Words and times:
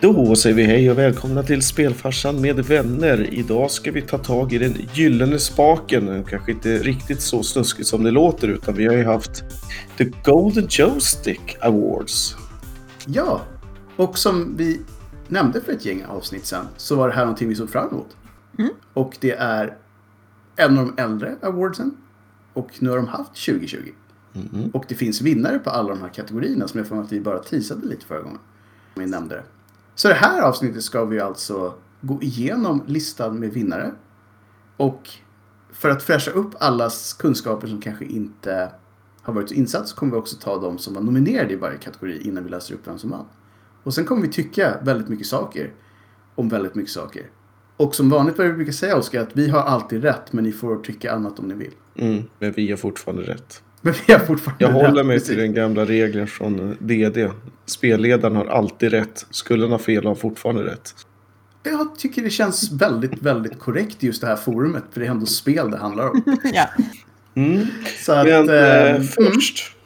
Då 0.00 0.36
säger 0.36 0.56
vi 0.56 0.64
hej 0.64 0.90
och 0.90 0.98
välkomna 0.98 1.42
till 1.42 1.62
Spelfarsan 1.62 2.40
med 2.40 2.56
vänner. 2.56 3.34
Idag 3.34 3.70
ska 3.70 3.92
vi 3.92 4.02
ta 4.02 4.18
tag 4.18 4.52
i 4.52 4.58
den 4.58 4.74
gyllene 4.94 5.38
spaken. 5.38 6.24
Kanske 6.24 6.52
inte 6.52 6.78
riktigt 6.78 7.20
så 7.20 7.42
snuskigt 7.42 7.88
som 7.88 8.04
det 8.04 8.10
låter 8.10 8.48
utan 8.48 8.74
vi 8.74 8.86
har 8.86 8.94
ju 8.94 9.04
haft 9.04 9.44
The 9.98 10.04
Golden 10.24 10.66
Joystick 10.70 11.56
Awards. 11.60 12.36
Ja, 13.06 13.40
och 13.96 14.18
som 14.18 14.56
vi 14.56 14.80
nämnde 15.28 15.60
för 15.60 15.72
ett 15.72 15.84
gäng 15.84 16.04
avsnitt 16.04 16.46
sen 16.46 16.64
så 16.76 16.96
var 16.96 17.08
det 17.08 17.14
här 17.14 17.24
någonting 17.24 17.48
vi 17.48 17.54
såg 17.54 17.70
fram 17.70 17.88
emot. 17.88 18.16
Mm. 18.58 18.70
Och 18.94 19.16
det 19.20 19.32
är 19.32 19.76
en 20.56 20.78
av 20.78 20.86
de 20.86 21.02
äldre 21.02 21.36
awardsen. 21.42 21.96
Och 22.52 22.70
nu 22.78 22.90
har 22.90 22.96
de 22.96 23.06
haft 23.06 23.46
2020. 23.46 23.76
Mm. 24.34 24.70
Och 24.70 24.84
det 24.88 24.94
finns 24.94 25.20
vinnare 25.20 25.58
på 25.58 25.70
alla 25.70 25.88
de 25.88 26.00
här 26.00 26.08
kategorierna 26.08 26.68
som 26.68 26.78
jag 26.78 26.86
får 26.86 27.00
att 27.00 27.12
vi 27.12 27.20
bara 27.20 27.38
teasade 27.38 27.86
lite 27.86 28.06
förra 28.06 28.20
gången. 28.20 28.38
Vi 28.94 29.06
nämnde 29.06 29.34
det. 29.34 29.42
Så 29.94 30.08
det 30.08 30.14
här 30.14 30.42
avsnittet 30.42 30.82
ska 30.82 31.04
vi 31.04 31.20
alltså 31.20 31.74
gå 32.00 32.22
igenom 32.22 32.82
listan 32.86 33.38
med 33.38 33.52
vinnare. 33.52 33.92
Och 34.76 35.10
för 35.72 35.90
att 35.90 36.02
fräscha 36.02 36.30
upp 36.30 36.54
allas 36.60 37.12
kunskaper 37.12 37.68
som 37.68 37.80
kanske 37.80 38.04
inte 38.04 38.72
har 39.22 39.34
varit 39.34 39.48
så 39.48 39.54
insatt 39.54 39.88
så 39.88 39.96
kommer 39.96 40.12
vi 40.12 40.18
också 40.18 40.36
ta 40.36 40.60
de 40.60 40.78
som 40.78 40.94
var 40.94 41.02
nominerade 41.02 41.52
i 41.52 41.56
varje 41.56 41.78
kategori 41.78 42.20
innan 42.28 42.44
vi 42.44 42.50
läser 42.50 42.74
upp 42.74 42.88
vem 42.88 42.98
som 42.98 43.10
vann. 43.10 43.26
Och 43.82 43.94
sen 43.94 44.04
kommer 44.04 44.22
vi 44.22 44.28
tycka 44.28 44.78
väldigt 44.82 45.08
mycket 45.08 45.26
saker 45.26 45.72
om 46.34 46.48
väldigt 46.48 46.74
mycket 46.74 46.92
saker. 46.92 47.30
Och 47.76 47.94
som 47.94 48.10
vanligt 48.10 48.38
vad 48.38 48.46
vi 48.46 48.52
brukar 48.52 48.72
säga 48.72 48.96
Oskar, 48.96 49.20
att 49.20 49.36
vi 49.36 49.48
har 49.48 49.60
alltid 49.62 50.02
rätt 50.02 50.32
men 50.32 50.44
ni 50.44 50.52
får 50.52 50.76
tycka 50.76 51.12
annat 51.12 51.38
om 51.38 51.48
ni 51.48 51.54
vill. 51.54 51.72
Mm, 51.94 52.22
men 52.38 52.52
vi 52.52 52.70
har 52.70 52.76
fortfarande 52.76 53.22
rätt. 53.22 53.62
Men 53.82 53.94
vi 54.06 54.12
har 54.12 54.20
fortfarande 54.20 54.64
Jag 54.64 54.72
håller 54.72 55.04
mig 55.04 55.20
till 55.20 55.36
den 55.36 55.54
gamla 55.54 55.84
regeln 55.84 56.26
från 56.26 56.76
DD. 56.80 57.30
Spelledaren 57.66 58.36
har 58.36 58.46
alltid 58.46 58.90
rätt. 58.90 59.26
Skulle 59.30 59.62
han 59.64 59.72
ha 59.72 59.78
fel 59.78 59.96
har 60.04 60.10
han 60.10 60.16
fortfarande 60.16 60.64
rätt. 60.64 60.94
Jag 61.62 61.98
tycker 61.98 62.22
det 62.22 62.30
känns 62.30 62.72
väldigt, 62.72 63.22
väldigt 63.22 63.58
korrekt 63.58 64.02
just 64.02 64.20
det 64.20 64.26
här 64.26 64.36
forumet. 64.36 64.84
För 64.92 65.00
det 65.00 65.06
är 65.06 65.10
ändå 65.10 65.26
spel 65.26 65.70
det 65.70 65.76
handlar 65.78 66.10
om. 66.10 66.22
Ja. 66.54 66.68
Mm. 67.34 67.66
Så 67.98 68.12
att, 68.12 68.26
Men 68.26 68.48
eh, 68.48 68.94
eh, 68.94 69.00
först, 69.02 69.76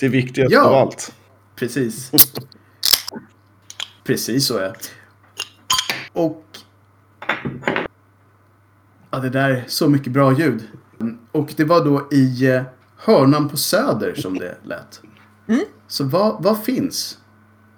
det 0.00 0.08
viktigaste 0.08 0.54
Ja. 0.54 0.62
av 0.64 0.74
allt. 0.74 1.12
Precis. 1.56 2.10
Precis 4.04 4.46
så 4.46 4.58
är 4.58 4.76
Och... 6.12 6.44
Ja, 9.10 9.18
det 9.18 9.30
där 9.30 9.50
är 9.50 9.64
så 9.66 9.88
mycket 9.88 10.12
bra 10.12 10.32
ljud. 10.38 10.62
Och 11.32 11.52
det 11.56 11.64
var 11.64 11.84
då 11.84 12.08
i 12.12 12.46
eh, 12.46 12.62
hörnan 13.04 13.48
på 13.48 13.56
Söder 13.56 14.14
som 14.14 14.38
det 14.38 14.56
lät. 14.64 15.00
Så 15.88 16.04
vad, 16.04 16.42
vad 16.42 16.64
finns 16.64 17.18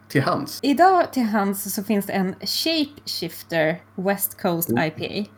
till 0.08 0.22
hands? 0.22 0.58
Idag 0.62 1.12
till 1.12 1.22
hands 1.22 1.74
så 1.74 1.84
finns 1.84 2.06
det 2.06 2.12
en 2.12 2.34
Shapeshifter 2.40 3.82
West 3.94 4.40
Coast 4.42 4.70
IPA. 4.70 5.30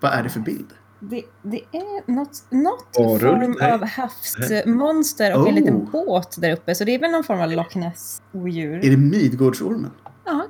Vad 0.00 0.12
är 0.12 0.22
det 0.22 0.28
för 0.28 0.40
bild? 0.40 0.66
Det, 1.00 1.22
det 1.42 1.60
är 1.72 2.10
något, 2.12 2.44
något 2.50 2.96
Varulv? 2.98 3.20
form 3.20 3.56
Nej. 3.60 3.72
av 3.72 3.84
havsmonster 3.86 5.34
och 5.40 5.48
en 5.48 5.54
Oh. 5.54 5.60
liten 5.60 5.84
båt 5.92 6.36
där 6.40 6.52
uppe. 6.52 6.74
Så 6.74 6.84
det 6.84 6.94
är 6.94 6.98
väl 6.98 7.10
någon 7.10 7.24
form 7.24 7.40
av 7.40 7.50
Loch 7.52 7.76
Ness-odjur. 7.76 8.84
Är 8.84 8.90
det 8.90 8.96
Midgårdsormen? 8.96 9.90
Ja, 10.24 10.46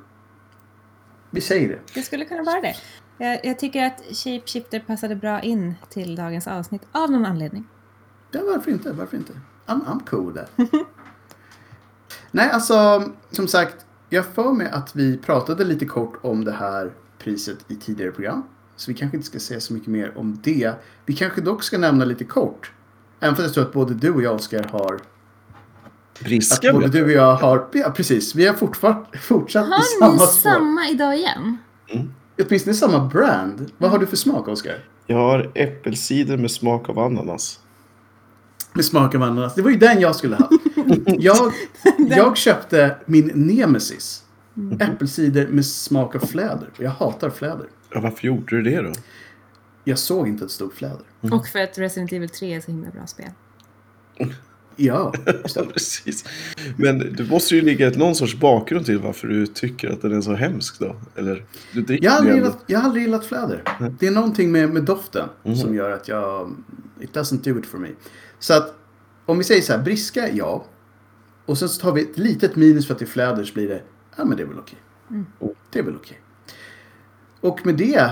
Vi 1.31 1.41
säger 1.41 1.69
det. 1.69 1.79
det 1.93 2.01
skulle 2.01 2.25
kunna 2.25 2.43
vara 2.43 2.61
det. 2.61 2.75
Jag, 3.17 3.45
jag 3.45 3.59
tycker 3.59 3.85
att 3.85 4.01
Shapeshifter 4.11 4.79
passade 4.79 5.15
bra 5.15 5.41
in 5.41 5.75
till 5.89 6.15
dagens 6.15 6.47
avsnitt 6.47 6.81
av 6.91 7.11
någon 7.11 7.25
anledning. 7.25 7.67
Ja, 8.33 8.41
varför 8.53 8.71
inte? 8.71 8.91
Varför 8.91 9.17
inte? 9.17 9.33
I'm, 9.67 9.79
I'm 9.85 10.05
cool 10.09 10.33
där. 10.33 10.47
Nej, 12.31 12.49
alltså 12.51 13.03
som 13.31 13.47
sagt. 13.47 13.75
Jag 14.09 14.25
för 14.25 14.51
mig 14.53 14.69
att 14.71 14.95
vi 14.95 15.17
pratade 15.17 15.63
lite 15.63 15.85
kort 15.85 16.13
om 16.21 16.45
det 16.45 16.51
här 16.51 16.91
priset 17.19 17.57
i 17.67 17.75
tidigare 17.75 18.11
program. 18.11 18.43
Så 18.75 18.91
vi 18.91 18.97
kanske 18.97 19.17
inte 19.17 19.27
ska 19.29 19.39
säga 19.39 19.59
så 19.59 19.73
mycket 19.73 19.87
mer 19.89 20.17
om 20.17 20.39
det. 20.43 20.73
Vi 21.05 21.13
kanske 21.13 21.41
dock 21.41 21.63
ska 21.63 21.77
nämna 21.77 22.05
lite 22.05 22.23
kort. 22.23 22.71
Även 23.19 23.35
fast 23.35 23.45
jag 23.45 23.53
tror 23.53 23.63
att 23.63 23.73
både 23.73 23.93
du 23.93 24.13
och 24.13 24.21
jag, 24.21 24.35
Oskar, 24.35 24.63
har... 24.71 24.93
Att 24.93 26.19
Briska 26.23 26.73
både 26.73 26.87
du 26.87 27.03
och 27.03 27.11
jag 27.11 27.35
har... 27.35 27.67
Ja, 27.71 27.89
precis. 27.95 28.35
Vi 28.35 28.47
har 28.47 28.53
fortfar- 28.53 29.17
fortsatt 29.17 29.67
i 29.67 29.71
Har 29.71 29.81
samma 29.99 30.11
ni 30.11 30.17
spår. 30.19 30.25
samma 30.27 30.87
idag 30.89 31.15
igen? 31.17 31.57
Åtminstone 32.47 32.73
samma 32.73 33.05
brand. 33.05 33.71
Vad 33.77 33.91
har 33.91 33.97
du 33.99 34.05
för 34.07 34.15
smak, 34.17 34.47
Oskar? 34.47 34.75
Jag 35.07 35.17
har 35.17 35.51
äppelcider 35.55 36.37
med 36.37 36.51
smak 36.51 36.89
av 36.89 36.99
ananas. 36.99 37.59
Med 38.73 38.85
smak 38.85 39.15
av 39.15 39.23
ananas. 39.23 39.55
Det 39.55 39.61
var 39.61 39.69
ju 39.69 39.77
den 39.77 39.99
jag 39.99 40.15
skulle 40.15 40.35
ha. 40.35 40.49
Jag, 41.05 41.53
jag 41.97 42.37
köpte 42.37 42.95
min 43.05 43.31
Nemesis. 43.33 44.23
Äppelcider 44.79 45.47
med 45.47 45.65
smak 45.65 46.15
av 46.15 46.19
fläder. 46.19 46.69
Jag 46.77 46.89
hatar 46.91 47.29
fläder. 47.29 47.67
Ja, 47.93 47.99
varför 47.99 48.27
gjorde 48.27 48.55
du 48.55 48.61
det 48.61 48.81
då? 48.81 48.91
Jag 49.83 49.99
såg 49.99 50.27
inte 50.27 50.43
att 50.43 50.49
det 50.49 50.53
stod 50.53 50.73
fläder. 50.73 51.01
Och 51.21 51.47
för 51.47 51.59
att 51.59 51.77
Resident 51.77 52.11
Evil 52.11 52.29
3 52.29 52.53
är 52.53 52.61
så 52.61 52.71
himla 52.71 52.89
bra 52.89 53.07
spel. 53.07 53.29
Ja, 54.75 55.13
precis. 55.73 56.25
Men 56.77 57.15
det 57.15 57.23
måste 57.23 57.55
ju 57.55 57.61
ligga 57.61 57.87
ett, 57.87 57.97
någon 57.97 58.15
sorts 58.15 58.35
bakgrund 58.35 58.85
till 58.85 58.99
varför 58.99 59.27
du 59.27 59.47
tycker 59.47 59.89
att 59.89 60.01
den 60.01 60.17
är 60.17 60.21
så 60.21 60.33
hemsk 60.33 60.79
då. 60.79 60.95
Eller, 61.15 61.45
du 61.73 61.81
dricker 61.81 62.05
Jag 62.05 62.11
har 62.11 62.17
aldrig 62.17 62.35
gillat, 62.35 62.63
jag 62.67 62.79
har 62.79 62.85
aldrig 62.85 63.03
gillat 63.03 63.25
fläder. 63.25 63.63
Det 63.99 64.07
är 64.07 64.11
någonting 64.11 64.51
med, 64.51 64.69
med 64.69 64.83
doften 64.83 65.29
som 65.61 65.75
gör 65.75 65.91
att 65.91 66.07
jag... 66.07 66.55
It 67.01 67.15
doesn't 67.15 67.43
do 67.43 67.59
it 67.59 67.65
for 67.65 67.77
me. 67.77 67.87
Så 68.39 68.53
att 68.53 68.75
om 69.25 69.37
vi 69.37 69.43
säger 69.43 69.61
så 69.61 69.73
här, 69.73 69.83
briska, 69.83 70.29
ja. 70.33 70.65
Och 71.45 71.57
sen 71.57 71.69
så 71.69 71.81
tar 71.81 71.91
vi 71.91 72.01
ett 72.01 72.17
litet 72.17 72.55
minus 72.55 72.87
för 72.87 72.93
att 72.93 72.99
det 72.99 73.05
är 73.05 73.07
fläder 73.07 73.43
så 73.43 73.53
blir 73.53 73.67
det, 73.67 73.81
ja 74.17 74.25
men 74.25 74.37
det 74.37 74.43
är 74.43 74.47
väl 74.47 74.59
okej. 74.59 74.79
Det 75.71 75.79
är 75.79 75.83
väl 75.83 75.95
okej. 75.95 76.19
Och 77.41 77.65
med 77.65 77.75
det 77.75 78.09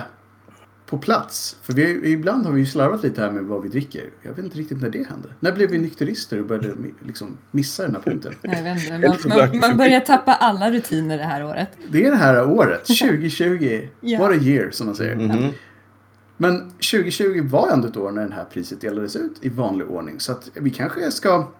på 0.91 0.97
plats, 0.97 1.57
för 1.61 1.73
vi, 1.73 2.11
ibland 2.11 2.45
har 2.45 2.53
vi 2.53 2.59
ju 2.59 2.65
slarvat 2.65 3.03
lite 3.03 3.21
här 3.21 3.31
med 3.31 3.43
vad 3.43 3.61
vi 3.63 3.69
dricker. 3.69 4.09
Jag 4.21 4.33
vet 4.33 4.45
inte 4.45 4.57
riktigt 4.57 4.81
när 4.81 4.89
det 4.89 5.07
hände. 5.09 5.29
När 5.39 5.51
blev 5.51 5.69
vi 5.69 5.77
nykterister 5.77 6.39
och 6.39 6.45
började 6.45 6.73
liksom 6.99 7.37
missa 7.51 7.83
den 7.83 7.95
här 7.95 8.01
punkten? 8.01 8.33
Jag 8.41 8.63
vet 8.63 8.83
inte, 8.93 9.27
man, 9.27 9.37
man, 9.49 9.59
man 9.59 9.77
börjar 9.77 9.99
tappa 9.99 10.33
alla 10.33 10.71
rutiner 10.71 11.17
det 11.17 11.23
här 11.23 11.45
året. 11.45 11.69
Det 11.91 12.05
är 12.05 12.11
det 12.11 12.17
här 12.17 12.49
året, 12.49 12.85
2020. 12.85 13.87
Ja. 14.01 14.19
What 14.19 14.31
a 14.31 14.35
year, 14.35 14.71
som 14.71 14.85
man 14.85 14.95
säger. 14.95 15.15
Mhm. 15.15 15.49
Men 16.37 16.69
2020 16.69 17.41
var 17.43 17.69
ändå 17.71 17.87
ett 17.87 17.97
år 17.97 18.11
när 18.11 18.27
det 18.27 18.33
här 18.33 18.45
priset 18.45 18.81
delades 18.81 19.15
ut 19.15 19.33
i 19.41 19.49
vanlig 19.49 19.87
ordning. 19.89 20.19
Så 20.19 20.31
att 20.31 20.49
vi 20.53 20.69
kanske 20.69 21.11
ska... 21.11 21.51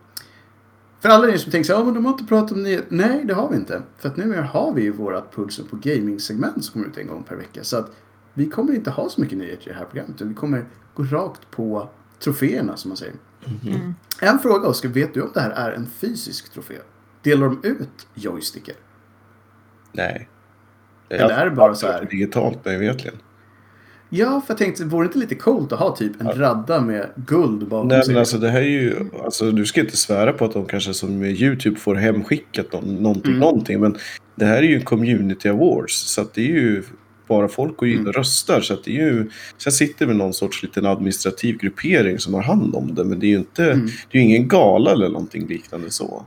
För 1.00 1.10
alla 1.10 1.30
er 1.30 1.38
som 1.38 1.52
tänker 1.52 1.68
så 1.68 1.74
här, 1.74 1.80
"Ja, 1.80 1.86
men 1.86 1.94
de 1.94 2.06
har 2.06 2.12
inte 2.12 2.24
pratat 2.26 2.52
om 2.52 2.64
nyheter. 2.64 2.86
Nej, 2.90 3.24
det 3.26 3.34
har 3.34 3.50
vi 3.50 3.56
inte. 3.56 3.82
För 3.98 4.10
att 4.10 4.18
nu 4.18 4.42
har 4.54 4.74
vi 4.74 4.82
ju 4.82 4.92
vårat 4.92 5.36
Pulsen 5.36 5.66
på 5.66 5.76
Gaming-segment 5.76 6.64
som 6.66 6.74
kommer 6.74 6.88
ut 6.88 6.98
en 6.98 7.08
gång 7.08 7.24
per 7.24 7.36
vecka. 7.36 7.64
Så 7.64 7.78
att 7.78 7.92
vi 8.34 8.46
kommer 8.50 8.74
inte 8.74 8.90
ha 8.92 9.10
så 9.10 9.22
mycket 9.22 9.38
nyheter 9.38 9.68
i 9.70 9.74
det 9.74 9.80
här 9.80 9.86
programmet. 9.86 10.16
Utan 10.16 10.30
vi 10.30 10.34
kommer 10.36 10.66
gå 10.94 11.04
rakt 11.04 11.52
på 11.52 11.90
troféerna, 12.20 12.78
som 12.78 12.90
man 12.90 12.98
säger. 12.98 13.14
En 14.22 14.40
fråga, 14.40 14.68
Oskar. 14.68 14.90
Vet 14.90 15.14
du 15.14 15.22
om 15.22 15.32
det 15.34 15.40
här 15.42 15.50
är 15.52 15.72
en 15.72 15.88
fysisk 16.00 16.54
trofé? 16.54 16.74
Delar 17.24 17.48
de 17.48 17.60
ut 17.68 18.08
joystickar? 18.14 18.76
Nej. 19.92 20.30
Eller 21.10 21.30
är 21.30 21.46
det 21.50 21.56
bara 21.56 21.76
så 21.76 21.88
här? 21.88 22.06
Digitalt 22.12 22.66
mig 22.66 22.78
vetligen. 22.78 23.18
Ja, 24.10 24.42
för 24.42 24.54
jag 24.54 24.58
tänkte, 24.58 24.86
vore 24.86 25.04
det 25.04 25.08
inte 25.08 25.20
lite 25.20 25.36
coolt 25.36 25.72
att 25.72 25.80
ha 25.80 25.96
typ 25.96 26.22
en 26.22 26.28
radda 26.32 26.82
med 26.82 27.10
guld 27.16 27.68
bakom 27.68 27.88
Nej 27.88 28.04
sig? 28.04 28.14
men 28.14 28.20
alltså 28.20 28.38
det 28.38 28.50
här 28.50 28.62
är 28.62 28.66
ju, 28.66 28.96
alltså 29.24 29.52
du 29.52 29.66
ska 29.66 29.82
inte 29.82 29.98
svära 29.98 30.34
på 30.34 30.46
att 30.46 30.54
de 30.54 30.66
kanske 30.66 30.94
som 30.94 31.20
med 31.20 31.32
YouTube 31.42 31.80
får 31.80 31.96
hemskickat 31.96 32.72
någon, 32.74 32.96
någonting, 32.96 33.32
Mm. 33.32 33.40
någonting. 33.40 33.80
Men 33.80 33.98
det 34.36 34.46
här 34.46 34.58
är 34.58 34.62
ju 34.68 34.76
en 34.76 34.86
community 34.86 35.50
awards. 35.50 35.94
Så 36.14 36.22
att 36.22 36.34
det 36.34 36.42
är 36.42 36.46
ju 36.56 36.84
bara 37.32 37.48
folk 37.48 37.78
går 37.78 37.90
in 37.90 38.08
och 38.08 38.14
röstar. 38.14 38.62
Så 38.62 38.74
att 38.74 38.84
det 38.84 38.92
är 38.92 39.06
ju, 39.06 39.30
sen 39.58 39.72
sitter 39.72 40.06
väl 40.06 40.16
någon 40.18 40.34
sorts 40.34 40.64
liten 40.64 40.86
administrativ 40.86 41.58
gruppering 41.58 42.20
som 42.20 42.34
har 42.34 42.42
hand 42.42 42.76
om 42.76 42.96
det. 42.96 43.04
Men 43.04 43.20
det 43.20 43.26
är 43.26 43.30
ju 43.30 43.38
inte, 43.38 43.72
Mm. 43.72 43.88
det 44.12 44.18
är 44.18 44.22
ingen 44.22 44.48
gala 44.48 44.92
eller 44.92 45.10
någonting 45.10 45.48
liknande 45.48 45.92
så. 45.92 46.26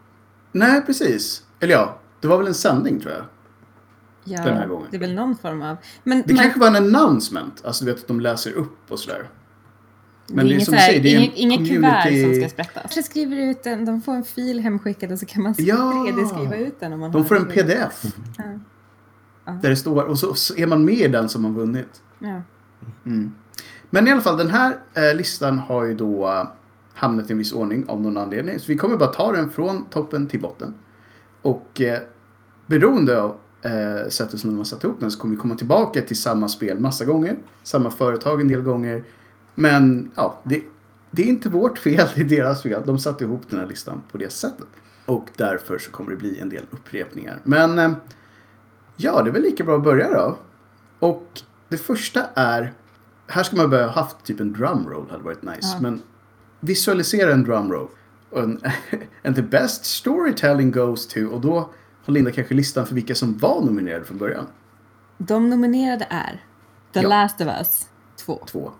Nej, 0.53 0.83
precis. 0.87 1.43
Eller 1.61 1.73
ja, 1.73 1.99
det 2.21 2.29
var 2.29 2.39
väl 2.39 2.47
en 2.47 2.55
sändning 2.55 3.01
tror 3.01 3.13
jag. 3.13 3.23
Ja, 4.25 4.45
Den 4.45 4.57
här 4.57 4.67
gången. 4.67 4.87
det 4.91 4.97
är 4.97 5.01
väl 5.01 5.15
någon 5.15 5.37
form 5.37 5.63
av... 5.63 5.77
Men, 6.05 6.19
Det 6.19 6.25
men 6.27 6.37
kanske 6.37 6.61
var 6.61 6.67
en 6.67 6.77
announcement. 6.77 7.65
Alltså 7.65 7.85
du 7.85 7.93
vet 7.93 8.01
att 8.01 8.09
de 8.09 8.21
läser 8.21 8.53
upp 8.53 8.77
och 8.91 8.99
sådär. 8.99 9.29
det 10.29 10.35
Men 10.35 10.39
är 10.45 10.49
det 10.49 10.51
är 10.51 10.55
inget, 10.55 10.65
som 10.65 10.73
så 10.73 10.77
du 10.77 10.81
här, 10.81 10.89
säger, 10.89 11.03
det 11.03 11.13
är 11.13 11.17
en 11.17 11.23
inget, 11.23 11.37
inget 11.39 11.69
kuvert 11.71 12.05
community- 12.05 12.25
som 12.25 12.41
ska 12.41 12.49
sprättas. 12.49 12.83
Kanske 12.83 13.03
skriver 13.03 13.37
ut 13.37 13.67
en, 13.67 13.85
de 13.85 14.03
får 14.03 14.13
en 14.15 14.25
fil 14.25 14.61
hemskickad 14.61 15.13
och 15.13 15.19
så 15.19 15.27
kan 15.27 15.43
man 15.43 15.55
Ja. 15.59 16.07
3D-skriva 16.09 16.57
ut 16.57 16.81
den 16.81 16.93
om 16.93 17.01
man 17.01 17.13
De 17.13 17.25
får 17.25 17.37
en 17.37 17.45
pdf. 17.47 18.05
Ja. 18.39 18.45
Ja. 19.45 19.53
Där 19.63 19.71
det 19.71 19.77
står, 19.77 20.03
och 20.03 20.19
så, 20.19 20.35
så 20.35 20.57
är 20.57 20.67
man 20.67 20.85
med 20.85 20.95
i 20.95 21.09
den 21.09 21.29
som 21.29 21.45
har 21.45 21.53
vunnit. 21.53 22.03
Ja. 22.19 22.41
Men 23.91 24.09
i 24.09 24.13
alla 24.13 24.21
fall, 24.21 24.37
den 24.37 24.51
här 24.51 24.77
eh, 24.95 25.17
listan 25.17 25.59
har 25.59 25.85
ju 25.85 25.95
då 25.95 26.29
eh, 26.29 26.45
hamnat 26.95 27.31
i 27.31 27.33
en 27.33 27.39
viss 27.39 27.53
ordning 27.53 27.89
av 27.89 28.01
någon 28.01 28.17
anledning. 28.17 28.59
Så 28.59 28.67
vi 28.67 28.77
kommer 28.77 28.97
bara 28.97 29.13
ta 29.13 29.33
den 29.33 29.51
från 29.51 29.85
toppen 29.85 30.27
till 30.27 30.41
botten. 30.41 30.75
Och 31.43 31.81
eh, 31.81 31.99
beroende 32.67 33.23
av 33.23 33.37
eh, 33.63 34.09
sättet 34.09 34.41
som 34.41 34.51
de 34.51 34.57
har 34.57 34.65
satt 34.65 34.85
ihop 34.85 35.01
den 35.01 35.11
så 35.11 35.19
kommer 35.19 35.35
vi 35.35 35.41
komma 35.41 35.55
tillbaka 35.55 36.03
till 36.03 36.21
samma 36.21 36.49
spel 36.49 36.79
massa 36.79 37.05
gånger. 37.05 37.37
Samma 37.63 37.91
företag 37.91 38.41
en 38.41 38.49
del 38.49 38.61
gånger. 38.61 39.05
Men 39.55 40.11
ja, 40.15 40.41
det, 40.45 40.63
det 41.11 41.23
är 41.23 41.27
inte 41.27 41.49
vårt 41.49 41.79
fel, 41.79 42.09
det 42.15 42.21
är 42.21 42.25
deras 42.25 42.63
fel. 42.63 42.83
De 42.87 42.99
satte 42.99 43.25
ihop 43.25 43.43
den 43.51 43.61
här 43.61 43.67
listan 43.67 44.03
på 44.13 44.19
det 44.19 44.33
sättet. 44.33 44.67
Och 45.07 45.29
därför 45.37 45.79
så 45.79 45.91
kommer 45.91 46.11
det 46.11 46.17
bli 46.17 46.41
en 46.41 46.49
del 46.49 46.65
upprepningar. 46.71 47.41
Men 47.45 47.79
eh, 47.79 47.93
Ja, 48.97 49.23
det 49.23 49.31
är 49.31 49.33
väl 49.33 49.43
lika 49.43 49.65
bra 49.65 49.77
att 49.77 49.85
börja 49.85 50.11
då. 50.11 50.39
Och 50.99 51.43
det 51.69 51.79
första 51.79 52.27
är... 52.35 52.73
Här 53.27 53.43
ska 53.43 53.57
man 53.57 53.71
börja 53.71 53.87
ha 53.87 53.93
haft 53.93 54.25
typ 54.25 54.41
en 54.41 54.53
drumroll, 54.53 55.11
hade 55.11 55.23
varit 55.23 55.43
nice. 55.43 55.69
Ja. 55.73 55.81
Men 55.81 56.03
visualisera 56.61 57.33
en 57.33 57.45
drumroll. 57.45 57.89
En, 58.37 58.61
and 59.25 59.37
the 59.37 59.43
best 59.43 59.85
storytelling 59.85 60.71
goes 60.71 61.07
to... 61.07 61.21
Och 61.21 61.41
då 61.41 61.71
har 62.05 62.13
Linda 62.13 62.33
kanske 62.33 62.55
listan 62.55 62.87
för 62.87 62.95
vilka 62.95 63.15
som 63.15 63.39
var 63.39 63.61
nominerade 63.61 64.05
från 64.05 64.19
början. 64.19 64.47
De 65.19 65.51
nominerade 65.51 66.07
är 66.11 66.43
The 66.93 67.01
Ja. 67.01 67.09
Last 67.09 67.41
of 67.41 67.47
Us 67.47 67.89
2. 68.17 68.45
Två. 68.47 68.73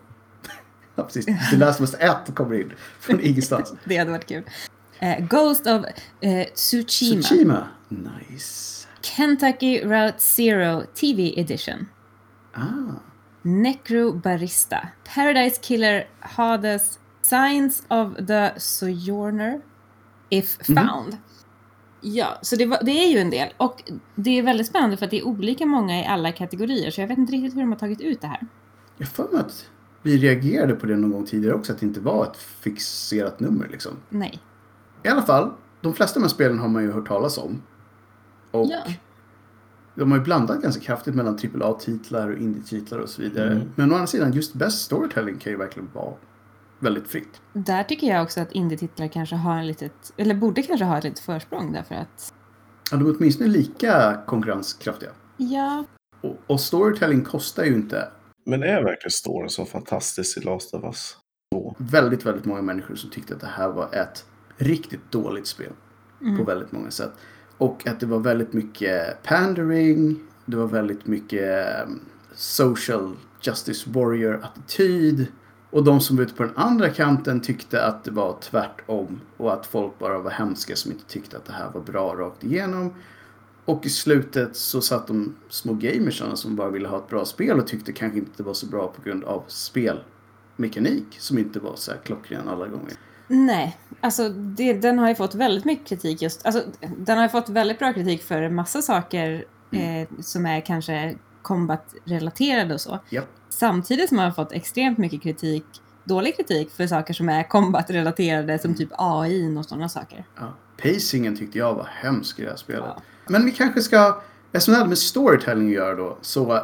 ja, 0.95 1.03
precis. 1.03 1.25
The 1.25 1.57
Last 1.57 1.81
of 1.81 1.93
Us 1.93 2.01
1 2.27 2.35
kommer 2.35 2.61
in 2.61 2.73
från 2.99 3.19
ingenstans. 3.21 3.73
Det 3.83 3.97
hade 3.97 4.11
varit 4.11 4.27
kul. 4.27 4.43
Eh, 4.99 5.25
Ghost 5.25 5.67
of 5.67 5.85
eh, 6.21 6.47
Tsushima. 6.55 7.21
Tsushima. 7.21 7.67
Nice. 7.89 8.74
Kentucky 9.05 9.81
Route 9.83 10.19
Zero 10.19 10.83
TV 10.93 11.33
Edition. 11.39 11.87
Ah. 12.53 12.99
Necro 13.41 14.13
Barista. 14.13 14.87
Paradise 15.15 15.59
Killer 15.61 16.07
Hades. 16.19 16.99
Signs 17.21 17.83
of 17.87 18.27
the 18.27 18.51
Sojourner. 18.59 19.61
If 20.29 20.69
Mhm. 20.69 20.75
found. 20.87 21.17
Ja, 22.01 22.37
så 22.41 22.55
det, 22.55 22.65
var, 22.65 22.79
det 22.83 22.91
är 22.91 23.11
ju 23.11 23.19
en 23.19 23.29
del. 23.29 23.53
Och 23.57 23.83
det 24.15 24.39
är 24.39 24.43
väldigt 24.43 24.67
spännande 24.67 24.97
för 24.97 25.05
att 25.05 25.11
det 25.11 25.19
är 25.19 25.27
olika 25.27 25.65
många 25.65 25.99
i 26.01 26.05
alla 26.05 26.31
kategorier. 26.31 26.91
Så 26.91 27.01
jag 27.01 27.07
vet 27.07 27.17
inte 27.17 27.33
riktigt 27.33 27.55
hur 27.55 27.59
de 27.61 27.71
har 27.71 27.79
tagit 27.79 28.01
ut 28.01 28.21
det 28.21 28.27
här. 28.27 28.39
Jag 28.97 29.07
för 29.07 29.27
mig 29.31 29.39
att 29.41 29.69
vi 30.01 30.17
reagerade 30.17 30.75
på 30.75 30.85
det 30.85 30.95
någon 30.97 31.11
gång 31.11 31.25
tidigare 31.25 31.55
också. 31.55 31.73
Att 31.73 31.79
det 31.79 31.85
inte 31.85 31.99
var 31.99 32.23
ett 32.25 32.37
fixerat 32.37 33.39
nummer 33.39 33.67
liksom. 33.71 33.91
Nej. 34.09 34.39
I 35.03 35.07
alla 35.07 35.21
fall, 35.21 35.51
de 35.81 35.93
flesta 35.93 36.17
av 36.19 36.21
de 36.21 36.27
här 36.27 36.33
spelen 36.33 36.59
har 36.59 36.67
man 36.67 36.83
ju 36.83 36.91
hört 36.91 37.07
talas 37.07 37.37
om. 37.37 37.61
Och 38.55 38.67
Ja. 38.71 38.83
de 39.95 40.11
har 40.11 40.17
ju 40.17 40.23
blandat 40.23 40.61
ganska 40.61 40.81
kraftigt 40.81 41.15
mellan 41.15 41.33
AAA-titlar 41.37 42.29
och 42.31 42.37
indie-titlar 42.37 42.99
och 42.99 43.09
så 43.09 43.21
vidare. 43.21 43.51
Mm. 43.51 43.71
Men 43.75 43.91
å 43.91 43.95
andra 43.95 44.07
sidan, 44.07 44.31
just 44.33 44.53
best 44.53 44.81
storytelling 44.85 45.37
kan 45.37 45.51
ju 45.51 45.57
verkligen 45.57 45.89
vara 45.93 46.13
väldigt 46.79 47.07
fritt. 47.07 47.41
Där 47.53 47.83
tycker 47.83 48.07
jag 48.07 48.23
också 48.23 48.41
att 48.41 48.51
indie-titlar 48.51 49.07
kanske 49.07 49.35
har 49.35 49.57
en 49.57 49.67
litet, 49.67 50.13
eller 50.17 50.35
borde 50.35 50.61
kanske 50.61 50.85
ha 50.85 50.97
ett 50.97 51.03
litet 51.03 51.19
försprång 51.19 51.71
därför 51.73 51.95
att 51.95 52.33
Ja, 52.91 52.97
de 52.97 53.07
är 53.09 53.15
åtminstone 53.17 53.49
lika 53.49 54.21
konkurrenskraftiga. 54.27 55.09
ja, 55.37 55.85
Och, 56.21 56.37
och 56.47 56.59
storytelling 56.61 57.23
kostar 57.23 57.63
ju 57.63 57.73
inte 57.75 58.07
Men 58.45 58.63
är 58.63 58.83
verkligen 58.83 59.11
storyn 59.11 59.49
så 59.49 59.65
fantastisk 59.65 60.37
i 60.37 60.41
Last 60.41 60.73
of 60.73 60.83
Us 60.83 61.17
2? 61.53 61.75
väldigt, 61.77 62.25
väldigt 62.25 62.45
många 62.45 62.61
människor 62.61 62.95
som 62.95 63.09
tyckte 63.09 63.33
att 63.33 63.41
det 63.41 63.47
här 63.47 63.69
var 63.69 63.95
ett 63.95 64.25
riktigt 64.57 65.11
dåligt 65.11 65.47
spel. 65.47 65.71
Mm. 66.21 66.37
På 66.37 66.43
väldigt 66.43 66.71
många 66.71 66.91
sätt. 66.91 67.11
Och 67.57 67.87
att 67.87 67.99
det 67.99 68.05
var 68.05 68.19
väldigt 68.19 68.53
mycket 68.53 69.23
pandering. 69.23 70.19
Det 70.45 70.57
var 70.57 70.67
väldigt 70.67 71.07
mycket 71.07 71.67
ehm, 71.67 71.99
social 72.35 73.15
justice 73.41 73.89
warrior-attityd. 73.89 75.27
Och 75.69 75.83
de 75.83 76.01
som 76.01 76.17
var 76.17 76.23
ute 76.23 76.33
på 76.33 76.43
den 76.43 76.55
andra 76.55 76.89
kanten 76.89 77.41
tyckte 77.41 77.85
att 77.85 78.03
det 78.03 78.11
var 78.11 78.37
tvärtom. 78.41 79.21
Och 79.37 79.53
att 79.53 79.65
folk 79.65 79.99
bara 79.99 80.19
var 80.19 80.31
hemska 80.31 80.75
som 80.75 80.91
inte 80.91 81.05
tyckte 81.05 81.37
att 81.37 81.45
det 81.45 81.53
här 81.53 81.71
var 81.73 81.81
bra 81.81 82.15
rakt 82.15 82.43
igenom. 82.43 82.93
Och 83.65 83.85
i 83.85 83.89
slutet 83.89 84.55
så 84.55 84.81
satt 84.81 85.07
de 85.07 85.35
små 85.49 85.73
gamersarna 85.73 86.35
som 86.35 86.55
bara 86.55 86.69
ville 86.69 86.87
ha 86.87 86.97
ett 86.97 87.09
bra 87.09 87.25
spel 87.25 87.59
och 87.59 87.67
tyckte 87.67 87.91
kanske 87.91 88.19
inte 88.19 88.31
det 88.37 88.43
var 88.43 88.53
så 88.53 88.65
bra 88.65 88.87
på 88.87 89.01
grund 89.01 89.23
av 89.23 89.43
spelmekanik 89.47 91.05
som 91.19 91.37
inte 91.37 91.59
var 91.59 91.75
så 91.75 91.91
här 91.91 91.99
klockren 92.03 92.47
alla 92.47 92.67
gånger 92.67 92.93
nej, 93.27 93.77
alltså 94.01 94.29
det, 94.29 94.73
den 94.73 94.99
har 94.99 95.09
ju 95.09 95.15
fått 95.15 95.35
väldigt 95.35 95.65
mycket 95.65 95.87
kritik 95.87 96.21
just, 96.21 96.45
alltså 96.45 96.63
den 96.97 97.17
har 97.17 97.25
ju 97.25 97.29
fått 97.29 97.49
väldigt 97.49 97.79
bra 97.79 97.93
kritik 97.93 98.23
för 98.23 98.49
massa 98.49 98.81
saker 98.81 99.45
eh, 99.71 100.07
som 100.19 100.45
är 100.45 100.61
kanske 100.61 101.15
combat-relaterade 101.41 102.73
och 102.73 102.81
så. 102.81 102.99
Ja. 103.09 103.21
Samtidigt 103.49 104.09
som 104.09 104.15
man 104.15 104.25
har 104.25 104.31
fått 104.31 104.51
extremt 104.51 104.97
mycket 104.97 105.21
kritik, 105.21 105.65
dålig 106.03 106.35
kritik 106.35 106.71
för 106.71 106.87
saker 106.87 107.13
som 107.13 107.29
är 107.29 107.43
combat-relaterade 107.43 108.59
som 108.59 108.75
typ 108.75 108.89
AI 108.97 109.57
och 109.57 109.65
sådana 109.65 109.89
saker. 109.89 110.25
Ja. 110.39 110.53
Pacingen 110.77 111.37
tyckte 111.37 111.57
jag 111.57 111.73
var 111.73 111.87
hemsk 111.91 112.39
i 112.39 112.43
det 112.43 112.49
här 112.49 112.57
spelet. 112.57 112.83
Ja. 112.95 113.01
Men 113.27 113.45
vi 113.45 113.51
kanske 113.51 113.81
ska, 113.81 114.21
eftersom 114.51 114.71
det 114.71 114.77
hade 114.77 114.89
med 114.89 114.97
storytelling 114.97 115.67
att 115.67 115.73
göra 115.73 115.95
då, 115.95 116.17
så 116.21 116.61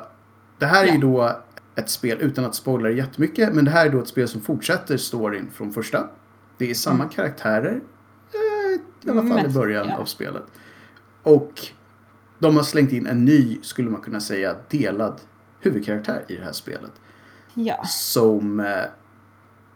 det 0.59 0.65
här 0.65 0.83
är 0.83 0.87
ju 0.87 0.93
Ja. 0.93 0.99
då 0.99 1.39
ett 1.75 1.89
spel, 1.89 2.17
utan 2.21 2.45
att 2.45 2.55
spoila 2.55 2.89
jättemycket, 2.89 3.53
men 3.53 3.65
det 3.65 3.71
här 3.71 3.85
är 3.85 3.89
då 3.89 3.99
ett 4.01 4.07
spel 4.07 4.27
som 4.27 4.41
fortsätter 4.41 4.97
storyn 4.97 5.49
från 5.53 5.71
första. 5.73 6.09
Det 6.61 6.69
är 6.69 6.73
samma 6.73 7.05
karaktärer, 7.05 7.81
eh, 8.33 9.07
i 9.07 9.09
alla 9.09 9.27
fall 9.27 9.45
i 9.45 9.49
början 9.49 9.87
ja. 9.89 9.97
av 9.97 10.05
spelet. 10.05 10.43
Och 11.23 11.67
de 12.39 12.55
har 12.55 12.63
slängt 12.63 12.91
in 12.91 13.07
en 13.07 13.25
ny, 13.25 13.59
skulle 13.61 13.89
man 13.89 14.01
kunna 14.01 14.19
säga, 14.19 14.55
delad 14.69 15.21
huvudkaraktär 15.59 16.25
i 16.27 16.35
det 16.35 16.43
här 16.43 16.51
spelet. 16.51 16.91
Ja. 17.53 17.83
Som 17.85 18.59
eh, 18.59 18.83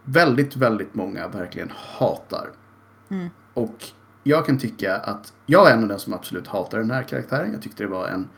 väldigt, 0.04 0.56
väldigt 0.56 0.94
många 0.94 1.28
verkligen 1.28 1.72
hatar. 1.76 2.50
Mm. 3.08 3.28
Och 3.54 3.84
jag 4.22 4.46
kan 4.46 4.58
tycka 4.58 4.96
att 4.96 5.32
jag 5.46 5.70
är 5.70 5.74
en 5.74 5.82
av 5.82 5.88
de 5.88 5.98
som 5.98 6.12
absolut 6.12 6.46
hatar 6.46 6.78
den 6.78 6.90
här 6.90 7.02
karaktären. 7.02 7.52
Jag 7.52 7.62
tyckte 7.62 7.82
det 7.82 7.88
var 7.88 8.08
en 8.08 8.28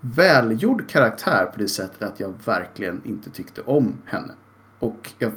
välgjord 0.00 0.88
karaktär 0.88 1.46
på 1.46 1.58
det 1.58 1.68
sättet 1.68 2.02
att 2.02 2.20
jag 2.20 2.34
verkligen 2.44 3.02
inte 3.04 3.30
tyckte 3.30 3.60
om 3.60 3.92
henne. 4.04 4.32
Och 4.78 5.12
jag 5.18 5.32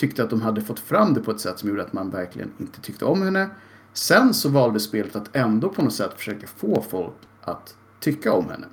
tyckte 0.00 0.22
att 0.22 0.30
de 0.30 0.42
hade 0.42 0.60
fått 0.60 0.78
fram 0.78 1.14
det 1.14 1.20
på 1.20 1.30
ett 1.30 1.40
sätt 1.40 1.58
som 1.58 1.68
gjorde 1.68 1.82
att 1.82 1.92
man 1.92 2.10
verkligen 2.10 2.50
inte 2.58 2.80
tyckte 2.80 3.04
om 3.04 3.22
henne. 3.22 3.50
Sen 3.92 4.34
så 4.34 4.48
valde 4.48 4.80
spelet 4.80 5.16
att 5.16 5.36
ändå 5.36 5.68
på 5.68 5.82
något 5.82 5.92
sätt 5.92 6.12
försöka 6.16 6.46
få 6.46 6.84
folk 6.90 7.14
att 7.40 7.76
tycka 8.00 8.32
om 8.32 8.50
henne. 8.50 8.66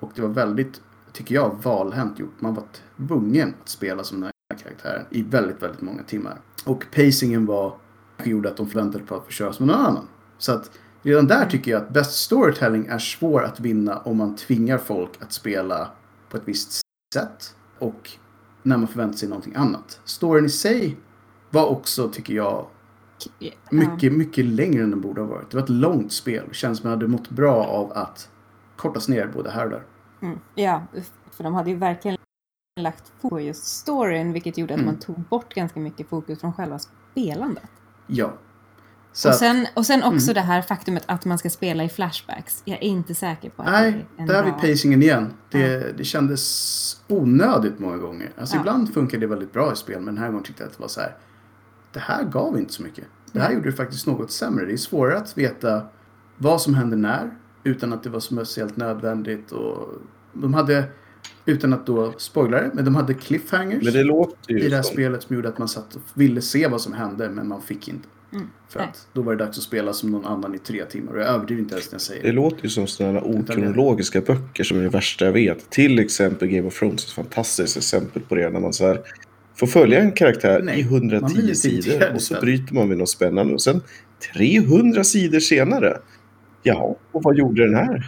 Och 0.00 0.12
det 0.14 0.22
var 0.22 0.28
väldigt, 0.28 0.80
tycker 1.12 1.34
jag, 1.34 1.58
valhänt 1.62 2.18
gjort. 2.18 2.40
Man 2.40 2.54
var 2.54 2.64
tvungen 2.96 3.54
att 3.62 3.68
spela 3.68 4.04
som 4.04 4.20
den 4.20 4.30
här 4.50 4.58
karaktären 4.58 5.06
i 5.10 5.22
väldigt, 5.22 5.62
väldigt 5.62 5.80
många 5.80 6.02
timmar. 6.02 6.40
Och 6.64 6.86
pacingen 6.94 7.46
var, 7.46 7.76
gjorde 8.24 8.48
att 8.48 8.56
de 8.56 8.68
förväntade 8.68 9.04
på 9.04 9.14
att 9.14 9.24
få 9.24 9.30
köra 9.30 9.52
som 9.52 9.66
någon 9.66 9.76
annan. 9.76 10.08
Så 10.38 10.52
att 10.52 10.70
redan 11.02 11.26
där 11.26 11.46
tycker 11.46 11.70
jag 11.70 11.82
att 11.82 11.92
best 11.92 12.12
storytelling 12.12 12.86
är 12.86 12.98
svår 12.98 13.44
att 13.44 13.60
vinna 13.60 13.98
om 13.98 14.16
man 14.16 14.36
tvingar 14.36 14.78
folk 14.78 15.10
att 15.20 15.32
spela 15.32 15.90
på 16.28 16.36
ett 16.36 16.42
visst 16.44 16.80
sätt. 17.14 17.54
Och 17.78 18.10
när 18.62 18.76
man 18.76 18.88
förväntar 18.88 19.18
sig 19.18 19.28
någonting 19.28 19.54
annat. 19.56 20.00
Storyn 20.04 20.44
i 20.44 20.48
sig 20.48 20.96
var 21.50 21.66
också, 21.66 22.08
tycker 22.08 22.34
jag, 22.34 22.66
mycket, 23.70 24.12
mycket 24.12 24.44
längre 24.44 24.82
än 24.82 24.90
den 24.90 25.00
borde 25.00 25.20
ha 25.20 25.28
varit. 25.28 25.50
Det 25.50 25.56
var 25.56 25.64
ett 25.64 25.70
långt 25.70 26.12
spel. 26.12 26.44
Det 26.48 26.54
känns 26.54 26.78
som 26.78 26.86
att 26.90 26.90
man 26.90 26.98
hade 26.98 27.08
mått 27.08 27.30
bra 27.30 27.64
av 27.64 27.92
att 27.92 28.30
kortas 28.76 29.08
ner 29.08 29.26
både 29.34 29.50
här 29.50 29.64
och 29.64 29.70
där. 29.70 29.82
Mm. 30.22 30.38
Ja, 30.54 30.82
för 31.30 31.44
de 31.44 31.54
hade 31.54 31.70
ju 31.70 31.76
verkligen 31.76 32.16
lagt 32.80 33.12
på 33.20 33.40
just 33.40 33.64
storyn, 33.64 34.32
vilket 34.32 34.58
gjorde 34.58 34.74
att 34.74 34.80
Mm. 34.80 34.92
man 34.94 35.00
tog 35.00 35.20
bort 35.20 35.54
ganska 35.54 35.80
mycket 35.80 36.08
fokus 36.08 36.40
från 36.40 36.52
själva 36.52 36.78
spelandet. 36.78 37.70
Ja. 38.06 38.32
Så 39.12 39.28
och, 39.28 39.34
sen, 39.34 39.66
och 39.74 39.86
sen 39.86 40.02
också 40.02 40.30
Mm. 40.30 40.34
det 40.34 40.40
här 40.40 40.62
faktumet 40.62 41.02
att 41.06 41.24
man 41.24 41.38
ska 41.38 41.50
spela 41.50 41.84
i 41.84 41.88
flashbacks. 41.88 42.62
Jag 42.64 42.78
är 42.78 42.82
inte 42.84 43.14
säker 43.14 43.50
på 43.50 43.62
att 43.62 43.68
nej, 43.70 44.06
det 44.16 44.22
är 44.22 44.26
där 44.26 44.42
har 44.42 44.44
vi 44.44 44.68
pacingen 44.68 45.02
igen. 45.02 45.32
Det, 45.50 45.96
det 45.98 46.04
kändes 46.04 47.02
onödigt 47.08 47.78
många 47.78 47.96
gånger. 47.96 48.30
Alltså 48.38 48.56
Ja. 48.56 48.60
ibland 48.60 48.94
funkar 48.94 49.18
det 49.18 49.26
väldigt 49.26 49.52
bra 49.52 49.72
i 49.72 49.76
spel, 49.76 49.96
men 50.00 50.14
den 50.14 50.18
här 50.24 50.26
gången 50.30 50.44
tyckte 50.44 50.62
jag 50.62 50.68
att 50.70 50.76
det 50.76 50.80
var 50.82 50.88
så 50.88 51.00
här. 51.00 51.16
Det 51.92 52.00
här 52.00 52.24
gav 52.24 52.58
inte 52.58 52.72
så 52.72 52.82
mycket. 52.82 53.04
Det 53.32 53.40
här 53.40 53.48
Nej. 53.48 53.56
gjorde 53.56 53.70
det 53.70 53.76
faktiskt 53.76 54.06
något 54.06 54.30
sämre. 54.30 54.64
Det 54.66 54.72
är 54.72 54.76
svårare 54.76 55.18
att 55.18 55.38
veta 55.38 55.82
vad 56.36 56.60
som 56.60 56.74
händer 56.74 56.96
när, 56.96 57.30
utan 57.64 57.92
att 57.92 58.02
det 58.02 58.10
var 58.10 58.20
speciellt 58.20 58.76
nödvändigt. 58.76 59.52
Och 59.52 59.88
de 60.32 60.54
hade, 60.54 60.84
utan 61.44 61.72
att 61.72 61.86
då 61.86 62.12
spoila 62.18 62.60
det, 62.60 62.70
men 62.74 62.84
de 62.84 62.94
hade 62.96 63.14
cliffhangers. 63.14 63.84
Men 63.84 63.92
det 63.92 64.04
låter 64.04 64.52
i 64.52 64.62
ju 64.62 64.68
det 64.68 64.76
här 64.76 64.82
som... 64.82 64.92
spelet 64.92 65.22
som 65.22 65.36
gjorde 65.36 65.48
att 65.48 65.58
man 65.58 65.68
satt 65.68 65.94
och 65.94 66.02
ville 66.14 66.40
se 66.42 66.68
vad 66.68 66.80
som 66.80 66.92
hände 66.92 67.28
men 67.28 67.48
man 67.48 67.62
fick 67.62 67.88
inte. 67.88 68.08
Mm. 68.32 68.46
För 68.68 68.78
Nej. 68.78 68.88
att 68.88 69.06
då 69.12 69.22
var 69.22 69.36
det 69.36 69.44
dags 69.44 69.58
att 69.58 69.64
spela 69.64 69.92
som 69.92 70.10
någon 70.10 70.26
annan 70.26 70.54
i 70.54 70.58
tre 70.58 70.84
timmar 70.84 71.12
och 71.12 71.20
jag 71.20 71.28
överdriver 71.28 71.62
inte 71.62 71.74
ens 71.74 71.90
när 71.90 71.94
jag 71.94 72.00
säger 72.00 72.22
Det 72.22 72.28
det. 72.28 72.32
låter 72.32 72.62
ju 72.64 72.68
som 72.68 72.86
sådana 72.86 73.20
okronologiska 73.22 74.20
böcker 74.20 74.64
som 74.64 74.78
är 74.78 74.82
det 74.82 74.88
värsta 74.88 75.24
jag 75.24 75.32
vet. 75.32 75.70
Till 75.70 75.98
exempel 75.98 76.48
Game 76.48 76.68
of 76.68 76.78
Thrones 76.78 77.04
är 77.04 77.08
ett 77.08 77.12
fantastiskt 77.14 77.76
exempel 77.76 78.22
på 78.22 78.34
det. 78.34 78.50
När 78.50 78.60
man 78.60 78.72
så 78.72 78.86
här 78.86 79.00
får 79.56 79.66
följa 79.66 80.00
en 80.00 80.12
karaktär 80.12 80.60
Nej, 80.62 80.80
i 80.80 80.84
man 80.90 81.00
blir 81.08 81.16
110 81.18 81.36
lite 81.42 81.54
sidor 81.54 82.12
och 82.14 82.22
så 82.22 82.34
bryter 82.40 82.74
man 82.74 82.88
med 82.88 82.98
något 82.98 83.08
spännande. 83.10 83.54
Och 83.54 83.62
sen 83.62 83.80
300 84.34 85.04
sidor 85.04 85.40
senare. 85.40 85.98
Ja, 86.62 86.96
och 87.12 87.22
vad 87.22 87.36
gjorde 87.36 87.64
den 87.64 87.74
här? 87.74 88.06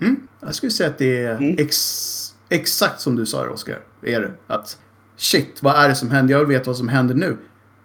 Mm. 0.00 0.16
Jag 0.40 0.54
skulle 0.54 0.72
säga 0.72 0.88
att 0.88 0.98
det 0.98 1.16
är 1.24 1.36
Mm. 1.36 1.54
ex, 1.58 2.34
exakt 2.48 3.00
som 3.00 3.16
du 3.16 3.26
sa 3.26 3.48
Oskar. 3.48 3.78
Är 4.02 4.20
det. 4.20 4.30
Att 4.46 4.78
shit, 5.16 5.58
vad 5.62 5.76
är 5.84 5.88
det 5.88 5.94
som 5.94 6.10
händer? 6.10 6.34
Jag 6.34 6.38
vill 6.44 6.48
veta 6.58 6.70
vad 6.70 6.76
som 6.76 6.88
händer 6.88 7.14
nu. 7.14 7.36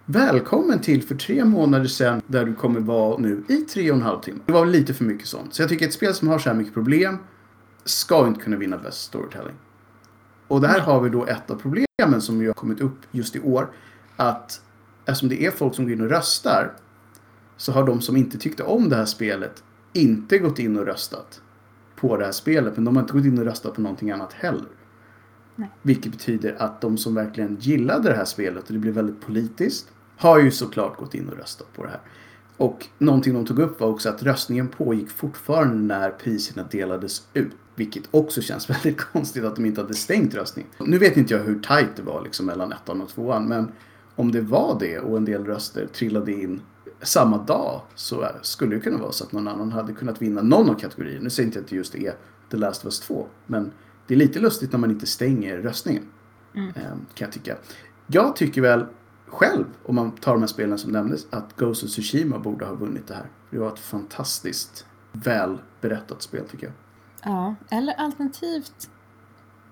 Välkommen 0.06 0.80
till 0.80 1.04
för 1.04 1.16
tre 1.16 1.46
månader 1.46 1.86
sedan 1.86 2.22
där 2.28 2.46
du 2.46 2.56
kommer 2.56 2.80
vara 2.80 3.18
nu 3.18 3.44
i 3.48 3.58
tre 3.58 3.92
och 3.92 3.98
en 3.98 4.04
halv 4.04 4.20
timme. 4.20 4.40
Det 4.46 4.52
var 4.52 4.66
lite 4.66 4.94
för 4.94 5.04
mycket 5.04 5.28
sånt. 5.28 5.54
Så 5.54 5.62
jag 5.62 5.70
tycker 5.70 5.86
ett 5.86 5.94
spel 5.94 6.14
som 6.14 6.28
har 6.28 6.40
så 6.40 6.50
här 6.50 6.56
mycket 6.56 6.74
problem 6.74 7.18
ska 7.84 8.28
inte 8.28 8.40
kunna 8.40 8.58
vinna 8.58 8.78
bäst 8.78 9.02
storytelling. 9.02 9.56
Och 10.48 10.62
där 10.62 10.80
har 10.80 11.02
vi 11.02 11.10
då 11.10 11.26
ett 11.26 11.52
av 11.52 11.56
problemen 11.56 12.22
som 12.22 12.42
ju 12.42 12.48
har 12.48 12.54
kommit 12.54 12.82
upp 12.82 12.98
just 13.12 13.36
i 13.36 13.40
år. 13.40 13.72
Att 14.16 14.62
eftersom 15.06 15.30
det 15.30 15.46
är 15.46 15.52
folk 15.52 15.76
som 15.76 15.86
går 15.86 15.94
in 15.94 16.02
och 16.02 16.10
röstar 16.10 16.74
så 17.58 17.72
har 17.72 17.84
de 17.88 18.02
som 18.02 18.18
inte 18.18 18.38
tyckte 18.38 18.64
om 18.64 18.90
det 18.90 18.96
här 18.96 19.06
spelet 19.06 19.64
inte 19.94 20.38
gått 20.38 20.60
in 20.60 20.78
och 20.78 20.86
röstat 20.86 21.42
på 21.96 22.18
det 22.18 22.26
här 22.26 22.32
spelet 22.32 22.76
men 22.76 22.86
de 22.86 22.96
har 22.96 23.04
inte 23.04 23.14
gått 23.14 23.26
in 23.26 23.40
och 23.40 23.46
röstat 23.46 23.76
på 23.76 23.82
någonting 23.82 24.12
annat 24.12 24.34
heller. 24.34 24.68
Nej. 25.56 25.70
Vilket 25.82 26.12
betyder 26.12 26.56
att 26.60 26.82
de 26.82 26.98
som 26.98 27.16
verkligen 27.16 27.58
gillade 27.60 28.10
det 28.10 28.16
här 28.16 28.26
spelet 28.26 28.68
och 28.68 28.74
det 28.74 28.80
blev 28.80 28.94
väldigt 28.94 29.22
politiskt 29.22 29.92
har 30.18 30.40
ju 30.40 30.52
såklart 30.52 30.98
gått 30.98 31.14
in 31.14 31.30
och 31.30 31.38
röstat 31.38 31.74
på 31.74 31.84
det 31.84 31.90
här. 31.90 32.02
Och 32.58 32.88
någonting 32.98 33.34
de 33.34 33.46
tog 33.46 33.60
upp 33.60 33.80
var 33.80 33.88
också 33.88 34.10
att 34.10 34.24
röstningen 34.24 34.68
pågick 34.68 35.10
fortfarande 35.10 35.96
när 35.96 36.10
priserna 36.10 36.68
delades 36.72 37.28
ut. 37.34 37.52
Vilket 37.76 38.04
också 38.12 38.42
känns 38.42 38.70
väldigt 38.70 39.02
konstigt 39.02 39.44
att 39.44 39.56
de 39.56 39.66
inte 39.66 39.82
hade 39.82 39.94
stängt 39.94 40.36
röstningen. 40.36 40.72
Nu 40.80 40.98
vet 40.98 41.18
inte 41.18 41.34
jag 41.34 41.44
hur 41.44 41.60
tajt 41.60 41.96
det 41.96 42.02
var 42.02 42.22
liksom 42.22 42.46
mellan 42.46 42.72
ettan 42.72 43.02
och 43.02 43.10
tvåan 43.10 43.48
men 43.48 43.72
om 44.16 44.32
det 44.32 44.42
var 44.42 44.78
det 44.80 45.00
och 45.00 45.18
en 45.18 45.26
del 45.26 45.46
röster 45.46 45.88
trillade 45.88 46.32
in 46.32 46.62
samma 47.02 47.38
dag 47.38 47.82
så 47.96 48.28
skulle 48.42 48.76
det 48.76 48.82
kunna 48.82 48.98
vara 48.98 49.12
så 49.12 49.24
att 49.24 49.32
någon 49.32 49.48
annan 49.48 49.72
hade 49.72 49.94
kunnat 49.94 50.22
vinna 50.22 50.42
någon 50.42 50.70
av 50.70 50.74
kategorierna. 50.74 51.24
Nu 51.24 51.30
säger 51.30 51.48
inte 51.48 51.58
jag 51.60 51.64
att 51.64 51.70
det 51.70 51.76
just 51.76 51.96
är 51.96 52.14
The 52.52 52.58
Last 52.58 52.82
of 52.82 52.86
Us 52.86 53.00
2 53.00 53.28
men 53.46 53.72
det 54.14 54.18
är 54.18 54.28
lite 54.28 54.40
lustigt 54.40 54.72
när 54.72 54.80
man 54.80 54.92
inte 54.92 55.06
stänger 55.06 55.58
röstningen. 55.58 56.04
Mm. 56.56 56.70
eh, 56.70 56.84
Kan 56.92 57.26
jag 57.26 57.32
tycka. 57.32 57.58
Jag 58.08 58.36
tycker 58.36 58.62
väl 58.62 58.86
själv, 59.28 59.66
om 59.86 59.96
man 59.96 60.12
tar 60.12 60.34
de 60.34 60.42
här 60.42 60.48
spelen 60.48 60.78
som 60.78 60.92
nämndes, 60.92 61.26
att 61.30 61.56
Ghost 61.56 61.84
of 61.84 61.90
Tsushima 61.90 62.40
borde 62.40 62.66
ha 62.66 62.74
vunnit 62.74 63.08
det 63.08 63.14
här. 63.14 63.26
Det 63.50 63.58
var 63.60 63.68
ett 63.68 63.80
fantastiskt 63.80 64.86
väl 65.12 65.58
berättat 65.82 66.22
spel 66.22 66.46
tycker 66.50 66.66
jag. 66.68 66.74
Ja, 67.34 67.56
eller 67.70 67.94
alternativt 67.94 68.90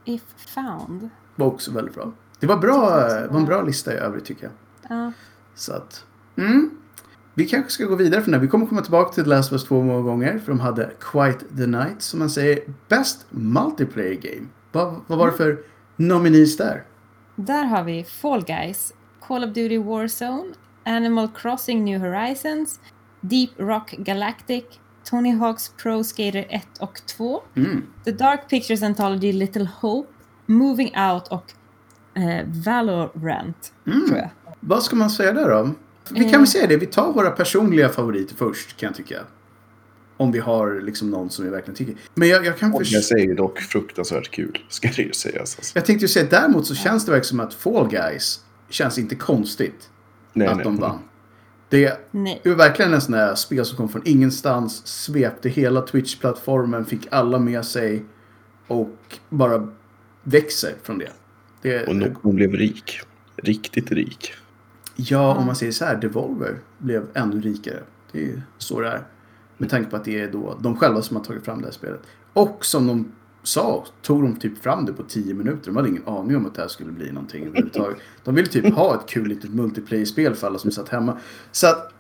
If 0.06 0.24
Found. 0.38 1.10
Var 1.36 1.48
också 1.48 1.72
väldigt 1.72 1.96
bra. 1.96 2.12
Det 2.40 2.48
var, 2.48 2.58
bra, 2.58 3.00
det 3.08 3.28
var 3.28 3.40
en 3.40 3.46
bra 3.46 3.62
lista 3.62 3.94
i 3.94 3.98
övrigt 3.98 4.26
tycker 4.26 4.44
jag. 4.44 4.54
Ja, 4.98 5.12
Så 5.56 5.74
att, 5.74 6.06
mm. 6.36 6.70
Vi 7.34 7.48
kanske 7.48 7.72
ska 7.72 7.86
gå 7.86 7.96
vidare 7.96 8.22
från 8.22 8.32
det. 8.32 8.40
Vi 8.40 8.48
kommer 8.48 8.66
komma 8.66 8.82
tillbaka 8.82 9.14
till 9.14 9.24
The 9.24 9.30
Last 9.30 9.50
of 9.50 9.54
Us 9.54 9.64
2 9.64 9.84
många 9.84 10.02
gånger. 10.02 10.40
För 10.40 10.52
de 10.52 10.60
hade 10.60 10.90
Quite 11.00 11.46
the 11.58 11.68
Night 11.68 12.02
som 12.02 12.20
man 12.20 12.30
säger. 12.30 12.60
Best 12.88 13.26
Multiplayer 13.30 14.14
Game. 14.14 14.48
Vad, 14.72 15.02
vad 15.08 15.18
var 15.20 15.26
det 15.28 15.34
för 15.34 15.60
nominees 15.96 16.58
där? 16.58 16.84
där 17.36 17.64
har 17.66 17.84
vi 17.84 18.04
Fall 18.04 18.44
Guys, 18.44 18.94
Call 19.28 19.44
of 19.44 19.50
Duty 19.54 19.78
Warzone, 19.78 20.44
Animal 20.86 21.30
Crossing 21.36 21.84
New 21.86 22.00
Horizons, 22.02 22.80
Deep 23.22 23.50
Rock 23.58 23.92
Galactic, 23.98 24.64
Tony 25.04 25.30
Hawk's 25.32 25.72
Pro 25.82 26.04
Skater 26.04 26.46
1 26.50 26.68
och 26.80 27.02
2, 27.06 27.42
Mm. 27.56 27.84
The 28.06 28.12
Dark 28.12 28.50
Pictures 28.50 28.84
Anthology 28.84 29.32
Little 29.34 29.70
Hope, 29.82 30.10
Moving 30.46 30.92
Out 31.12 31.28
och 31.28 31.46
eh, 32.22 32.46
Valorant, 32.66 33.74
Mm. 33.88 34.06
tror 34.08 34.18
jag. 34.20 34.30
Vad 34.60 34.84
ska 34.84 34.96
man 34.96 35.10
säga 35.10 35.34
där 35.34 35.50
då? 35.50 35.70
Vi 36.14 36.30
kan 36.30 36.40
väl 36.42 36.48
säga 36.48 36.68
det. 36.68 36.78
Vi 36.78 36.86
tar 36.86 37.14
våra 37.14 37.32
personliga 37.32 37.90
favoriter 37.90 38.36
först 38.36 38.78
kan 38.78 38.88
jag 38.88 38.96
tycka. 38.96 39.20
Om 40.18 40.32
vi 40.32 40.40
har 40.40 40.82
liksom 40.82 41.10
någon 41.10 41.30
som 41.30 41.46
vi 41.46 41.52
verkligen 41.52 41.76
tycker. 41.76 41.96
Men 42.14 42.28
jag, 42.30 42.46
jag 42.46 42.58
kan 42.58 42.74
Och 42.74 42.80
förstå. 42.80 42.96
jag 42.96 43.04
säger 43.04 43.36
dock 43.36 43.60
fruktansvärt 43.60 44.32
kul, 44.32 44.60
ska 44.70 44.88
det 44.96 45.02
ju 45.02 45.14
sägas. 45.14 45.58
Alltså. 45.58 45.78
Jag 45.78 45.86
tänkte 45.86 46.04
ju 46.04 46.08
säga 46.10 46.28
däremot 46.30 46.68
så 46.68 46.76
känns 46.76 47.06
det 47.06 47.12
verkligen 47.12 47.30
som 47.30 47.40
att 47.40 47.54
Fall 47.54 47.90
Guys 47.90 48.40
känns 48.70 48.98
inte 48.98 49.16
konstigt 49.16 49.90
Nej, 50.34 50.48
att 50.48 50.56
nej. 50.56 50.64
de 50.64 50.78
vann. 50.78 51.00
Det 51.70 52.08
Nej. 52.12 52.42
Var 52.46 52.52
verkligen 52.56 52.94
en 52.94 53.02
sån 53.02 53.12
där 53.12 53.36
spel 53.36 53.66
som 53.66 53.78
kom 53.78 53.90
från 53.90 54.02
ingenstans, 54.06 54.88
svepte 54.88 55.50
hela 55.50 55.82
Twitch-plattformen, 55.82 56.86
fick 56.86 57.08
alla 57.12 57.40
med 57.40 57.66
sig 57.66 58.06
och 58.68 58.98
bara 59.30 59.68
växer 60.24 60.74
från 60.84 60.98
det. 60.98 61.10
det 61.62 61.88
Och 61.88 61.96
någon 61.96 62.36
blev 62.36 62.54
rik. 62.54 63.00
Riktigt 63.36 63.92
rik. 63.92 64.34
Ja, 65.10 65.36
om 65.36 65.46
man 65.46 65.56
säger 65.56 65.72
så 65.72 65.86
här, 65.86 65.96
Devolver 65.96 66.60
blev 66.78 67.08
ännu 67.14 67.42
rikare. 67.42 67.80
Det 68.12 68.20
är 68.20 68.26
ju 68.26 68.42
så 68.58 68.82
det 68.82 68.88
är. 68.88 69.04
Med 69.58 69.70
tanke 69.70 69.90
på 69.90 69.96
att 69.96 70.06
det 70.06 70.22
är 70.22 70.32
då 70.32 70.58
de 70.62 70.78
själva 70.78 71.02
som 71.02 71.18
har 71.18 71.24
tagit 71.24 71.46
fram 71.46 71.60
det 71.60 71.66
här 71.66 71.72
spelet. 71.72 72.02
Och 72.34 72.66
som 72.66 72.88
de 72.88 73.12
sa, 73.44 73.86
tog 74.02 74.24
de 74.24 74.36
typ 74.36 74.58
fram 74.64 74.86
det 74.86 74.94
på 74.94 75.04
10 75.04 75.34
minuter. 75.34 75.66
De 75.66 75.76
hade 75.76 75.90
ingen 75.90 76.08
aning 76.08 76.38
om 76.38 76.46
att 76.46 76.56
det 76.56 76.62
här 76.62 76.68
skulle 76.68 76.92
bli 76.92 77.12
någonting 77.12 77.46
överhuvudtaget. 77.46 77.98
De 78.24 78.36
ville 78.36 78.48
typ 78.48 78.74
ha 78.74 78.96
ett 78.96 79.10
kul 79.10 79.28
litet 79.28 79.54
multiplayer-spel 79.54 80.36
för 80.36 80.48
alla 80.48 80.60
som 80.60 80.72
satt 80.72 80.90
hemma. 80.90 81.18
Så 81.52 81.68
att 81.68 81.94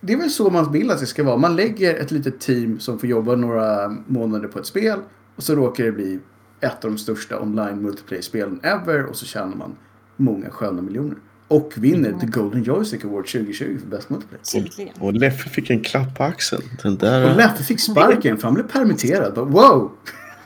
det 0.00 0.12
är 0.12 0.16
väl 0.16 0.30
så 0.30 0.50
man 0.50 0.72
vill 0.72 0.90
att 0.90 1.00
det 1.00 1.06
ska 1.06 1.24
vara. 1.24 1.36
Man 1.36 1.56
lägger 1.56 1.94
ett 1.94 2.10
litet 2.10 2.40
team 2.40 2.78
som 2.80 2.98
får 2.98 3.08
jobba 3.08 3.36
några 3.36 3.96
månader 4.06 4.48
på 4.48 4.58
ett 4.58 4.66
spel 4.66 4.98
och 5.36 5.42
så 5.42 5.54
råkar 5.54 5.84
det 5.84 5.92
bli 5.92 6.20
ett 6.60 6.84
av 6.84 6.90
de 6.90 6.98
största 6.98 7.40
online 7.40 7.82
multiplayer-spelen 7.82 8.60
ever 8.62 9.04
och 9.04 9.16
så 9.16 9.26
tjänar 9.26 9.56
man 9.56 9.76
många 10.16 10.50
sköna 10.50 10.82
miljoner. 10.82 11.16
Och 11.48 11.72
vinner 11.76 12.12
The 12.20 12.26
Golden 12.26 12.62
Joystick 12.62 13.04
Award 13.04 13.26
2020 13.26 13.78
för 13.80 13.86
Best 13.86 14.10
Multiplayer. 14.10 14.42
Tydligen. 14.52 14.94
Och 15.00 15.12
Leffe 15.12 15.50
fick 15.50 15.70
en 15.70 15.80
klapp 15.80 16.16
på 16.16 16.24
axeln. 16.24 16.62
Den 16.82 16.96
där... 16.96 17.30
Och 17.30 17.36
Leffe 17.36 17.62
fick 17.64 17.80
sparken 17.80 18.36
för 18.36 18.44
han 18.44 18.54
blev 18.54 18.68
permitterad. 18.68 19.34
Wow! 19.38 19.92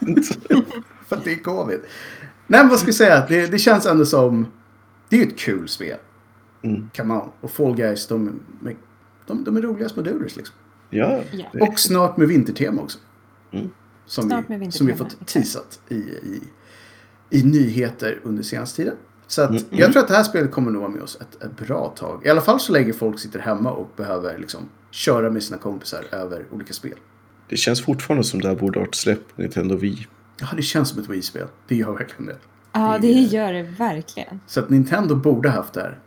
för 1.08 1.16
att 1.16 1.24
det 1.24 1.32
är 1.32 1.36
covid. 1.42 1.80
Nej 2.46 2.60
men 2.60 2.68
vad 2.68 2.78
ska 2.78 2.88
jag 2.88 2.94
säga? 2.94 3.26
Det, 3.28 3.46
det 3.46 3.58
känns 3.58 3.86
ändå 3.86 4.04
som... 4.06 4.46
Det 5.08 5.16
är 5.16 5.20
ju 5.24 5.26
ett 5.28 5.38
kul 5.38 5.68
spel. 5.68 5.96
Mm. 6.62 6.90
Come 6.96 7.14
on. 7.14 7.28
Och 7.40 7.50
Fall 7.50 7.74
Guys, 7.76 8.06
de, 8.06 8.40
de, 8.60 8.76
de, 9.26 9.44
de 9.44 9.56
är 9.56 9.62
roliga 9.62 9.88
små 9.88 10.02
duders 10.02 10.36
liksom. 10.36 10.54
Ja, 10.90 11.22
Ja. 11.32 11.44
det- 11.52 11.60
Och 11.60 11.78
snart 11.78 12.16
med 12.16 12.28
vintertema 12.28 12.82
också. 12.82 12.98
Mm. 13.52 13.70
Som, 14.06 14.28
Snart 14.28 14.48
med 14.48 14.58
vi, 14.58 14.64
vintertema, 14.64 14.96
som 14.96 15.06
vi 15.08 15.14
fått 15.16 15.26
teasat 15.26 15.80
i, 15.88 15.94
i, 15.94 16.42
i 17.30 17.42
nyheter 17.42 18.20
under 18.22 18.42
senaste 18.42 18.76
tiden. 18.76 18.94
Så 19.26 19.42
att 19.42 19.50
Mm. 19.50 19.62
jag 19.70 19.92
tror 19.92 20.02
att 20.02 20.08
det 20.08 20.14
här 20.14 20.22
spelet 20.24 20.50
kommer 20.52 20.70
nog 20.70 20.80
vara 20.82 20.90
med 20.92 21.02
oss 21.02 21.18
ett, 21.20 21.42
ett 21.42 21.56
bra 21.66 21.92
tag. 21.96 22.26
I 22.26 22.28
alla 22.28 22.40
fall 22.40 22.60
så 22.60 22.72
länge 22.72 22.92
folk 22.92 23.18
sitter 23.18 23.38
hemma 23.40 23.70
och 23.72 23.92
behöver 23.96 24.38
liksom 24.38 24.60
köra 24.90 25.30
med 25.30 25.42
sina 25.42 25.58
kompisar 25.58 26.04
över 26.12 26.46
olika 26.50 26.72
spel. 26.72 26.94
det 27.48 27.56
känns 27.56 27.84
fortfarande 27.84 28.24
som 28.24 28.40
det 28.40 28.48
här 28.48 28.54
borde 28.56 28.78
ha 28.78 28.84
varit 28.86 28.94
släppt 28.94 29.36
på 29.36 29.42
Nintendo 29.42 29.76
Wii. 29.76 30.06
Ja, 30.40 30.46
det 30.56 30.62
känns 30.62 30.88
som 30.88 31.02
ett 31.02 31.08
Wii-spel. 31.08 31.46
Det 31.68 31.76
gör 31.76 31.92
verkligen 31.92 32.26
det. 32.26 32.36
Ja, 32.72 32.98
det 33.00 33.12
gör 33.12 33.52
det 33.52 33.62
verkligen. 33.62 34.40
Så 34.46 34.60
att 34.60 34.70
Nintendo 34.70 35.14
borde 35.14 35.50
haft 35.50 35.72
det 35.72 35.80
här. 35.80 35.98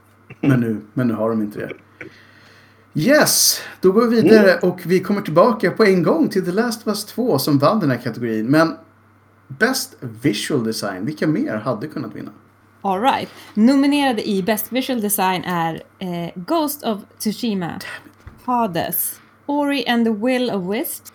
Men 0.42 0.60
nu, 0.60 0.82
men 0.94 1.08
nu 1.08 1.14
har 1.14 1.30
de 1.30 1.42
inte 1.42 1.60
det. 1.60 1.72
Yes, 2.94 3.62
då 3.82 3.92
går 3.92 4.08
vi 4.08 4.22
vidare 4.22 4.60
och 4.62 4.80
vi 4.86 5.00
kommer 5.00 5.22
tillbaka 5.22 5.72
på 5.72 5.84
en 5.84 6.04
gång 6.04 6.30
till 6.30 6.46
The 6.46 6.52
Last 6.52 6.82
of 6.82 6.88
Us 6.88 7.06
2 7.06 7.40
som 7.40 7.58
vann 7.58 7.80
den 7.80 7.92
här 7.92 7.98
kategorin. 7.98 8.46
Men 8.48 8.76
Best 9.48 9.96
Visual 10.00 10.64
Design, 10.64 11.06
vilka 11.06 11.28
mer 11.28 11.56
hade 11.56 11.88
kunnat 11.88 12.16
vinna? 12.16 12.32
All 12.86 13.00
right. 13.00 13.30
Nominerade 13.54 14.30
i 14.30 14.44
Best 14.44 14.72
Visual 14.72 15.01
Design 15.01 15.44
är 15.44 15.82
eh, 16.00 16.30
Ghost 16.36 16.84
of 16.84 17.01
Tsushima, 17.20 17.80
Hades, 18.46 19.20
Ori 19.46 19.88
and 19.88 20.06
the 20.06 20.12
Will 20.12 20.50
of 20.50 20.63
Wisp, 20.63 21.06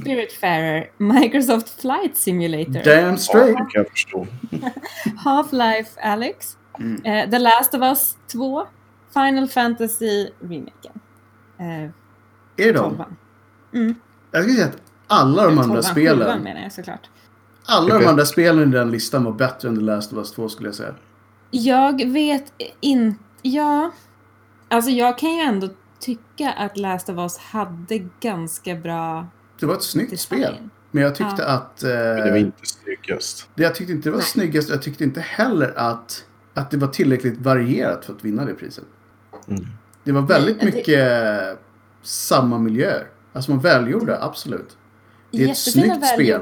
Spiritfarer, 0.00 0.90
Microsoft 0.96 1.80
Flight 1.80 2.16
Simulator, 2.16 2.82
Damn 2.84 3.18
straight! 3.18 3.88
förstå. 3.90 4.26
Half-Life 5.24 6.00
Alyx, 6.02 6.56
eh, 7.04 7.30
The 7.30 7.38
Last 7.38 7.74
of 7.74 7.82
Us 7.82 8.16
2, 8.32 8.66
Final 9.12 9.48
Fantasy 9.48 10.28
Remaken. 10.40 11.00
Eh, 11.58 11.66
Är 11.66 11.90
det 12.56 12.72
de? 12.72 12.78
tolvan. 12.78 13.16
Mm. 13.74 13.94
Jag 14.30 14.42
skulle 14.42 14.56
säga 14.56 14.68
att 14.68 14.82
alla 15.06 15.42
de 15.42 15.48
andra 15.48 15.62
Tolvan, 15.62 15.82
sjuan 15.82 15.92
spelen, 16.16 16.42
menar 16.42 16.62
jag 16.62 16.72
såklart. 16.72 17.08
Alla 17.68 17.98
de 17.98 18.06
andra 18.06 18.24
spelen 18.24 18.68
i 18.68 18.72
den 18.76 18.90
listan 18.90 19.24
var 19.24 19.32
bättre 19.32 19.68
än 19.68 19.76
The 19.76 19.82
Last 19.82 20.12
of 20.12 20.18
Us 20.18 20.32
2 20.32 20.48
skulle 20.48 20.68
jag 20.68 20.74
säga. 20.74 20.94
Jag 21.50 22.08
vet 22.08 22.52
inte... 22.80 23.18
Ja. 23.42 23.92
Alltså 24.68 24.90
jag 24.90 25.18
kan 25.18 25.30
ju 25.34 25.40
ändå 25.40 25.68
tycka 26.00 26.50
att 26.52 26.76
Last 26.76 27.08
of 27.08 27.16
Us 27.18 27.38
hade 27.38 27.98
ganska 28.20 28.74
bra 28.74 29.26
Det 29.60 29.66
var 29.66 29.74
ett 29.74 29.82
snyggt 29.82 30.10
design. 30.10 30.42
spel. 30.42 30.54
Men 30.90 31.02
jag 31.02 31.14
tyckte 31.14 31.42
Ja. 31.42 31.48
att... 31.48 31.82
Eh, 31.82 31.88
Men 31.90 32.16
det 32.24 32.30
var 32.30 32.36
inte 32.38 32.58
snyggast. 32.66 33.48
Det 33.54 33.62
jag 33.62 33.74
tyckte 33.74 33.92
inte 33.92 34.06
det 34.08 34.10
var 34.10 34.18
Nej. 34.18 34.26
snyggast. 34.26 34.68
Jag 34.68 34.82
tyckte 34.82 35.04
inte 35.04 35.20
heller 35.20 35.72
att, 35.78 36.24
att 36.54 36.70
det 36.70 36.76
var 36.76 36.88
tillräckligt 36.88 37.38
varierat 37.40 38.04
för 38.04 38.12
att 38.12 38.24
vinna 38.24 38.44
det 38.44 38.54
priset. 38.54 38.84
Mm. 39.48 39.66
Det 40.04 40.12
var 40.12 40.22
väldigt 40.22 40.56
Nej, 40.62 40.70
det- 40.70 40.76
mycket 40.76 41.58
samma 42.02 42.58
miljöer. 42.58 43.06
Alltså 43.32 43.50
man 43.50 43.60
välgjorde, 43.60 44.22
absolut. 44.22 44.76
Det 45.30 45.44
är 45.44 45.50
ett 45.50 45.58
snyggt 45.58 46.06
spel. 46.06 46.40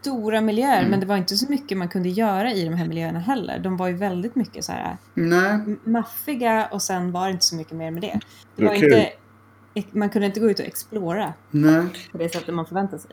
Stora 0.00 0.40
miljöer 0.40 0.78
Mm. 0.78 0.90
men 0.90 1.00
det 1.00 1.06
var 1.06 1.16
inte 1.16 1.36
så 1.36 1.50
mycket 1.50 1.78
man 1.78 1.88
kunde 1.88 2.08
göra 2.08 2.52
i 2.52 2.64
de 2.64 2.74
här 2.74 2.86
miljöerna 2.88 3.18
heller. 3.18 3.58
De 3.58 3.76
var 3.76 3.88
ju 3.88 3.94
väldigt 3.94 4.34
mycket 4.34 4.64
så 4.64 4.72
här 4.72 4.96
Nej, 5.14 5.58
maffiga 5.84 6.68
och 6.72 6.82
sen 6.82 7.12
var 7.12 7.24
det 7.26 7.32
inte 7.32 7.44
så 7.44 7.56
mycket 7.56 7.72
mer 7.72 7.90
med 7.90 8.02
det. 8.02 8.20
det 8.56 8.64
var 8.64 8.74
inte, 8.74 9.10
man 9.90 10.08
kunde 10.10 10.26
inte 10.26 10.40
gå 10.40 10.50
ut 10.50 10.58
och 10.60 10.66
explora 10.66 11.32
nej. 11.50 11.82
på 12.12 12.18
det 12.18 12.28
sättet 12.32 12.54
man 12.54 12.66
förväntar 12.66 12.98
sig. 12.98 13.10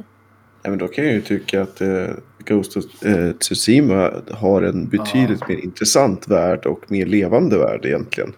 Ja, 0.63 0.69
men 0.69 0.79
då 0.79 0.87
kan 0.87 1.05
jag 1.05 1.13
ju 1.13 1.21
tycka 1.21 1.61
att 1.61 1.81
eh, 1.81 2.07
Ghost 2.45 2.77
of 2.77 3.03
eh, 3.05 3.31
Tsushima 3.31 4.11
har 4.31 4.61
en 4.61 4.87
betydligt 4.87 5.39
Ja. 5.41 5.45
mer 5.49 5.55
intressant 5.57 6.27
värld 6.27 6.65
och 6.65 6.91
mer 6.91 7.05
levande 7.05 7.57
värld 7.57 7.85
egentligen. 7.85 8.33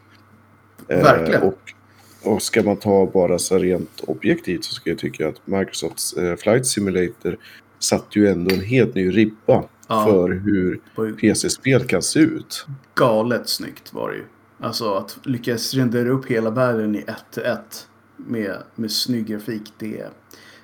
Eh, 0.87 1.03
Verkligen. 1.03 1.41
och, 1.41 1.59
och 2.23 2.41
ska 2.41 2.63
man 2.63 2.77
ta 2.77 3.05
bara 3.13 3.39
så 3.39 3.57
rent 3.57 3.99
objektivt 4.07 4.63
så 4.63 4.73
ska 4.73 4.89
jag 4.89 4.99
tycka 4.99 5.27
att 5.27 5.47
Microsofts 5.47 6.13
eh, 6.13 6.35
Flight 6.35 6.65
Simulator 6.67 7.37
satte 7.79 8.19
ju 8.19 8.27
ändå 8.27 8.55
en 8.55 8.61
helt 8.61 8.95
ny 8.95 9.09
ribba 9.17 9.63
Ja. 9.89 10.05
för 10.05 10.29
hur 10.29 10.79
PC-spel 11.15 11.83
kan 11.87 12.01
se 12.01 12.19
ut. 12.19 12.65
galet 12.95 13.49
snyggt 13.49 13.93
var 13.93 14.09
det 14.11 14.15
ju. 14.17 14.23
Alltså 14.59 14.93
att 14.93 15.17
lyckas 15.23 15.73
rendera 15.73 16.09
upp 16.09 16.25
hela 16.25 16.49
världen 16.49 16.95
i 16.95 16.99
ett 17.07 17.23
till 17.31 17.43
ett 17.43 17.87
med, 18.17 18.57
med 18.75 18.91
snygg 18.91 19.25
grafik. 19.25 19.73
Det 19.77 19.99
är 19.99 20.09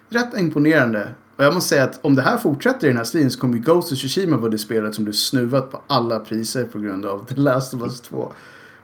rätt 0.10 0.38
imponerande. 0.40 1.08
Och 1.38 1.44
jag 1.44 1.54
måste 1.54 1.70
säga 1.70 1.84
att 1.84 2.06
om 2.06 2.16
det 2.16 2.22
här 2.22 2.38
fortsätter 2.38 2.88
i 2.88 2.90
den 2.90 2.98
här 2.98 3.04
stilen 3.04 3.32
så 3.32 3.40
kommer 3.40 3.56
ju 3.56 3.62
Ghost 3.62 3.92
of 3.92 3.98
Tsushima 3.98 4.38
vara 4.38 4.52
det 4.52 4.58
spelet 4.58 4.96
som 4.96 5.04
blir 5.04 5.14
snuvat 5.14 5.72
på 5.72 5.82
alla 5.88 6.20
priser 6.20 6.64
på 6.64 6.80
grund 6.80 7.06
av 7.06 7.26
The 7.26 7.36
Last 7.36 7.74
of 7.74 7.82
Us 7.82 8.02
2. 8.02 8.34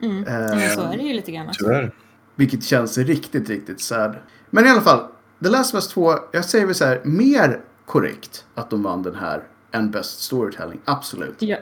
Mm. 0.02 0.24
Eh, 0.24 0.62
Ja, 0.64 0.74
så 0.74 0.80
är 0.82 0.96
det 0.96 1.02
ju 1.02 1.12
lite 1.14 1.32
grann. 1.32 1.46
Tyvärr. 1.58 1.94
Vilket 2.36 2.64
känns 2.64 2.98
riktigt, 2.98 3.48
riktigt 3.48 3.80
sad. 3.80 4.16
Men 4.50 4.66
i 4.66 4.68
alla 4.70 4.80
fall, 4.80 5.00
The 5.42 5.48
Last 5.48 5.74
of 5.74 5.78
Us 5.78 5.88
2, 5.88 6.14
jag 6.32 6.44
säger 6.44 6.66
väl 6.66 6.74
så 6.74 6.84
här, 6.84 7.00
mer 7.04 7.60
korrekt 7.90 8.46
att 8.54 8.70
de 8.70 8.82
vann 8.82 9.02
den 9.02 9.14
här 9.14 9.42
än 9.72 9.90
Best 9.90 10.22
Storytelling. 10.22 10.80
Absolut. 10.84 11.42
Ja, 11.42 11.56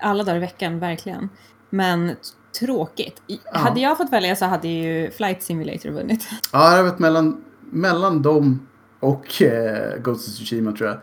alla 0.00 0.24
dagar 0.24 0.36
i 0.36 0.40
veckan, 0.40 0.78
verkligen. 0.78 1.28
Men 1.70 2.12
tråkigt. 2.60 3.22
Ja. 3.26 3.38
Hade 3.52 3.80
jag 3.80 3.96
fått 3.96 4.12
välja 4.12 4.36
så 4.36 4.44
hade 4.44 4.68
ju 4.68 5.10
Flight 5.10 5.42
Simulator 5.42 5.90
vunnit. 5.90 6.28
Ja, 6.52 6.58
har 6.58 6.82
varit 6.82 6.98
mellan, 6.98 7.44
mellan 7.60 8.22
dem 8.22 8.66
och 9.00 9.42
eh, 9.42 9.98
Ghost 10.02 10.28
of 10.28 10.34
Tsushima 10.34 10.72
tror 10.72 10.88
jag. 10.88 10.98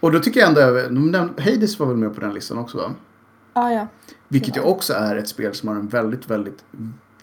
Och 0.00 0.12
då 0.12 0.18
tycker 0.18 0.40
jag 0.40 0.48
ändå, 0.48 0.88
de 0.88 1.30
Hades 1.38 1.78
var 1.78 1.86
väl 1.86 1.96
med 1.96 2.14
på 2.14 2.20
den 2.20 2.34
listan 2.34 2.58
också 2.58 2.78
va? 2.78 2.94
Ja, 3.54 3.72
ja. 3.72 3.86
Vilket 4.28 4.56
ju 4.56 4.60
också 4.60 4.92
är 4.92 5.16
ett 5.16 5.28
spel 5.28 5.54
som 5.54 5.68
har 5.68 5.76
en 5.76 5.88
väldigt, 5.88 6.30
väldigt 6.30 6.64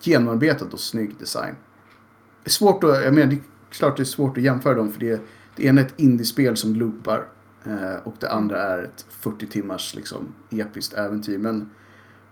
genomarbetad 0.02 0.66
och 0.72 0.80
snygg 0.80 1.16
design. 1.20 1.56
Det 2.44 2.48
är 2.48 2.52
svårt 2.52 2.84
att, 2.84 3.04
jag 3.04 3.14
menar, 3.14 3.28
det 3.28 3.36
är 3.36 3.42
klart 3.70 3.98
det 3.98 4.04
är 4.04 4.06
svårt 4.06 4.38
att 4.38 4.44
jämföra 4.44 4.74
dem 4.74 4.92
för 4.92 5.00
det, 5.00 5.22
det 5.56 5.64
ena 5.66 5.82
är 5.82 5.86
ett 5.86 5.94
indiespel 5.98 6.58
som 6.58 6.76
loopar 6.76 7.26
eh, 7.66 7.96
och 8.04 8.16
det 8.20 8.30
andra 8.32 8.62
är 8.62 8.84
ett 8.84 9.06
40 9.10 9.48
timmars 9.48 9.96
liksom 9.96 10.34
episkt 10.50 10.94
äventyr. 10.94 11.38
Men 11.38 11.70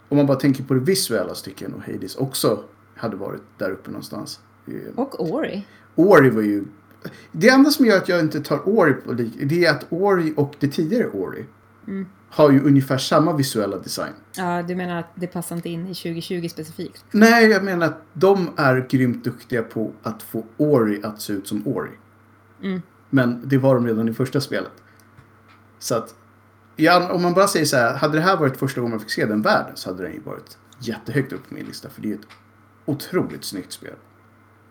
om 0.10 0.18
man 0.18 0.26
bara 0.26 0.38
tänker 0.40 0.64
på 0.64 0.74
det 0.74 0.80
visuella 0.80 1.36
så 1.36 1.46
tycker 1.46 1.66
jag 1.66 1.72
nog 1.72 1.82
Hades 1.82 2.16
också 2.16 2.64
hade 2.96 3.16
varit 3.16 3.42
där 3.58 3.72
uppe 3.72 3.90
någonstans. 3.92 4.40
Eh, 4.68 4.74
Och 4.96 5.32
Ori. 5.34 5.68
Ori 5.96 6.30
var 6.30 6.42
ju... 6.42 6.64
Det 7.32 7.50
enda 7.50 7.70
som 7.70 7.86
gör 7.86 7.98
att 7.98 8.10
jag 8.10 8.20
inte 8.20 8.42
tar 8.42 8.70
Ori 8.70 8.94
på 8.94 9.14
lik... 9.14 9.34
Det 9.44 9.66
är 9.66 9.72
att 9.72 9.86
Ori 9.90 10.34
och 10.38 10.56
det 10.60 10.68
tidigare 10.68 11.10
Ori 11.10 11.46
Mm. 11.88 12.06
har 12.30 12.52
ju 12.52 12.64
ungefär 12.64 12.98
samma 12.98 13.34
visuella 13.34 13.78
design. 13.78 14.14
Ja, 14.38 14.64
du 14.64 14.76
menar 14.76 15.00
att 15.00 15.10
det 15.16 15.28
passar 15.28 15.56
inte 15.56 15.70
in 15.70 15.82
i 15.88 15.96
2020 15.96 16.48
specifikt? 16.50 17.06
Nej, 17.12 17.46
jag 17.50 17.64
menar 17.64 17.86
att 17.88 18.02
de 18.14 18.50
är 18.58 18.88
grymt 18.90 19.24
duktiga 19.24 19.64
på 19.64 19.92
att 20.04 20.24
få 20.24 20.46
Ori 20.58 21.02
att 21.04 21.22
se 21.22 21.34
ut 21.34 21.48
som 21.48 21.68
Ori. 21.68 21.90
Mm. 22.64 22.82
Men 23.14 23.42
det 23.44 23.58
var 23.58 23.76
de 23.76 23.88
redan 23.88 24.10
i 24.10 24.14
första 24.14 24.42
spelet. 24.42 24.72
Så 25.80 25.96
att, 25.96 26.16
ja, 26.76 27.14
om 27.14 27.22
man 27.22 27.34
bara 27.34 27.48
säger 27.48 27.66
så 27.66 27.78
här, 27.78 27.96
hade 27.96 28.18
det 28.18 28.22
här 28.22 28.38
varit 28.38 28.58
första 28.58 28.82
gången 28.82 28.92
man 28.92 29.00
fick 29.00 29.12
se 29.12 29.26
den 29.26 29.42
världen 29.42 29.76
så 29.76 29.90
hade 29.90 30.04
den 30.04 30.14
ju 30.14 30.20
varit 30.20 30.58
jättehögt 30.80 31.34
upp 31.34 31.50
på 31.50 31.54
min 31.54 31.66
lista. 31.66 31.90
För 31.90 32.02
det 32.02 32.12
är 32.12 32.16
ett 32.16 32.28
otroligt 32.86 33.44
snyggt 33.44 33.72
spel. 33.72 33.96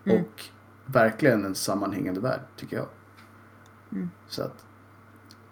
Mm. 0.04 0.20
Och 0.20 0.44
verkligen 0.87 1.44
en 1.44 1.54
sammanhängande 1.54 2.20
värld, 2.20 2.40
tycker 2.56 2.76
jag. 2.76 2.87
Mm. 3.92 4.11
Så 4.28 4.42
att, 4.42 4.64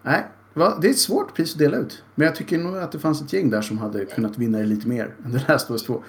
nej, 0.03 0.27
det 0.55 0.87
är 0.87 0.91
ett 0.91 0.99
svårt 0.99 1.35
pris 1.35 1.53
att 1.53 1.59
dela 1.59 1.77
ut. 1.77 2.03
Men 2.15 2.27
jag 2.27 2.37
tycker 2.37 2.59
nog 2.59 2.79
att 2.79 2.93
det 2.93 2.99
fanns 2.99 3.23
ett 3.23 3.33
gäng 3.33 3.51
där 3.51 3.63
som 3.63 3.79
hade 3.79 4.05
kunnat 4.05 4.39
vinna 4.39 4.59
det 4.59 4.65
lite 4.65 4.89
mer 4.89 5.15
än 5.25 5.33
The 5.33 5.53
Last 5.53 5.71
of 5.71 5.71
Us 5.71 5.83
2. 5.83 6.03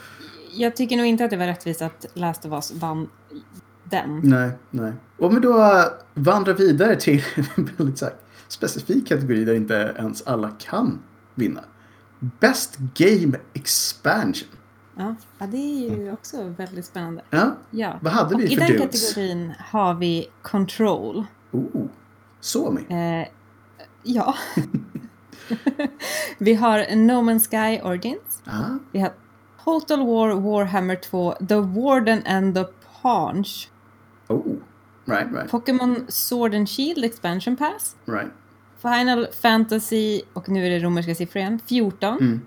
Jag 0.52 0.76
tycker 0.76 0.98
nog 0.98 1.06
inte 1.06 1.24
att 1.26 1.30
det 1.30 1.38
var 1.38 1.46
rättvist 1.46 1.82
att 1.82 2.06
Last 2.14 2.46
of 2.46 2.52
Us 2.52 2.72
vann 2.72 3.10
den. 3.90 4.20
Nej, 4.24 4.52
nej. 4.70 4.94
Om 5.20 5.36
vi 5.36 5.42
då 5.42 5.84
vandrar 6.14 6.54
vidare 6.54 6.96
till 6.96 7.24
en 7.56 7.70
väldigt 7.78 7.98
så 7.98 8.06
här, 8.06 8.14
specifik 8.48 9.08
kategori 9.08 9.46
där 9.46 9.54
inte 9.56 9.96
ens 10.00 10.22
alla 10.28 10.50
kan 10.60 11.00
vinna. 11.36 11.62
Best 12.20 12.78
Game 12.78 13.38
Expansion. 13.54 14.48
Ja, 14.96 15.16
ja 15.40 15.48
det 15.48 15.58
är 15.58 15.96
ju 15.96 16.12
också 16.12 16.44
väldigt 16.58 16.86
spännande. 16.86 17.22
Ja, 17.30 17.56
Ja. 17.72 18.00
vad 18.02 18.14
hade 18.14 18.36
Och 18.36 18.42
vi 18.42 18.46
i 18.54 18.56
för 18.58 18.68
den 18.68 18.72
dudes? 18.78 19.08
kategorin 19.14 19.54
har 19.60 19.94
vi 19.94 20.28
Control. 20.42 21.26
Oh, 21.52 21.86
Suomi. 22.40 22.82
Eh, 22.90 23.28
ja. 24.04 24.36
vi 26.38 26.54
har 26.54 26.96
No 26.96 27.12
Man's 27.22 27.48
Sky 27.50 27.82
Origins. 27.84 28.42
Ah, 28.46 28.78
Vi 28.92 29.00
har 29.00 29.12
Total 29.64 30.00
War 30.08 30.36
Warhammer 30.36 30.96
2, 30.96 31.34
The 31.48 31.56
Warden 31.56 32.22
and 32.26 32.56
the 32.56 32.66
Paunch. 33.02 33.70
Right, 35.10 35.32
right, 35.32 35.50
Pokémon 35.50 36.06
Sword 36.12 36.54
and 36.56 36.70
Shield 36.70 37.06
Expansion 37.06 37.56
Pass. 37.56 37.96
right. 38.06 38.32
Final 38.82 39.28
Fantasy, 39.42 40.22
och 40.34 40.50
nu 40.50 40.66
är 40.66 40.70
det 40.70 40.80
romerska 40.80 41.16
siffror 41.16 41.42
igen, 41.42 41.60
14. 41.68 42.18
Mm. 42.22 42.42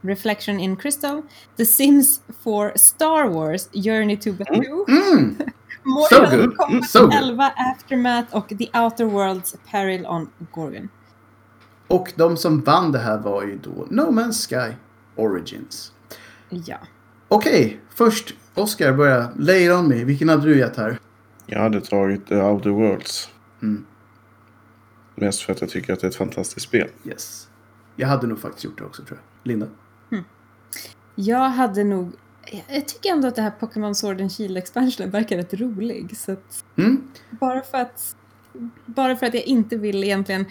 Reflection 0.00 0.60
in 0.60 0.76
Crystal. 0.76 1.22
The 1.56 1.66
Sims 1.66 2.20
4 2.44 2.72
Star 2.76 3.28
Wars 3.28 3.68
Journey 3.72 4.16
to 4.16 4.32
Batuu. 4.32 4.84
Mm. 4.88 5.36
Mortal 5.82 6.30
So 6.30 6.36
good. 6.36 6.56
Kombat 6.56 6.90
So 6.90 7.00
good. 7.00 7.14
11 7.14 7.52
Aftermath 7.56 8.36
och 8.36 8.48
The 8.48 8.78
Outer 8.78 9.04
Worlds 9.04 9.56
Peril 9.70 10.06
on 10.06 10.30
Gorgon. 10.52 10.88
Och 11.88 12.12
de 12.16 12.36
som 12.36 12.60
vann 12.60 12.92
det 12.92 12.98
här 12.98 13.18
var 13.18 13.42
ju 13.42 13.58
då 13.58 13.86
No 13.90 14.10
Man's 14.10 14.48
Sky 14.48 14.74
Origins. 15.16 15.92
Ja. 16.48 16.78
Okej, 17.28 17.80
först 17.94 18.34
Oscar 18.54 18.92
börja. 18.92 19.30
Lay 19.36 19.64
it 19.64 19.72
on 19.72 19.88
me. 19.88 20.04
Vilken 20.04 20.28
hade 20.28 20.42
du 20.46 20.58
gett 20.58 20.76
här? 20.76 20.98
Jag 21.46 21.60
hade 21.60 21.80
tagit 21.80 22.26
The 22.26 22.34
Outer 22.36 22.70
Worlds. 22.70 23.30
Mm. 23.62 23.86
Mest 25.14 25.40
för 25.42 25.52
att 25.52 25.60
jag 25.60 25.70
tycker 25.70 25.92
att 25.92 26.00
det 26.00 26.06
är 26.06 26.08
ett 26.08 26.16
fantastiskt 26.16 26.66
spel. 26.66 26.88
Yes. 27.04 27.48
Jag 27.96 28.08
hade 28.08 28.26
nog 28.26 28.40
faktiskt 28.40 28.64
gjort 28.64 28.78
det 28.78 28.84
också 28.84 29.02
tror 29.04 29.18
jag. 29.18 29.48
Linda? 29.50 29.66
Jag 31.14 31.48
hade 31.48 31.84
nog... 31.84 32.12
Jag 32.68 32.88
tycker 32.88 33.10
ändå 33.12 33.28
att 33.28 33.36
det 33.36 33.42
här 33.42 33.50
Pokémon 33.50 33.94
Sword 33.94 34.20
and 34.20 34.32
Shield 34.32 34.56
expansionen 34.56 35.10
verkar 35.10 35.36
rätt 35.36 35.54
rolig. 35.54 36.16
Så 36.16 36.32
att 36.32 36.64
Mm? 36.76 37.08
bara 37.30 37.60
för 37.62 37.78
att... 37.78 38.16
Bara 38.86 39.16
för 39.16 39.26
att 39.26 39.34
jag 39.34 39.44
inte 39.44 39.76
vill 39.76 40.04
egentligen... 40.04 40.44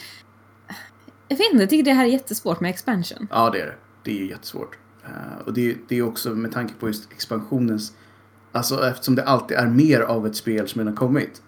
Jag 1.28 1.38
vet 1.38 1.52
inte, 1.52 1.64
jag 1.64 1.70
tycker 1.70 1.84
det 1.84 1.94
här 1.94 2.06
är 2.06 2.10
jättesvårt 2.10 2.60
med 2.60 2.70
expansion. 2.70 3.28
Ja, 3.32 3.50
det 3.50 3.62
är 3.62 3.66
det. 3.66 3.76
Det 4.04 4.12
är 4.12 4.16
ju 4.16 4.30
jättesvårt. 4.30 4.78
Eh, 5.04 5.38
och 5.46 5.54
det, 5.54 5.78
det 5.88 5.98
är 5.98 6.02
också 6.02 6.30
med 6.36 6.52
tanke 6.52 6.74
på 6.80 6.88
just 6.88 7.12
expansionens... 7.12 7.94
Alltså 8.56 8.84
eftersom 8.88 9.16
det 9.16 9.24
alltid 9.24 9.58
är 9.58 9.68
mer 9.68 10.02
av 10.02 10.26
ett 10.28 10.36
spel 10.36 10.68
som 10.68 10.80
redan 10.80 10.96
kommit. 10.96 11.42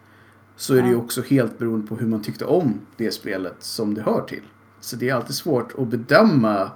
Så 0.55 0.73
är 0.75 0.81
det 0.81 0.87
ju 0.87 0.93
Ja. 0.93 0.99
också 0.99 1.21
helt 1.21 1.57
beroende 1.59 1.87
på 1.87 1.95
hur 1.95 2.07
man 2.07 2.21
tyckte 2.21 2.45
om 2.45 2.79
det 2.97 3.11
spelet 3.11 3.55
som 3.59 3.93
det 3.93 4.01
hör 4.01 4.21
till. 4.21 4.41
Så 4.79 4.95
det 4.95 5.09
är 5.09 5.13
alltid 5.15 5.35
svårt 5.35 5.73
att 5.77 5.87
bedöma 5.87 6.71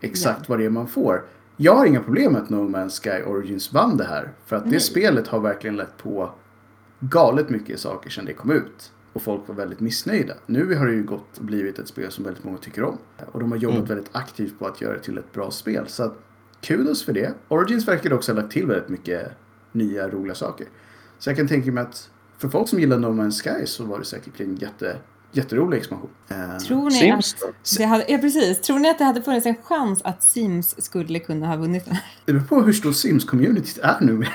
exakt 0.00 0.48
vad 0.48 0.58
det 0.58 0.64
är 0.64 0.70
man 0.70 0.86
får. 0.88 1.24
Jag 1.56 1.74
har 1.76 1.86
inga 1.86 2.00
problem 2.02 2.32
med 2.32 2.42
att 2.42 2.50
No 2.50 2.56
Man's 2.56 3.02
Sky 3.02 3.22
Origins 3.24 3.72
vann 3.72 3.96
det 3.96 4.04
här. 4.04 4.32
För 4.46 4.56
att 4.56 4.64
det 4.64 4.70
Nej. 4.70 4.80
spelet 4.80 5.28
har 5.28 5.40
verkligen 5.40 5.76
lett 5.76 5.96
på 5.98 6.30
galet 7.00 7.50
mycket 7.50 7.80
saker 7.80 8.10
sedan 8.10 8.24
det 8.24 8.32
kom 8.32 8.50
ut. 8.50 8.92
Och 9.12 9.22
folk 9.22 9.42
var 9.48 9.54
väldigt 9.54 9.80
missnöjda. 9.80 10.34
Nu 10.46 10.74
har 10.74 10.86
det 10.86 10.92
ju 10.92 11.02
gått 11.02 11.38
och 11.38 11.44
blivit 11.44 11.78
ett 11.78 11.88
spel 11.88 12.10
som 12.10 12.24
väldigt 12.24 12.44
många 12.44 12.58
tycker 12.58 12.84
om. 12.84 12.98
Och 13.32 13.40
de 13.40 13.52
har 13.52 13.58
jobbat 13.58 13.76
Mm. 13.78 13.88
väldigt 13.88 14.10
aktivt 14.16 14.58
på 14.58 14.66
att 14.66 14.80
göra 14.80 14.92
det 14.92 15.00
till 15.00 15.18
ett 15.18 15.32
bra 15.32 15.50
spel. 15.50 15.84
Så 15.88 16.02
att, 16.02 16.14
kudos 16.60 17.04
för 17.04 17.12
det. 17.12 17.34
Origins 17.48 17.88
verkar 17.88 18.12
också 18.12 18.32
ha 18.32 18.40
lagt 18.40 18.52
till 18.52 18.66
väldigt 18.66 18.88
mycket 18.88 19.32
nya 19.72 20.08
roliga 20.08 20.34
saker. 20.34 20.66
Så 21.18 21.30
jag 21.30 21.36
kan 21.36 21.48
tänka 21.48 21.72
mig 21.72 21.82
att 21.82 22.10
för 22.38 22.48
folk 22.48 22.68
som 22.68 22.80
gillar 22.80 22.98
No 22.98 23.06
Man's 23.06 23.42
Sky 23.58 23.66
så 23.66 23.84
var 23.84 23.98
det 23.98 24.04
säkert 24.04 24.40
en 24.40 24.56
jätte, 24.56 24.96
jätterolig 25.32 25.78
expansion. 25.78 26.10
Eh, 26.28 26.56
Tror 26.56 26.84
ni 26.84 26.90
Sims 26.90 27.34
att... 27.42 27.78
Det 27.78 27.84
hade, 27.84 28.04
ja, 28.08 28.18
precis. 28.18 28.60
Tror 28.60 28.78
ni 28.78 28.90
att 28.90 28.98
det 28.98 29.04
hade 29.04 29.22
funnits 29.22 29.46
en 29.46 29.56
chans 29.62 30.00
att 30.04 30.22
Sims 30.22 30.84
skulle 30.84 31.18
kunna 31.18 31.46
ha 31.46 31.56
vunnit 31.56 31.84
den 31.84 31.94
här? 31.94 32.04
Det 32.24 32.32
beror 32.32 32.44
på 32.44 32.62
hur 32.62 32.72
stor 32.72 32.92
Sims-communityt 32.92 33.78
är 33.82 34.00
nu. 34.00 34.26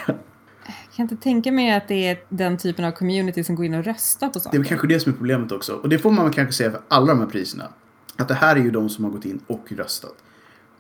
Jag 0.67 0.95
kan 0.95 1.03
inte 1.03 1.15
tänka 1.23 1.51
mig 1.51 1.71
att 1.75 1.87
det 1.87 2.07
är 2.07 2.19
den 2.29 2.57
typen 2.57 2.85
av 2.85 2.91
community 2.91 3.43
som 3.43 3.55
går 3.55 3.65
in 3.65 3.73
och 3.73 3.83
röstar 3.85 4.27
på 4.27 4.33
Det 4.33 4.39
är 4.39 4.43
saker. 4.43 4.63
kanske 4.63 4.87
det 4.87 4.99
som 4.99 5.11
är 5.11 5.15
problemet 5.17 5.51
också. 5.51 5.73
Och 5.73 5.89
det 5.89 5.99
får 5.99 6.11
man 6.11 6.31
kanske 6.31 6.53
säga 6.53 6.71
för 6.71 6.81
alla 6.87 7.07
de 7.07 7.19
här 7.19 7.27
priserna. 7.27 7.69
Att 8.17 8.27
det 8.27 8.33
här 8.33 8.55
är 8.55 8.59
ju 8.59 8.71
de 8.71 8.89
som 8.89 9.03
har 9.03 9.11
gått 9.11 9.25
in 9.25 9.39
och 9.47 9.71
röstat. 9.71 10.15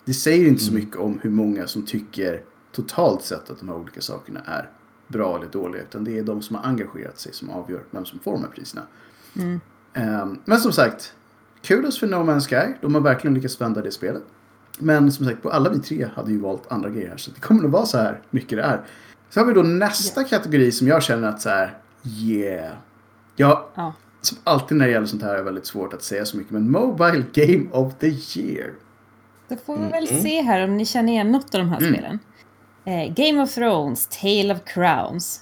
Det 0.05 0.13
säger 0.13 0.47
inte 0.47 0.63
så 0.63 0.73
mycket 0.73 0.95
om 0.97 1.19
hur 1.23 1.29
många 1.29 1.67
som 1.67 1.85
tycker 1.85 2.41
totalt 2.75 3.21
sett 3.21 3.49
att 3.49 3.59
de 3.59 3.69
här 3.69 3.75
olika 3.75 4.01
sakerna 4.01 4.39
är 4.45 4.69
bra 5.07 5.37
eller 5.37 5.47
dåliga. 5.47 5.81
Utan 5.81 6.03
det 6.03 6.19
är 6.19 6.23
de 6.23 6.41
som 6.41 6.55
har 6.55 6.63
engagerat 6.63 7.19
sig 7.19 7.33
som 7.33 7.49
avgör 7.49 7.83
vem 7.91 8.05
som 8.05 8.19
får 8.19 8.31
de 8.31 8.41
här 8.41 8.49
priserna. 8.49 8.81
Mm. 9.35 9.59
Ehm, 9.93 10.39
men 10.45 10.59
som 10.59 10.71
sagt, 10.71 11.13
kudos 11.61 11.99
för 11.99 12.07
No 12.07 12.15
Man's 12.15 12.47
Sky. 12.49 12.73
De 12.81 12.95
har 12.95 13.01
verkligen 13.01 13.33
lyckats 13.33 13.61
vända 13.61 13.81
det 13.81 13.91
spelet. 13.91 14.23
Men 14.79 15.11
som 15.11 15.25
sagt, 15.25 15.41
på 15.41 15.49
alla 15.49 15.69
vi 15.69 15.79
tre 15.79 16.07
hade 16.15 16.31
ju 16.31 16.39
valt 16.39 16.71
andra 16.71 16.89
grejer 16.89 17.09
här. 17.09 17.17
Så 17.17 17.31
det 17.31 17.39
kommer 17.39 17.61
nog 17.61 17.71
vara 17.71 17.85
så 17.85 17.97
här 17.97 18.21
mycket 18.29 18.57
det 18.57 18.63
är. 18.63 18.81
Så 19.29 19.39
har 19.39 19.47
vi 19.47 19.53
då 19.53 19.63
nästa 19.63 20.23
kategori 20.23 20.71
som 20.71 20.87
jag 20.87 21.03
känner 21.03 21.27
att 21.27 21.41
så 21.41 21.49
här, 21.49 21.77
yeah. 22.21 22.73
Ja. 23.35 23.69
som 24.21 24.37
alltid 24.43 24.77
när 24.77 24.85
det 24.85 24.91
gäller 24.91 25.07
sånt 25.07 25.23
här 25.23 25.35
är 25.35 25.43
väldigt 25.43 25.65
svårt 25.65 25.93
att 25.93 26.03
säga 26.03 26.25
så 26.25 26.37
mycket. 26.37 26.51
Men 26.53 26.71
Mobile 26.71 27.23
Game 27.33 27.65
of 27.71 27.93
the 27.99 28.07
Year. 28.07 28.73
Då 29.47 29.55
får 29.55 29.77
vi 29.77 29.87
väl 29.89 30.07
se 30.07 30.41
här 30.41 30.63
om 30.63 30.77
ni 30.77 30.85
känner 30.85 31.13
igen 31.13 31.31
något 31.31 31.55
av 31.55 31.59
de 31.61 31.69
här 31.69 31.77
Mm. 31.79 31.93
spelen. 31.93 32.19
Eh, 32.85 33.13
Game 33.13 33.41
of 33.43 33.53
Thrones, 33.53 34.07
Tale 34.07 34.53
of 34.53 34.59
Crowns. 34.65 35.41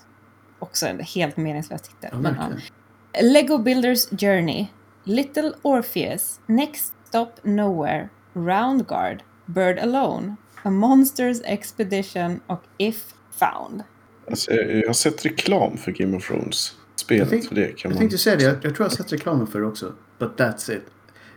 Också 0.60 0.86
en 0.88 1.00
helt 1.00 1.38
meningslös 1.38 1.82
titel. 1.82 2.10
Ja, 2.12 2.18
men, 2.18 2.36
ja. 2.40 3.22
Lego 3.22 3.58
Builders 3.58 4.10
Journey, 4.10 4.68
Little 5.04 5.52
Orpheus, 5.62 6.40
Next 6.46 6.94
Stop 7.08 7.28
Nowhere, 7.44 8.10
Round 8.34 8.88
Guard, 8.88 9.24
Bird 9.46 9.80
Alone, 9.80 10.36
A 10.64 10.70
Monsters 10.70 11.38
Expedition 11.46 12.40
och 12.48 12.64
If 12.78 13.04
Found. 13.32 13.84
Alltså, 14.30 14.52
jag 14.54 14.88
har 14.88 14.94
sett 14.94 15.26
reklam 15.26 15.78
för 15.78 15.92
Game 15.92 16.18
of 16.18 16.28
Thrones. 16.28 16.72
spelet. 16.96 17.30
tänk- 17.30 17.48
för 17.48 17.56
det 17.56 17.68
kan 17.68 17.76
Jag 17.84 17.90
man... 17.90 17.98
tänkte 18.00 18.18
säga 18.18 18.36
det, 18.36 18.44
jag, 18.44 18.54
jag 18.54 18.62
tror 18.62 18.76
jag 18.80 18.86
har 18.86 18.90
sett 18.90 19.14
reklamen 19.14 19.48
för 19.48 19.60
det 19.62 19.68
också. 19.68 19.94
But 20.20 20.38
that's 20.38 20.72
it. 20.78 20.84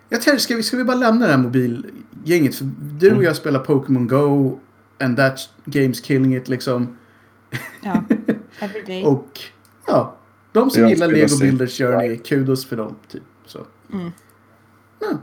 Jag 0.08 0.22
tänkte, 0.22 0.42
ska 0.42 0.56
vi, 0.56 0.62
ska 0.62 0.76
vi 0.76 0.84
bara 0.84 0.96
lämna 0.96 1.26
det 1.26 1.32
här 1.32 1.38
mobilgänget? 1.38 2.54
För 2.54 2.64
du 2.80 3.06
Mm. 3.06 3.18
och 3.18 3.24
jag 3.24 3.36
spelar 3.36 3.60
Pokémon 3.60 4.06
Go 4.08 4.58
and 5.00 5.16
that 5.16 5.38
game's 5.64 6.00
killing 6.04 6.34
it 6.36 6.48
liksom. 6.48 6.96
Ja, 7.82 8.04
every 8.60 8.82
day. 8.86 9.04
Och 9.04 9.40
ja, 9.86 10.16
de 10.52 10.70
som 10.70 10.88
gillar 10.88 11.08
Lego 11.08 11.38
Builders 11.40 11.78
Journey, 11.78 12.16
kudos 12.18 12.66
för 12.66 12.76
dem. 12.76 12.96
Typ. 13.08 13.22
Så. 13.46 13.66
Mm. 13.92 14.10
Ja, 15.00 15.18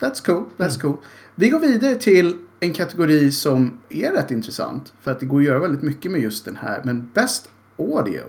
that's 0.00 0.26
cool, 0.26 0.44
that's 0.56 0.80
cool. 0.80 0.96
Vi 1.34 1.48
går 1.48 1.58
vidare 1.60 1.94
till 1.94 2.38
en 2.60 2.72
kategori 2.72 3.32
som 3.32 3.78
är 3.88 4.12
rätt 4.12 4.30
intressant. 4.30 4.92
För 5.00 5.10
att 5.10 5.20
det 5.20 5.26
går 5.26 5.38
att 5.40 5.46
göra 5.46 5.58
väldigt 5.58 5.82
mycket 5.82 6.10
med 6.12 6.20
just 6.20 6.44
den 6.44 6.56
här. 6.56 6.80
Men 6.84 7.10
Best 7.14 7.50
Audio. 7.78 8.22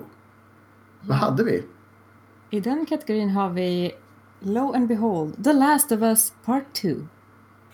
Vad 1.02 1.17
hade 1.17 1.44
vi? 1.44 1.63
I 2.50 2.60
den 2.60 2.86
kategorin 2.86 3.30
har 3.30 3.50
vi 3.50 3.91
Lo 4.39 4.74
and 4.74 4.88
Behold, 4.88 5.44
The 5.44 5.54
Last 5.54 5.91
of 5.91 6.02
Us 6.02 6.34
Part 6.46 6.74
2. 6.74 6.88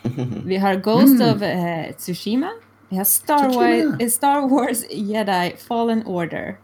Vi 0.46 0.58
har 0.58 0.76
Ghost 0.76 1.22
Mm. 1.22 1.36
of 1.36 1.41
eh, 1.41 1.96
Tsushima. 1.96 2.50
Vi 2.89 2.97
har 2.97 3.04
Star. 3.04 3.50
Wars, 3.54 4.02
eh, 4.02 4.08
Star 4.10 4.50
Wars 4.50 4.84
Jedi 4.91 5.56
Fallen 5.67 6.04
Order. 6.06 6.58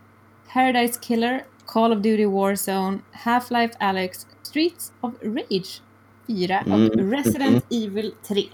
Paradise 0.54 1.00
Killer, 1.02 1.44
Call 1.66 1.92
of 1.92 1.98
Duty 2.00 2.26
Warzone, 2.26 3.00
Half-Life 3.12 3.74
Alyx, 3.80 4.28
Streets 4.44 4.92
of 5.02 5.14
Rage 5.22 5.82
4 6.28 6.60
och 6.66 6.68
Mm. 6.74 7.12
Resident 7.12 7.66
Evil 7.70 8.14
3. 8.28 8.46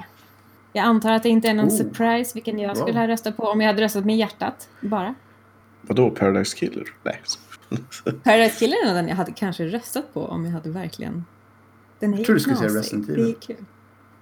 Jag 0.74 0.84
antar 0.86 1.12
att 1.12 1.24
det 1.24 1.30
inte 1.30 1.48
är 1.50 1.54
någon 1.54 1.66
Oh. 1.68 1.78
surprise 1.78 2.32
vilken 2.34 2.60
jag 2.60 2.78
skulle 2.78 3.00
ha 3.00 3.08
röstat 3.08 3.38
på 3.38 3.44
om 3.44 3.62
jag 3.62 3.68
hade 3.68 3.82
röstat 3.82 4.06
med 4.06 4.18
hjärtat 4.18 4.70
bara. 4.82 5.16
Vadå, 5.82 6.10
Paradise 6.10 6.58
Killer? 6.58 6.84
Nej. 7.04 7.22
Paradise 8.24 8.60
Killer 8.60 8.78
är 8.90 8.94
den 8.94 9.08
jag 9.08 9.16
hade 9.16 9.32
kanske 9.32 9.66
röstat 9.66 10.14
på 10.14 10.26
om 10.26 10.46
jag 10.46 10.52
hade 10.52 10.70
verkligen... 10.70 11.26
Den 12.00 12.14
är 12.14 12.18
Jag 12.18 12.26
tror 12.26 12.34
du 12.36 12.40
skulle 12.40 12.56
säga. 12.58 12.70
Resident 12.70 13.08
Det 13.08 13.14
Evil. 13.14 13.30
är 13.30 13.34
kul. 13.42 13.66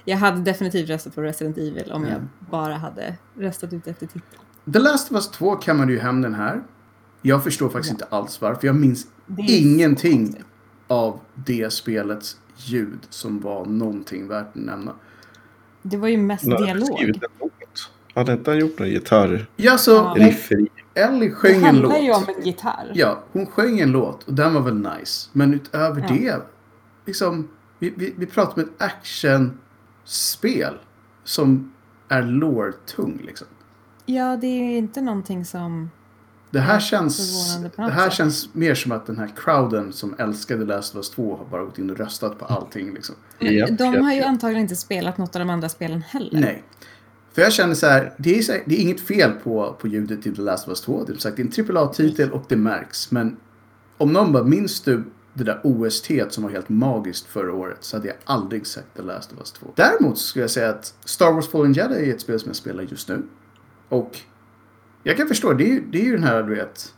Jag 0.10 0.18
hade 0.18 0.42
definitivt 0.42 0.90
röstat 0.90 1.16
på 1.16 1.22
Resident 1.22 1.58
Evil 1.58 1.92
om 1.92 2.04
jag 2.04 2.12
Mm. 2.14 2.30
bara 2.52 2.74
hade 2.74 3.16
röstat 3.38 3.74
ut 3.74 3.88
efter 3.88 4.06
titel. 4.06 4.22
The 4.74 4.80
Last 4.80 5.12
of 5.12 5.16
Us 5.16 5.32
2 5.32 5.56
kammade 5.56 5.92
ju 5.92 6.00
hem 6.00 6.22
den 6.22 6.34
här. 6.34 6.64
Jag 7.22 7.44
förstår 7.44 7.70
faktiskt 7.70 7.92
inte 7.92 8.06
alls 8.10 8.42
varför. 8.42 8.68
Jag 8.68 8.76
minns 8.76 9.08
Det 9.26 9.42
ingenting 9.42 10.36
så 10.88 10.94
av 10.94 11.20
det 11.36 11.74
spelets 11.74 12.38
ljud 12.56 13.00
som 13.10 13.40
var 13.40 13.66
någonting 13.66 14.28
värt 14.28 14.48
att 14.48 14.56
nämna. 14.56 14.94
Det 15.82 15.98
var 15.98 16.08
ju 16.08 16.18
mest 16.18 16.46
har 16.48 16.66
dialog. 16.66 17.14
låt. 17.40 17.92
Hade 18.16 18.34
inte 18.34 18.52
han 18.52 18.60
gjort 18.60 18.80
någon 18.80 18.88
gitarrriff 18.90 19.48
Ja, 19.56 19.78
så 19.78 19.92
Ja. 19.92 20.16
hon, 20.18 20.68
Ellie 20.94 21.30
Det 21.30 21.32
sjöng 21.36 21.56
en 21.56 21.64
handlar 21.64 21.98
ju 21.98 22.12
om 22.14 22.24
låt. 22.28 22.38
en 22.38 22.44
gitarr. 22.46 22.92
Ja, 22.94 23.24
hon 23.32 23.46
sjöng 23.46 23.80
en 23.80 23.92
låt 23.92 24.24
och 24.24 24.34
den 24.34 24.54
var 24.54 24.62
väl 24.62 24.76
nice. 24.76 25.30
Men 25.34 25.54
utöver 25.54 26.02
Ja. 26.02 26.16
det, 26.16 26.42
liksom, 27.06 27.48
vi, 27.80 27.94
vi, 27.98 28.14
vi 28.18 28.26
pratar 28.26 28.54
om 28.64 28.70
ett 28.70 28.82
actionspel 30.08 30.74
som 31.24 31.74
är 32.10 32.22
lore-tung 32.22 33.22
liksom. 33.26 33.48
Ja, 34.06 34.38
det 34.38 34.48
är 34.48 34.72
ju 34.72 34.78
inte 34.78 35.02
någonting 35.02 35.46
som... 35.46 35.90
Det 36.50 36.60
här 36.60 36.80
känns, 36.80 37.58
det 37.76 37.82
här 37.92 38.10
sätt. 38.10 38.14
känns 38.14 38.54
mer 38.54 38.76
som 38.76 38.92
att 38.92 39.06
den 39.06 39.18
här 39.18 39.32
crowden 39.36 39.94
som 39.94 40.16
älskade 40.20 40.66
Last 40.66 40.96
of 40.96 40.98
Us 40.98 41.10
2 41.10 41.36
har 41.36 41.46
bara 41.46 41.64
gått 41.64 41.78
in 41.78 41.90
och 41.90 41.98
röstat 41.98 42.40
på 42.40 42.46
allting 42.46 42.94
liksom. 42.94 43.16
Japp, 43.40 43.78
de 43.78 44.02
har 44.02 44.14
ju 44.14 44.22
antagligen 44.22 44.62
inte 44.62 44.76
spelat 44.76 45.18
något 45.18 45.36
av 45.36 45.40
de 45.40 45.50
andra 45.50 45.70
spelen 45.70 46.02
heller. 46.02 46.40
Nej. 46.40 46.64
För 47.34 47.42
jag 47.42 47.54
känner 47.54 47.74
så 47.74 47.88
här, 47.88 48.14
det 48.18 48.38
är, 48.38 48.42
så 48.42 48.52
här, 48.52 48.64
det 48.66 48.76
är 48.76 48.82
inget 48.82 49.02
fel 49.02 49.32
på, 49.32 49.76
på 49.80 49.88
ljudet 49.88 50.22
till 50.22 50.36
The 50.36 50.42
Last 50.42 50.64
of 50.64 50.70
Us 50.70 50.82
2. 50.82 51.04
Det 51.04 51.14
är, 51.14 51.18
sagt, 51.18 51.38
det 51.38 51.60
är 51.60 51.70
en 51.70 51.78
AAA-titel 51.78 52.32
och 52.32 52.46
det 52.50 52.56
märks. 52.56 53.12
Men 53.12 53.38
om 53.98 54.14
någon 54.14 54.34
bara, 54.34 54.44
minns 54.44 54.82
du 54.82 55.04
det 55.38 55.44
där 55.44 55.60
OST 55.64 56.12
som 56.30 56.44
var 56.44 56.50
helt 56.52 56.70
magiskt 56.70 57.26
förra 57.28 57.54
året 57.54 57.78
så 57.80 57.98
hade 57.98 58.08
jag 58.08 58.18
aldrig 58.24 58.68
sagt 58.68 58.88
The 58.96 59.02
Last 59.02 59.32
of 59.34 59.40
Us 59.40 59.52
2. 59.52 59.72
Däremot 59.76 60.18
skulle 60.18 60.44
jag 60.44 60.52
säga 60.52 60.70
att 60.70 60.94
Star 61.06 61.32
Wars 61.34 61.48
Fallen 61.48 61.74
Jedi 61.74 62.10
är 62.10 62.14
ett 62.16 62.22
spel 62.22 62.40
som 62.40 62.50
jag 62.50 62.56
spelar 62.56 62.84
just 62.84 63.10
nu. 63.10 63.24
Och 63.90 64.20
jag 65.04 65.18
kan 65.18 65.28
förstå, 65.28 65.54
det 65.54 65.64
är, 65.64 65.74
ju- 65.74 65.86
det 65.92 66.02
är 66.02 66.04
ju 66.06 66.12
den 66.12 66.24
här, 66.24 66.44
du 66.44 66.56
vet, 66.56 66.94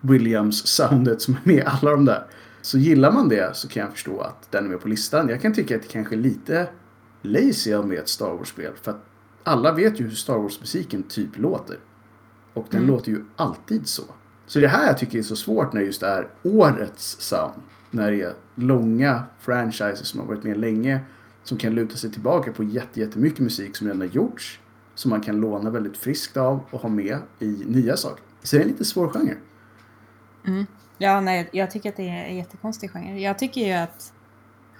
Williams-soundet 0.00 1.18
som 1.18 1.34
är 1.34 1.40
med 1.44 1.56
i 1.56 1.62
alla 1.62 1.90
de 1.90 2.04
där. 2.04 2.26
Så 2.62 2.78
gillar 2.78 3.12
man 3.12 3.28
det 3.28 3.56
så 3.56 3.68
kan 3.68 3.82
jag 3.82 3.92
förstå 3.92 4.20
att 4.20 4.50
den 4.52 4.64
är 4.64 4.68
med 4.68 4.80
på 4.80 4.88
listan. 4.88 5.28
Jag 5.28 5.42
kan 5.42 5.52
tycka 5.54 5.76
att 5.76 5.82
det 5.82 5.88
kanske 5.88 6.14
är 6.14 6.18
lite 6.18 6.68
lazy 7.22 7.76
med 7.82 7.98
ett 7.98 8.08
Star 8.08 8.30
Wars-spel. 8.30 8.72
För 8.82 8.90
att 8.90 9.04
alla 9.44 9.72
vet 9.72 10.00
ju 10.00 10.04
hur 10.04 10.14
Star 10.14 10.38
Wars-musiken 10.38 11.02
typ 11.02 11.38
låter. 11.38 11.78
Och 12.54 12.66
den 12.70 12.82
Mm. 12.82 12.94
låter 12.94 13.10
ju 13.12 13.24
alltid 13.36 13.88
så. 13.88 14.02
Så 14.46 14.60
det 14.60 14.68
här 14.68 14.86
jag 14.86 14.98
tycker 14.98 15.18
är 15.18 15.22
så 15.22 15.36
svårt 15.36 15.72
när 15.72 15.80
det 15.80 15.86
just 15.86 16.02
är 16.02 16.28
årets 16.42 17.20
sound. 17.20 17.62
När 17.90 18.10
det 18.10 18.22
är 18.22 18.34
långa 18.54 19.24
franchises 19.40 20.06
som 20.08 20.20
har 20.20 20.26
varit 20.26 20.42
med 20.44 20.56
länge. 20.58 21.00
Som 21.42 21.58
kan 21.58 21.74
luta 21.74 21.96
sig 21.96 22.10
tillbaka 22.12 22.52
på 22.52 22.64
jätte- 22.64 23.00
jättemycket 23.00 23.38
musik 23.40 23.76
som 23.76 23.86
redan 23.86 24.00
har 24.00 24.08
gjorts. 24.08 24.60
Som 24.94 25.10
man 25.10 25.20
kan 25.20 25.36
låna 25.40 25.70
väldigt 25.70 25.96
friskt 25.96 26.36
av 26.36 26.60
och 26.70 26.80
ha 26.80 26.88
med 26.88 27.18
i 27.38 27.46
nya 27.66 27.96
saker. 27.96 28.22
Så 28.42 28.56
det 28.56 28.60
är 28.60 28.64
en 28.64 28.68
lite 28.70 28.84
svår 28.84 29.08
genre. 29.08 29.36
Ja, 30.98 31.20
nej, 31.20 31.48
jag 31.52 31.70
tycker 31.70 31.88
att 31.88 31.96
det 31.96 32.08
är 32.08 32.24
en 32.24 32.36
jättekonstig 32.36 32.90
genre. 32.90 33.20
Jag 33.20 33.38
tycker 33.38 33.60
ju 33.60 33.72
att 33.72 34.12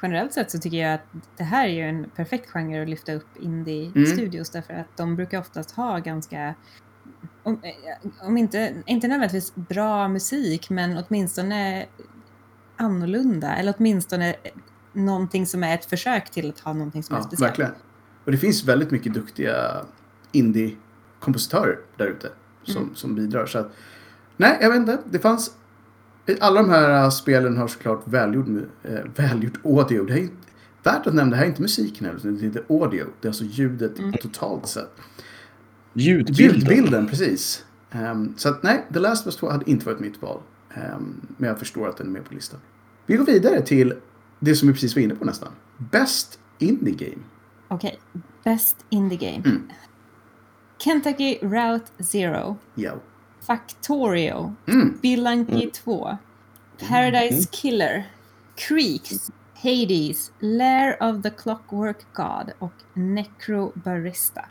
generellt 0.02 0.32
sett 0.32 0.50
så 0.50 0.58
tycker 0.58 0.76
jag 0.76 0.94
att 0.94 1.06
det 1.36 1.44
här 1.44 1.64
är 1.68 1.72
ju 1.72 1.80
en 1.82 2.10
perfekt 2.16 2.50
genre 2.50 2.82
att 2.82 2.88
lyfta 2.88 3.12
upp 3.14 3.26
indie-studios 3.40 4.50
därför 4.50 4.74
att 4.74 4.96
de 4.96 5.16
brukar 5.16 5.40
oftast 5.40 5.70
ha 5.70 5.98
ganska, 5.98 6.54
om, 7.42 7.60
eh, 7.62 8.26
om 8.26 8.36
inte, 8.36 8.82
inte 8.86 9.08
nödvändigtvis 9.08 9.54
bra 9.54 10.08
musik, 10.08 10.70
men 10.70 11.04
åtminstone 11.08 11.86
annorlunda 12.76 13.56
eller 13.56 13.74
åtminstone 13.78 14.34
någonting 14.92 15.46
som 15.46 15.64
är 15.64 15.74
ett 15.74 15.84
försök 15.84 16.30
till 16.30 16.48
att 16.48 16.60
ha 16.60 16.72
någonting 16.72 17.02
som 17.02 17.16
är 17.16 17.20
Ja, 17.20 17.22
speciellt. 17.24 17.50
verkligen. 17.50 17.72
Och 18.24 18.32
det 18.32 18.38
finns 18.38 18.64
väldigt 18.64 18.90
mycket 18.90 19.14
duktiga 19.14 19.84
indie-kompositörer 20.32 21.78
där 21.96 22.06
ute 22.06 22.28
som, 22.62 22.82
Mm. 22.82 22.94
som 22.94 23.14
bidrar. 23.14 23.46
Så 23.46 23.58
att, 23.58 23.70
nej, 24.36 24.58
jag 24.60 24.70
vet 24.70 24.76
inte. 24.78 24.98
Det 25.10 25.18
fanns... 25.18 25.50
Alla 26.40 26.62
de 26.62 26.70
här 26.70 27.02
äh, 27.04 27.10
spelen 27.10 27.56
har 27.56 27.68
såklart 27.68 28.02
välgjord, 28.04 28.48
eh, 28.82 28.98
välgjord 29.16 29.58
audio. 29.64 30.04
Det 30.04 30.12
är 30.20 30.28
värt 30.82 31.06
att 31.06 31.14
nämna, 31.14 31.30
det 31.30 31.36
här 31.36 31.44
är 31.44 31.48
inte 31.48 31.62
musiken 31.62 32.06
heller, 32.06 32.18
utan 32.18 32.50
det 32.52 32.58
är 32.70 32.80
audio. 32.82 33.04
Det 33.20 33.26
är 33.26 33.30
alltså 33.30 33.44
ljudet 33.44 33.98
Mm. 33.98 34.12
totalt 34.12 34.66
sett. 34.68 34.90
Ljudbilden. 35.94 36.34
Bildbilden, 36.54 37.06
precis. 37.06 37.64
Ehm, 37.90 38.34
så 38.36 38.48
att 38.48 38.62
nej, 38.62 38.84
The 38.92 38.98
Last 38.98 39.22
of 39.22 39.26
Us 39.26 39.36
2 39.36 39.50
hade 39.50 39.70
inte 39.70 39.86
varit 39.86 40.00
mitt 40.00 40.22
val. 40.22 40.40
Ehm, 40.74 41.20
men 41.36 41.48
jag 41.48 41.58
förstår 41.58 41.88
att 41.88 41.96
den 41.96 42.06
är 42.06 42.10
med 42.10 42.24
på 42.24 42.34
listan. 42.34 42.60
Vi 43.06 43.16
går 43.16 43.24
vidare 43.24 43.62
till 43.62 43.94
det 44.40 44.54
som 44.54 44.68
vi 44.68 44.74
precis 44.74 44.94
var 44.96 45.02
inne 45.02 45.14
på 45.14 45.24
nästan. 45.24 45.52
Best 45.76 46.38
Indie 46.58 46.94
Game. 46.94 47.22
Okej, 47.68 48.00
Best 48.44 48.76
Indie 48.90 49.18
Game. 49.18 49.42
Mm. 49.46 49.62
Kentucky 50.78 51.38
Route 51.42 52.04
Zero, 52.04 52.56
Ja. 52.74 52.92
Factorio, 53.40 54.54
Mm. 54.66 54.94
Spelunky 54.98 55.70
2, 55.70 56.18
Paradise 56.88 57.48
Killer, 57.52 58.04
Creeks, 58.56 59.30
Hades, 59.54 60.32
Lair 60.40 60.96
of 61.02 61.22
the 61.22 61.30
Clockwork 61.30 61.98
God 62.14 62.52
och 62.58 62.72
Necro 62.94 63.72
Barista. 63.74 64.44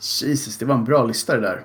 Jesus, 0.00 0.58
det 0.58 0.64
var 0.64 0.74
en 0.74 0.84
bra 0.84 1.04
lista 1.04 1.34
det 1.34 1.40
där. 1.40 1.62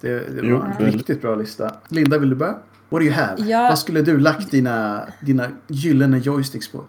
Det, 0.00 0.08
det 0.34 0.42
var 0.42 0.48
Jo, 0.48 0.56
en 0.62 0.70
väldigt. 0.78 0.94
riktigt 0.94 1.22
bra 1.22 1.34
lista. 1.34 1.74
Linda, 1.88 2.18
vill 2.18 2.30
du 2.30 2.36
börja? 2.36 2.52
What 2.88 3.00
do 3.00 3.02
you 3.02 3.12
have? 3.14 3.42
Ja. 3.42 3.60
Vad 3.68 3.78
skulle 3.78 4.02
du 4.02 4.18
lagt 4.18 4.50
dina, 4.50 5.06
dina 5.20 5.48
gyllene 5.68 6.18
joysticks 6.18 6.68
på? 6.72 6.84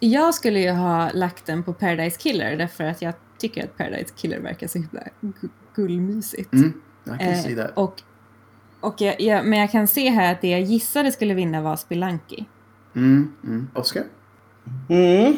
Jag 0.00 0.34
skulle 0.34 0.60
ju 0.60 0.70
ha 0.70 1.10
lagt 1.14 1.46
den 1.46 1.62
på 1.62 1.72
Paradise 1.72 2.18
Killer 2.20 2.56
därför 2.56 2.84
att 2.84 3.02
jag 3.02 3.14
tycker 3.38 3.64
att 3.64 3.76
Paradise 3.76 4.12
Killer 4.16 4.40
verkar 4.40 4.66
så 4.66 4.78
himla 4.78 5.00
gu- 5.20 5.48
gullmysigt. 5.76 6.52
Mm, 6.52 6.72
jag 7.04 7.18
kan 7.20 7.28
Eh, 7.28 7.42
se 7.42 7.54
det. 7.54 7.70
och, 7.74 8.02
och 8.80 9.00
jag, 9.00 9.20
jag, 9.20 9.46
men 9.46 9.58
jag 9.58 9.70
kan 9.72 9.88
se 9.88 10.10
här 10.10 10.32
att 10.32 10.40
det 10.40 10.48
jag 10.50 10.60
gissade 10.60 11.12
skulle 11.12 11.34
vinna 11.34 11.62
var 11.62 11.76
Spelunky. 11.76 12.44
Mm, 12.94 13.32
mm. 13.44 13.68
Oscar? 13.74 14.02
Mm. 14.88 15.36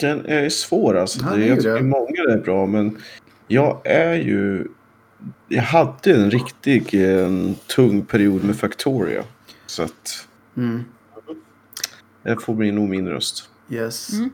Den 0.00 0.26
är 0.26 0.48
svår 0.48 0.96
alltså. 0.96 1.20
Ja, 1.24 1.30
det, 1.30 1.36
det 1.36 1.42
är 1.44 1.48
jag 1.48 1.56
ju 1.56 1.62
tycker 1.62 1.74
det. 1.74 1.82
många 1.82 2.22
är 2.38 2.42
bra 2.44 2.66
men 2.66 2.96
jag 3.50 3.80
är 3.84 4.14
ju... 4.14 4.68
Jag 5.48 5.62
hade 5.62 6.12
en 6.14 6.30
riktig 6.30 6.94
eh, 7.10 7.30
tung 7.66 8.02
period 8.04 8.44
med 8.44 8.56
Factoria. 8.56 9.24
Så 9.66 9.82
att 9.82 10.26
Mm. 10.56 10.84
det 12.22 12.40
får 12.42 12.54
bli 12.54 12.72
nog 12.72 12.88
min 12.88 13.08
röst. 13.08 13.50
Yes. 13.70 14.12
Mm. 14.12 14.30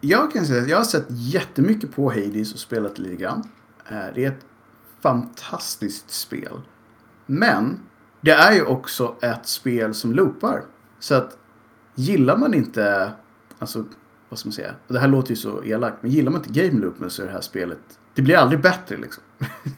Jag 0.00 0.32
kan 0.32 0.46
säga 0.46 0.62
att 0.62 0.68
jag 0.68 0.76
har 0.76 0.84
sett 0.84 1.06
jättemycket 1.08 1.92
på 1.94 2.10
Hades 2.10 2.52
och 2.52 2.58
spelat 2.58 2.98
lite 2.98 3.16
grann. 3.16 3.48
Eh, 3.90 3.96
Det 4.14 4.24
är 4.24 4.28
ett 4.28 4.46
fantastiskt 5.00 6.10
spel. 6.10 6.60
Men 7.26 7.80
det 8.20 8.30
är 8.32 8.52
ju 8.52 8.64
också 8.64 9.16
ett 9.22 9.46
spel 9.46 9.94
som 9.94 10.12
loopar. 10.12 10.62
Så 10.98 11.14
att 11.14 11.38
gillar 11.94 12.36
man 12.36 12.54
inte 12.54 13.12
alltså, 13.58 13.84
vad 14.28 14.38
ska 14.38 14.46
man 14.48 14.52
säga? 14.52 14.74
Det 14.88 14.98
här 14.98 15.08
låter 15.08 15.30
ju 15.30 15.36
så 15.36 15.64
elakt, 15.64 15.96
men 16.02 16.10
gillar 16.10 16.32
man 16.32 16.44
inte 16.44 16.62
game 16.62 16.80
loopen 16.80 17.10
så 17.10 17.22
är 17.22 17.26
det 17.26 17.32
här 17.32 17.40
spelet, 17.40 17.78
det 18.16 18.22
blir 18.22 18.36
aldrig 18.36 18.60
bättre 18.60 18.96
liksom. 18.96 19.22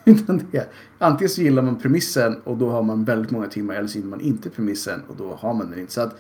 Antingen 0.99 1.29
så 1.29 1.43
gillar 1.43 1.63
man 1.63 1.79
premissen 1.79 2.41
och 2.41 2.57
då 2.57 2.71
har 2.71 2.83
man 2.83 3.05
väldigt 3.05 3.31
många 3.31 3.47
timmar, 3.47 3.75
eller 3.75 3.89
så 3.89 3.99
gillar 3.99 4.11
man 4.11 4.21
inte 4.21 4.51
premissen 4.51 5.03
och 5.09 5.17
då 5.17 5.35
har 5.35 5.55
man 5.55 5.71
den 5.71 5.79
inte. 5.79 5.93
Så 5.93 6.01
att 6.01 6.19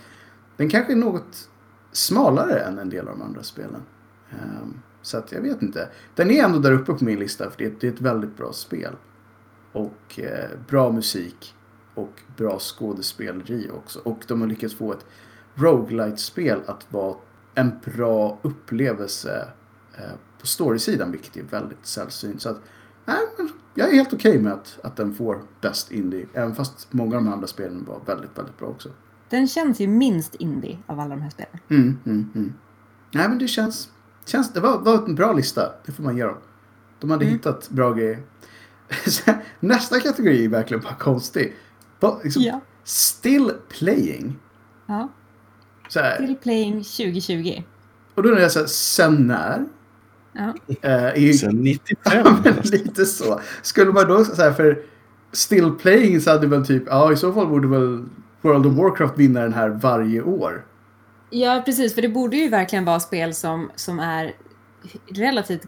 den 0.56 0.68
kanske 0.68 0.92
är 0.92 0.96
något 0.96 1.48
smalare 1.92 2.60
än 2.60 2.78
en 2.78 2.90
del 2.90 3.08
av 3.08 3.18
de 3.18 3.24
andra 3.24 3.42
spelen. 3.42 3.82
Um, 4.30 4.82
så 5.02 5.18
att 5.18 5.32
jag 5.32 5.40
vet 5.40 5.62
inte. 5.62 5.88
Den 6.14 6.30
är 6.30 6.44
ändå 6.44 6.58
där 6.58 6.72
uppe 6.72 6.92
på 6.92 7.04
min 7.04 7.18
lista 7.18 7.50
för 7.50 7.58
det 7.58 7.64
är, 7.64 7.74
det 7.80 7.86
är 7.86 7.92
ett 7.92 8.00
väldigt 8.00 8.36
bra 8.36 8.52
spel. 8.52 8.92
Och 9.72 10.20
eh, 10.20 10.50
bra 10.68 10.92
musik. 10.92 11.54
Och 11.94 12.20
bra 12.36 12.58
skådespeleri 12.58 13.70
också. 13.74 14.00
Och 14.02 14.24
de 14.28 14.40
har 14.40 14.48
lyckats 14.48 14.74
få 14.74 14.92
ett 14.92 15.06
roguelite-spel 15.54 16.60
att 16.66 16.92
vara 16.92 17.16
en 17.54 17.72
bra 17.84 18.38
upplevelse 18.42 19.48
eh, 19.98 20.14
på 20.40 20.46
storysidan, 20.46 21.10
vilket 21.12 21.36
är 21.36 21.42
väldigt 21.42 21.86
sällsynt. 21.86 22.42
Så 22.42 22.48
att, 22.48 22.60
nej, 23.04 23.18
jag 23.74 23.88
är 23.88 23.94
helt 23.94 24.12
okej 24.12 24.30
okay 24.30 24.42
med 24.42 24.52
att, 24.52 24.78
att 24.82 24.96
den 24.96 25.14
får 25.14 25.42
Best 25.60 25.92
Indie, 25.92 26.26
även 26.34 26.54
fast 26.54 26.92
många 26.92 27.16
av 27.16 27.24
de 27.24 27.32
andra 27.32 27.46
spelen 27.46 27.84
var 27.84 28.00
väldigt, 28.06 28.38
väldigt 28.38 28.58
bra 28.58 28.68
också. 28.68 28.88
Den 29.28 29.48
känns 29.48 29.80
ju 29.80 29.86
minst 29.86 30.34
indie 30.34 30.78
av 30.86 31.00
alla 31.00 31.10
de 31.10 31.22
här 31.22 31.30
spelen. 31.30 31.58
Mm, 31.68 31.98
mm, 32.06 32.30
mm. 32.34 32.54
Nej, 33.10 33.28
men 33.28 33.38
det 33.38 33.48
känns... 33.48 33.88
känns 34.26 34.52
det 34.52 34.60
var, 34.60 34.78
var 34.78 35.04
en 35.04 35.14
bra 35.14 35.32
lista, 35.32 35.72
det 35.86 35.92
får 35.92 36.02
man 36.02 36.16
ge 36.16 36.24
dem. 36.24 36.36
De 37.00 37.10
hade 37.10 37.24
mm. 37.24 37.36
hittat 37.36 37.70
bra 37.70 37.92
grejer. 37.92 38.22
Nästa 39.60 40.00
kategori 40.00 40.44
är 40.44 40.48
verkligen 40.48 40.82
bara 40.82 40.94
konstig. 40.94 41.56
Liksom, 42.22 42.42
ja. 42.42 42.60
Still 42.84 43.52
playing. 43.68 44.38
Ja. 44.86 45.08
Still 45.88 46.36
playing 46.42 46.74
2020. 46.74 47.62
Och 48.14 48.22
då 48.22 48.34
är 48.34 48.40
jag 48.40 48.52
så 48.52 48.58
här, 48.58 48.66
sen 48.66 49.26
när? 49.26 49.66
Ja. 50.38 50.54
Äh, 50.82 51.24
i, 51.24 51.34
sen 51.34 51.62
95? 51.62 51.96
ja, 52.44 52.52
lite 52.62 53.06
så. 53.06 53.40
Skulle 53.62 53.92
man 53.92 54.08
då 54.08 54.24
så 54.24 54.42
här, 54.42 54.52
för 54.52 54.82
still 55.32 55.70
playing 55.70 56.20
så 56.20 56.30
hade 56.30 56.46
väl 56.46 56.66
typ, 56.66 56.82
ja 56.86 57.12
i 57.12 57.16
så 57.16 57.32
fall 57.32 57.46
borde 57.46 57.68
väl 57.68 58.04
World 58.42 58.66
of 58.66 58.72
Warcraft 58.72 59.18
vinna 59.18 59.40
den 59.40 59.52
här 59.52 59.68
varje 59.68 60.22
år. 60.22 60.64
Ja, 61.30 61.62
precis. 61.64 61.94
För 61.94 62.02
det 62.02 62.08
borde 62.08 62.36
ju 62.36 62.48
verkligen 62.48 62.84
vara 62.84 63.00
spel 63.00 63.34
som, 63.34 63.70
som 63.74 64.00
är 64.00 64.34
relativt 65.08 65.62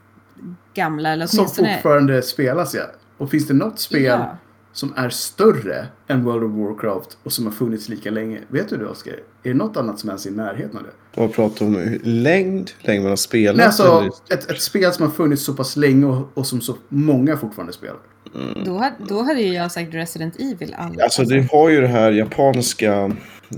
gamla. 0.73 1.09
Eller 1.09 1.27
Som 1.27 1.47
fortfarande 1.47 2.21
spelas, 2.21 2.75
ja. 2.75 2.83
Och 3.17 3.29
finns 3.29 3.47
det 3.47 3.53
något 3.53 3.79
spel 3.79 4.03
ja. 4.03 4.37
Som 4.73 4.93
är 4.95 5.09
större 5.09 5.87
än 6.07 6.23
World 6.23 6.43
of 6.43 6.51
Warcraft 6.51 7.17
och 7.23 7.33
som 7.33 7.45
har 7.45 7.53
funnits 7.53 7.89
lika 7.89 8.11
länge? 8.11 8.39
Vet 8.47 8.69
du 8.69 8.77
det, 8.77 8.85
Oskar? 8.85 9.13
Är 9.13 9.19
det 9.49 9.53
något 9.53 9.77
annat 9.77 9.99
som 9.99 10.09
ens 10.09 10.25
är 10.25 10.29
i 10.29 10.33
närheten 10.33 10.77
av 10.77 10.83
det? 10.83 11.21
Vad 11.21 11.33
pratar 11.33 11.65
du 11.65 11.65
om? 11.65 11.99
Längd? 12.03 12.71
Hur 12.79 12.87
länge 12.87 13.01
man 13.01 13.09
har 13.09 13.15
spelat? 13.15 13.57
Nej, 13.57 13.65
alltså 13.65 14.09
ett, 14.29 14.51
ett 14.51 14.61
spel 14.61 14.93
som 14.93 15.05
har 15.05 15.11
funnits 15.11 15.43
så 15.43 15.53
pass 15.53 15.75
länge 15.75 16.05
och, 16.05 16.29
och 16.33 16.47
som 16.47 16.61
så 16.61 16.77
många 16.89 17.37
fortfarande 17.37 17.73
spelar. 17.73 17.97
Mm. 18.35 18.63
Då, 18.65 18.89
då 19.07 19.21
hade 19.21 19.41
ju 19.41 19.53
jag 19.53 19.71
sagt 19.71 19.93
Resident 19.93 20.35
Evil. 20.39 20.75
Alla. 20.77 21.03
Alltså 21.03 21.23
det 21.23 21.51
har 21.51 21.69
ju 21.69 21.81
det 21.81 21.87
här 21.87 22.11
japanska 22.11 23.11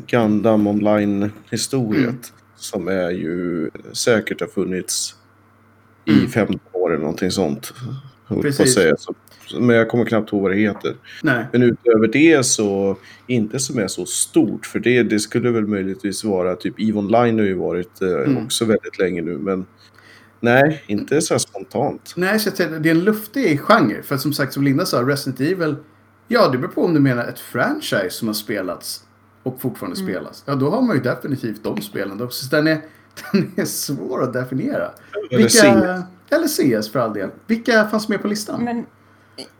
Gundam 0.07 0.67
online-historiet. 0.67 2.03
Mm. 2.03 2.21
Som 2.55 2.87
är 2.87 3.09
ju 3.09 3.69
säkert 3.93 4.41
har 4.41 4.47
funnits 4.47 5.15
i 6.05 6.11
mm. 6.11 6.29
15 6.29 6.59
år 6.71 6.89
eller 6.91 7.01
någonting 7.01 7.31
sånt. 7.31 7.73
Precis. 8.41 8.73
Säga. 8.73 8.95
Så, 8.97 9.13
men 9.59 9.75
jag 9.75 9.89
kommer 9.89 10.05
knappt 10.05 10.33
ihåg 10.33 10.41
vad 10.41 10.51
det 10.51 10.57
heter. 10.57 10.95
Nej. 11.23 11.45
Men 11.51 11.63
utöver 11.63 12.07
det 12.07 12.45
så, 12.45 12.97
inte 13.27 13.59
som 13.59 13.79
är 13.79 13.87
så 13.87 14.05
stort. 14.05 14.65
För 14.65 14.79
det, 14.79 15.03
det 15.03 15.19
skulle 15.19 15.51
väl 15.51 15.67
möjligtvis 15.67 16.23
vara, 16.23 16.55
typ 16.55 16.79
EVE 16.79 16.99
Online 16.99 17.39
har 17.39 17.45
ju 17.45 17.53
varit 17.53 18.01
eh, 18.01 18.09
mm. 18.09 18.45
också 18.45 18.65
väldigt 18.65 18.99
länge 18.99 19.21
nu. 19.21 19.37
Men 19.37 19.65
Nej, 20.43 20.83
inte 20.87 21.21
så 21.21 21.39
spontant. 21.39 22.13
Nej, 22.15 22.39
så 22.39 22.49
det 22.49 22.63
är 22.63 22.87
en 22.87 23.03
luftig 23.03 23.59
genre. 23.61 24.03
För 24.03 24.17
som 24.17 24.33
sagt, 24.33 24.53
som 24.53 24.63
Linda 24.63 24.85
sa, 24.85 25.01
Resident 25.01 25.41
Evil. 25.41 25.75
Ja, 26.27 26.47
det 26.47 26.57
beror 26.57 26.71
på 26.71 26.85
om 26.85 26.93
du 26.93 26.99
menar 26.99 27.25
ett 27.25 27.39
franchise 27.39 28.09
som 28.09 28.27
har 28.27 28.35
spelats 28.35 29.03
och 29.43 29.61
fortfarande 29.61 29.99
mm. 29.99 30.13
spelas. 30.13 30.43
Ja, 30.45 30.55
då 30.55 30.69
har 30.69 30.81
man 30.81 30.95
ju 30.95 31.01
definitivt 31.01 31.63
de 31.63 31.81
spelen 31.81 32.21
också. 32.21 32.45
Så 32.45 32.55
den 32.55 32.67
är, 32.67 32.81
den 33.31 33.51
är 33.55 33.65
svår 33.65 34.23
att 34.23 34.33
definiera. 34.33 34.91
Eller 35.31 35.37
Vilka, 35.37 35.49
CS. 35.49 36.33
Eller 36.35 36.79
CS 36.81 36.91
för 36.91 36.99
all 36.99 37.13
del. 37.13 37.29
Vilka 37.47 37.87
fanns 37.87 38.09
med 38.09 38.21
på 38.21 38.27
listan? 38.27 38.63
Men, 38.63 38.85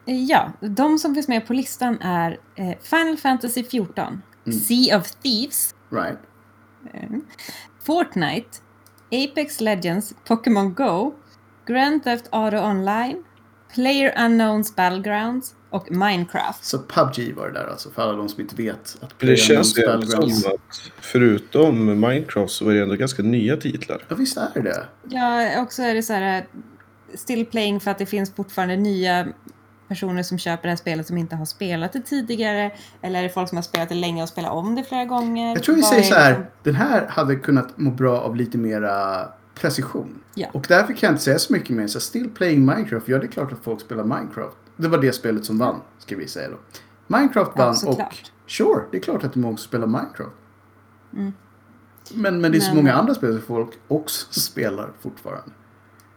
ja, 0.06 0.52
de 0.60 1.00
som 1.00 1.16
finns 1.16 1.28
med 1.28 1.48
på 1.48 1.54
listan 1.54 1.98
är 2.02 2.40
eh, 2.56 2.78
Final 2.82 3.18
Fantasy 3.18 3.64
14, 3.64 4.22
mm. 4.46 4.60
Sea 4.60 4.98
of 4.98 5.12
Thieves, 5.12 5.76
right. 5.90 6.18
eh, 6.94 7.10
Fortnite, 7.84 8.50
Apex 9.12 9.62
Legends, 9.62 10.14
Pokémon 10.28 10.74
Go, 10.74 11.14
Grand 11.66 12.04
Theft 12.04 12.26
Auto 12.30 12.58
Online, 12.58 13.24
Player 13.74 14.26
Unknowns 14.26 14.76
Battlegrounds 14.76 15.56
och 15.70 15.92
Minecraft. 15.92 16.64
Så 16.64 16.80
PubG 16.80 17.36
var 17.36 17.48
det 17.48 17.54
där 17.54 17.68
alltså, 17.68 17.90
för 17.90 18.02
alla 18.02 18.14
de 18.14 18.30
som 18.30 18.42
inte 18.42 18.56
vet. 18.56 18.98
Att 19.02 19.20
det 19.20 19.38
känns 19.38 19.78
ju 19.78 19.82
som 20.02 20.54
att 20.54 20.92
förutom 21.02 21.86
Minecraft 21.86 22.54
så 22.54 22.66
var 22.66 22.74
det 22.74 22.82
ändå 22.82 22.96
ganska 22.96 23.24
nya 23.24 23.58
titlar. 23.58 24.06
Ja, 24.10 24.16
visst 24.16 24.38
är 24.38 24.62
det 24.62 24.88
Ja, 25.10 25.62
också 25.62 25.82
är 25.82 25.94
det 25.96 26.04
så 26.04 26.14
här 26.14 26.46
still 27.14 27.46
playing 27.46 27.80
för 27.80 27.92
att 27.92 27.98
det 27.98 28.06
finns 28.06 28.36
fortfarande 28.36 28.76
nya 28.76 29.28
personer 29.94 30.24
som 30.24 30.38
köper 30.38 30.64
det 30.64 30.70
här 30.70 30.76
spelet 30.76 31.08
som 31.08 31.18
inte 31.18 31.36
har 31.36 31.46
spelat 31.46 31.94
det 31.94 32.02
tidigare? 32.02 32.72
Eller 33.02 33.20
är 33.20 33.24
det 33.24 33.30
folk 33.30 33.50
som 33.50 33.58
har 33.58 33.64
spelat 33.64 33.90
det 33.90 33.96
länge 33.96 34.24
och 34.24 34.30
spelat 34.30 34.52
om 34.52 34.76
det 34.76 34.84
flera 34.84 35.06
gånger? 35.06 35.54
Jag 35.56 35.64
tror 35.64 35.76
vi 35.76 35.84
säger 35.84 36.04
så 36.04 36.16
här, 36.16 36.30
liksom... 36.30 36.46
den 36.64 36.76
här 36.76 37.08
hade 37.08 37.36
kunnat 37.36 37.78
må 37.78 37.92
bra 37.92 38.20
av 38.20 38.36
lite 38.36 38.58
mera 38.58 39.28
precision. 39.56 40.20
Ja. 40.36 40.48
Och 40.54 40.66
därför 40.68 40.94
kan 40.94 41.08
jag 41.08 41.14
inte 41.14 41.24
säga 41.24 41.40
så 41.40 41.54
mycket 41.54 41.76
mer. 41.76 41.88
Så 41.88 42.00
still 42.00 42.30
playing 42.30 42.66
Minecraft, 42.66 43.08
ja 43.08 43.18
det 43.18 43.26
är 43.26 43.32
klart 43.32 43.52
att 43.52 43.64
folk 43.64 43.82
spelar 43.82 44.04
Minecraft. 44.04 44.58
Det 44.78 44.88
var 44.88 44.98
det 44.98 45.14
spelet 45.14 45.46
som 45.46 45.58
vann, 45.58 45.82
ska 46.00 46.16
vi 46.16 46.28
säga 46.28 46.50
då. 46.50 46.58
Minecraft 47.08 47.58
vann 47.58 47.76
ja, 47.84 47.90
och 47.90 48.16
sure, 48.48 48.84
det 48.92 48.98
är 48.98 49.02
klart 49.02 49.24
att 49.24 49.34
det 49.34 49.40
är 49.40 49.42
många 49.42 49.58
som 49.58 49.68
spelar 49.68 49.88
Minecraft. 49.88 50.36
Mm. 51.14 51.34
Men, 52.14 52.42
men 52.42 52.52
det 52.52 52.58
är 52.58 52.60
så 52.60 52.76
många 52.76 52.94
andra 52.94 53.14
spel 53.14 53.34
som 53.34 53.42
folk 53.42 53.70
också 53.88 54.40
spelar 54.40 54.90
fortfarande. 55.02 55.52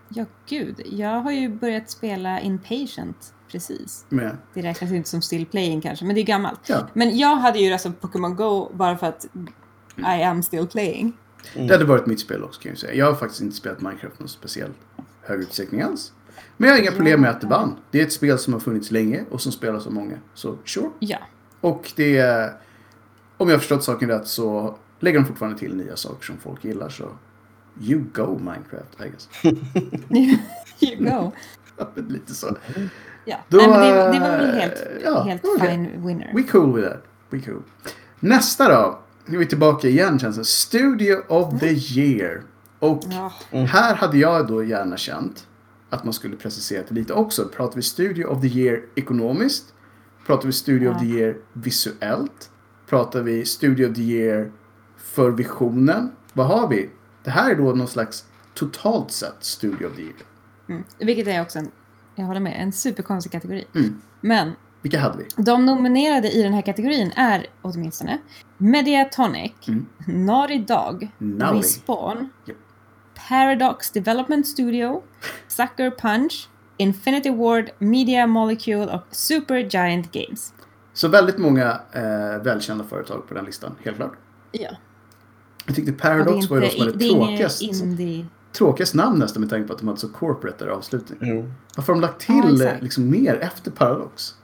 Ja, 0.08 0.24
gud. 0.48 0.80
Jag 0.86 1.20
har 1.20 1.32
ju 1.32 1.48
börjat 1.48 1.90
spela 1.90 2.40
Inpatient 2.40 3.34
precis. 3.48 4.04
Med. 4.08 4.36
Det 4.54 4.62
räknas 4.62 4.92
inte 4.92 5.08
som 5.08 5.22
still 5.22 5.46
playing 5.46 5.80
kanske, 5.80 6.04
men 6.04 6.14
det 6.14 6.20
är 6.20 6.26
gammalt. 6.26 6.60
Ja. 6.66 6.88
Men 6.92 7.18
jag 7.18 7.36
hade 7.36 7.58
ju 7.58 7.78
på 7.78 7.92
Pokémon 7.92 8.36
Go 8.36 8.70
bara 8.74 8.96
för 8.96 9.06
att 9.06 9.26
I 9.98 10.22
am 10.22 10.42
still 10.42 10.66
playing. 10.66 11.12
Mm. 11.54 11.66
Det 11.66 11.74
hade 11.74 11.84
varit 11.84 12.06
mitt 12.06 12.20
spel 12.20 12.44
också 12.44 12.60
kan 12.60 12.70
jag 12.70 12.78
säga. 12.78 12.94
Jag 12.94 13.06
har 13.06 13.14
faktiskt 13.14 13.40
inte 13.40 13.56
spelat 13.56 13.80
Minecraft 13.80 14.20
någon 14.20 14.28
speciell 14.28 14.70
hög 15.22 15.40
utsträckning 15.40 15.80
alls. 15.80 16.12
Men 16.56 16.68
jag 16.68 16.76
har 16.76 16.82
inga 16.82 16.92
problem 16.92 17.20
med 17.20 17.30
att 17.30 17.40
det 17.40 17.46
vann. 17.46 17.76
Det 17.90 18.00
är 18.00 18.06
ett 18.06 18.12
spel 18.12 18.38
som 18.38 18.52
har 18.52 18.60
funnits 18.60 18.90
länge 18.90 19.24
och 19.30 19.40
som 19.40 19.52
spelas 19.52 19.86
av 19.86 19.92
många. 19.92 20.16
Så 20.34 20.58
sure. 20.64 20.90
Ja. 20.98 21.18
Och 21.60 21.92
det 21.96 22.18
är... 22.18 22.52
Om 23.36 23.48
jag 23.48 23.54
har 23.54 23.58
förstått 23.58 23.84
saken 23.84 24.08
rätt 24.08 24.28
så 24.28 24.78
lägger 25.00 25.18
de 25.20 25.26
fortfarande 25.26 25.58
till 25.58 25.76
nya 25.76 25.96
saker 25.96 26.24
som 26.24 26.38
folk 26.38 26.64
gillar. 26.64 26.88
Så 26.88 27.08
you 27.80 28.04
go 28.12 28.38
Minecraft, 28.38 29.00
I 29.00 29.08
guess. 29.08 29.28
you 30.80 30.96
go. 31.10 31.32
Lite 32.08 32.34
så. 32.34 32.56
Ja, 33.28 33.36
Då, 33.48 33.58
Nej, 33.58 33.68
men 33.68 33.80
det, 33.80 33.86
det, 34.12 34.20
var 34.20 34.38
väl 34.38 34.60
helt, 34.60 34.86
ja, 35.04 35.22
helt 35.22 35.44
okay. 35.44 35.70
fine 35.70 36.06
winner. 36.06 36.32
We 36.34 36.42
cool 36.42 36.76
with 36.76 36.88
that. 36.88 37.02
We 37.30 37.40
cool. 37.40 37.62
Nästa 38.20 38.68
då. 38.68 38.98
Nu 39.24 39.36
är 39.36 39.38
vi 39.38 39.46
tillbaka 39.46 39.88
igen 39.88 40.18
känns 40.18 40.36
det. 40.36 40.44
Studio 40.44 41.16
of 41.28 41.60
the 41.60 41.72
year. 41.72 42.42
Och 42.78 43.02
ja. 43.50 43.58
här 43.64 43.94
hade 43.94 44.18
jag 44.18 44.46
då 44.46 44.64
gärna 44.64 44.96
känt 44.96 45.46
att 45.90 46.04
man 46.04 46.12
skulle 46.12 46.36
precisera 46.36 46.82
det 46.88 46.94
lite 46.94 47.12
också. 47.12 47.44
Pratar 47.44 47.76
vi 47.76 47.82
Studio 47.82 48.26
of 48.26 48.40
the 48.40 48.46
year 48.46 48.80
ekonomiskt? 48.94 49.74
Pratar 50.26 50.46
vi 50.46 50.52
Studio 50.52 50.90
ja. 50.90 50.94
of 50.94 51.00
the 51.00 51.06
year 51.06 51.36
visuellt? 51.52 52.50
Pratar 52.88 53.22
vi 53.22 53.44
Studio 53.44 53.90
of 53.90 53.96
the 53.96 54.02
year 54.02 54.52
för 54.96 55.30
visionen? 55.30 56.12
Vad 56.32 56.46
har 56.46 56.68
vi? 56.68 56.90
Det 57.24 57.30
här 57.30 57.50
är 57.50 57.54
då 57.54 57.62
någon 57.62 57.88
slags 57.88 58.24
totalt 58.54 59.10
sett 59.10 59.36
Studio 59.40 59.86
of 59.86 59.96
the 59.96 60.02
year. 60.02 60.14
Mm. 60.68 60.84
Vilket 60.98 61.26
är 61.26 61.42
också 61.42 61.58
en 61.58 61.70
jag 62.16 62.24
håller 62.24 62.40
med. 62.40 62.56
En 62.62 62.72
superkonstig 62.72 63.32
kategori. 63.32 63.64
Mm. 63.74 64.02
Men 64.20 64.52
vilka 64.82 65.00
hade 65.00 65.18
vi? 65.18 65.42
De 65.42 65.66
nominerade 65.66 66.30
i 66.30 66.42
den 66.42 66.52
här 66.52 66.62
kategorin 66.62 67.12
är 67.16 67.46
åtminstone 67.62 68.18
Mediatonic, 68.58 69.52
mm. 69.68 69.86
Naughty 70.06 70.58
Dog, 70.58 71.08
Naughty. 71.18 71.58
Respawn, 71.58 72.30
yep. 72.46 72.56
Paradox 73.28 73.90
Development 73.90 74.46
Studio, 74.46 75.02
Sucker 75.48 75.90
Punch, 75.90 76.48
Infinity 76.76 77.30
Ward, 77.30 77.70
Media 77.78 78.26
Molecule 78.26 78.86
och 78.86 79.02
Super 79.10 79.56
Giant 79.56 80.12
Games. 80.12 80.54
Så 80.92 81.08
väldigt 81.08 81.38
många 81.38 81.80
eh, 81.92 82.42
välkända 82.42 82.84
företag 82.84 83.28
på 83.28 83.34
den 83.34 83.44
listan, 83.44 83.74
helt 83.84 83.96
klart. 83.96 84.14
Ja. 84.52 84.70
Jag 85.66 85.76
tyckte 85.76 85.92
Paradox 85.92 86.50
var 86.50 86.56
ju 86.56 86.62
de 86.62 86.70
som 86.70 86.80
hade 86.86 86.98
tråkigast. 86.98 87.62
Indie 87.62 88.26
tråkigast 88.56 88.94
namn 88.94 89.18
nästan 89.18 89.40
med 89.40 89.50
tanke 89.50 89.66
på 89.66 89.72
att 89.72 89.78
de 89.78 89.88
hade 89.88 90.00
så 90.00 90.08
corporate 90.08 90.64
där 90.64 90.70
avslutning. 90.72 91.18
Jo. 91.22 91.50
Varför 91.76 91.92
har 91.92 92.00
de 92.00 92.06
lagt 92.06 92.20
till 92.20 92.60
ja, 92.60 92.72
liksom 92.80 93.10
mer 93.10 93.34
efter 93.34 93.70
Paradox? 93.70 94.34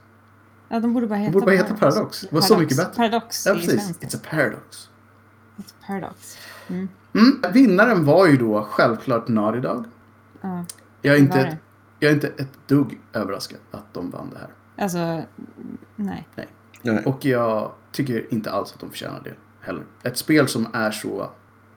Ja, 0.69 0.79
de 0.79 0.93
borde 0.93 1.07
bara 1.07 1.15
heta, 1.19 1.31
de 1.31 1.33
borde 1.33 1.45
bara 1.45 1.55
heta 1.55 1.73
Paradox. 1.73 2.21
Det 2.21 2.35
var 2.35 2.41
så 2.41 2.57
mycket 2.57 2.77
bättre. 2.77 2.93
Paradox 2.95 3.45
ja, 3.45 3.53
precis. 3.53 3.99
It's 3.99 4.15
a 4.15 4.19
paradox. 4.29 4.89
Ett 5.59 5.75
paradox. 5.87 6.37
Mm. 6.67 6.89
Mm. 7.13 7.53
Vinnaren 7.53 8.05
var 8.05 8.27
ju 8.27 8.37
då 8.37 8.67
självklart 8.71 9.27
Naughty 9.27 9.59
Dog. 9.59 9.85
Ja. 10.41 10.65
Jag 11.01 11.15
är, 11.15 11.19
inte, 11.19 11.57
jag 11.99 12.11
är 12.11 12.15
inte 12.15 12.27
ett 12.27 12.67
dugg 12.67 12.99
överraskad 13.13 13.59
att 13.71 13.93
de 13.93 14.09
vann 14.09 14.29
det 14.29 14.39
här. 14.39 14.49
Alltså, 14.83 14.97
mm, 14.97 15.25
nej. 15.95 16.27
Nej. 16.35 17.03
Och 17.05 17.25
jag 17.25 17.71
tycker 17.91 18.33
inte 18.33 18.51
alls 18.51 18.73
att 18.73 18.79
de 18.79 18.89
förtjänar 18.89 19.21
det 19.23 19.33
heller. 19.59 19.83
Ett 20.03 20.17
spel 20.17 20.47
som 20.47 20.67
är 20.73 20.91
så, 20.91 21.29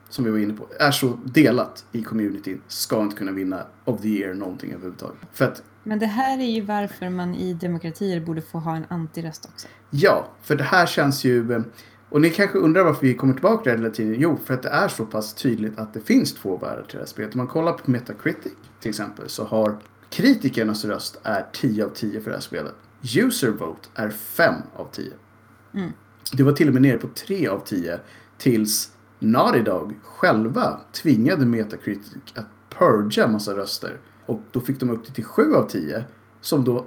som 0.09 0.25
vi 0.25 0.31
var 0.31 0.37
inne 0.37 0.53
på, 0.53 0.67
är 0.79 0.91
så 0.91 1.19
delat 1.25 1.85
i 1.91 2.03
communityn 2.03 2.61
ska 2.67 3.01
inte 3.01 3.15
kunna 3.15 3.31
vinna 3.31 3.65
of 3.85 4.01
the 4.01 4.07
year 4.07 4.33
någonting 4.33 4.71
överhuvudtaget. 4.71 5.17
För 5.33 5.45
att, 5.45 5.63
Men 5.83 5.99
det 5.99 6.05
här 6.05 6.39
är 6.39 6.45
ju 6.45 6.61
varför 6.61 7.09
man 7.09 7.35
i 7.35 7.53
demokratier 7.53 8.19
borde 8.19 8.41
få 8.41 8.59
ha 8.59 8.75
en 8.75 8.85
antiröst 8.89 9.45
också. 9.53 9.67
ja, 9.89 10.27
för 10.43 10.55
det 10.55 10.63
här 10.63 10.85
känns 10.85 11.23
ju, 11.23 11.53
eh, 11.53 11.61
och 12.09 12.21
ni 12.21 12.29
kanske 12.29 12.57
undrar 12.57 12.83
varför 12.83 13.01
vi 13.07 13.13
kommer 13.13 13.33
tillbaka 13.33 13.63
till 13.63 13.71
det 13.71 13.77
hela 13.77 13.93
tiden. 13.93 14.15
Jo, 14.19 14.39
för 14.45 14.53
att 14.53 14.63
det 14.63 14.69
är 14.69 14.87
så 14.87 15.05
pass 15.05 15.33
tydligt 15.33 15.79
att 15.79 15.93
det 15.93 15.99
finns 15.99 16.33
två 16.33 16.57
världar 16.57 16.83
till 16.83 16.97
det 16.97 16.99
här 16.99 17.05
spelet. 17.05 17.33
Om 17.33 17.37
man 17.37 17.47
kollar 17.47 17.73
på 17.73 17.91
Metacritic 17.91 18.53
till 18.79 18.89
exempel 18.89 19.29
så 19.29 19.43
har 19.43 19.77
kritikernas 20.09 20.85
röst 20.85 21.19
är 21.23 21.45
10 21.53 21.85
av 21.85 21.89
10 21.89 22.21
för 22.21 22.29
det 22.29 22.35
här 22.35 22.41
spelet. 22.41 22.75
User 23.17 23.51
vote 23.51 23.89
är 23.95 24.09
5 24.09 24.53
av 24.75 24.87
10. 24.91 25.11
Mm. 25.73 25.91
Det 26.33 26.43
var 26.43 26.51
till 26.51 26.67
och 26.67 26.73
med 26.73 26.81
nere 26.81 26.97
på 26.97 27.07
3 27.07 27.47
av 27.47 27.59
10 27.59 27.99
tills 28.37 28.91
Naughty 29.19 29.61
Dog 29.61 29.99
själva 30.03 30.79
tvingade 30.91 31.45
Metacritic 31.45 32.33
att 32.35 32.45
purga 32.69 33.27
massa 33.27 33.57
röster. 33.57 33.99
Och 34.25 34.41
då 34.51 34.59
fick 34.59 34.79
de 34.79 34.89
upp 34.89 35.05
det 35.05 35.13
till 35.13 35.25
7 35.25 35.53
av 35.53 35.69
10 35.69 36.05
som 36.41 36.63
då 36.63 36.85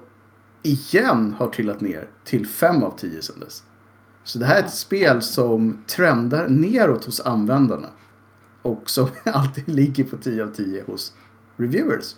igen 0.62 1.34
har 1.38 1.48
trillat 1.48 1.80
ner 1.80 2.08
till 2.24 2.46
5 2.46 2.82
av 2.82 2.98
10 2.98 3.22
sedan 3.22 3.40
dess. 3.40 3.62
Så 4.24 4.38
det 4.38 4.46
här 4.46 4.62
är 4.62 4.64
ett 4.64 4.74
spel 4.74 5.22
som 5.22 5.82
trendar 5.86 6.48
neråt 6.48 7.04
hos 7.04 7.20
användarna. 7.20 7.88
Och 8.62 8.90
som 8.90 9.08
alltid 9.24 9.68
ligger 9.68 10.04
på 10.04 10.16
10 10.16 10.44
av 10.44 10.48
10 10.48 10.84
hos 10.86 11.14
reviewers. 11.56 12.16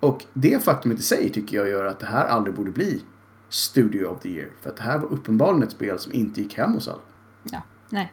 Och 0.00 0.24
det 0.32 0.64
faktumet 0.64 0.98
i 0.98 1.02
sig 1.02 1.30
tycker 1.30 1.56
jag 1.56 1.68
gör 1.68 1.84
att 1.84 2.00
det 2.00 2.06
här 2.06 2.24
aldrig 2.24 2.56
borde 2.56 2.70
bli 2.70 3.02
Studio 3.48 4.06
of 4.06 4.20
the 4.20 4.28
Year. 4.28 4.48
För 4.60 4.70
att 4.70 4.76
det 4.76 4.82
här 4.82 4.98
var 4.98 5.08
uppenbarligen 5.08 5.62
ett 5.62 5.72
spel 5.72 5.98
som 5.98 6.12
inte 6.12 6.40
gick 6.40 6.54
hem 6.54 6.72
hos 6.72 6.88
alla. 6.88 7.00
Ja, 7.42 7.62
nej. 7.88 8.12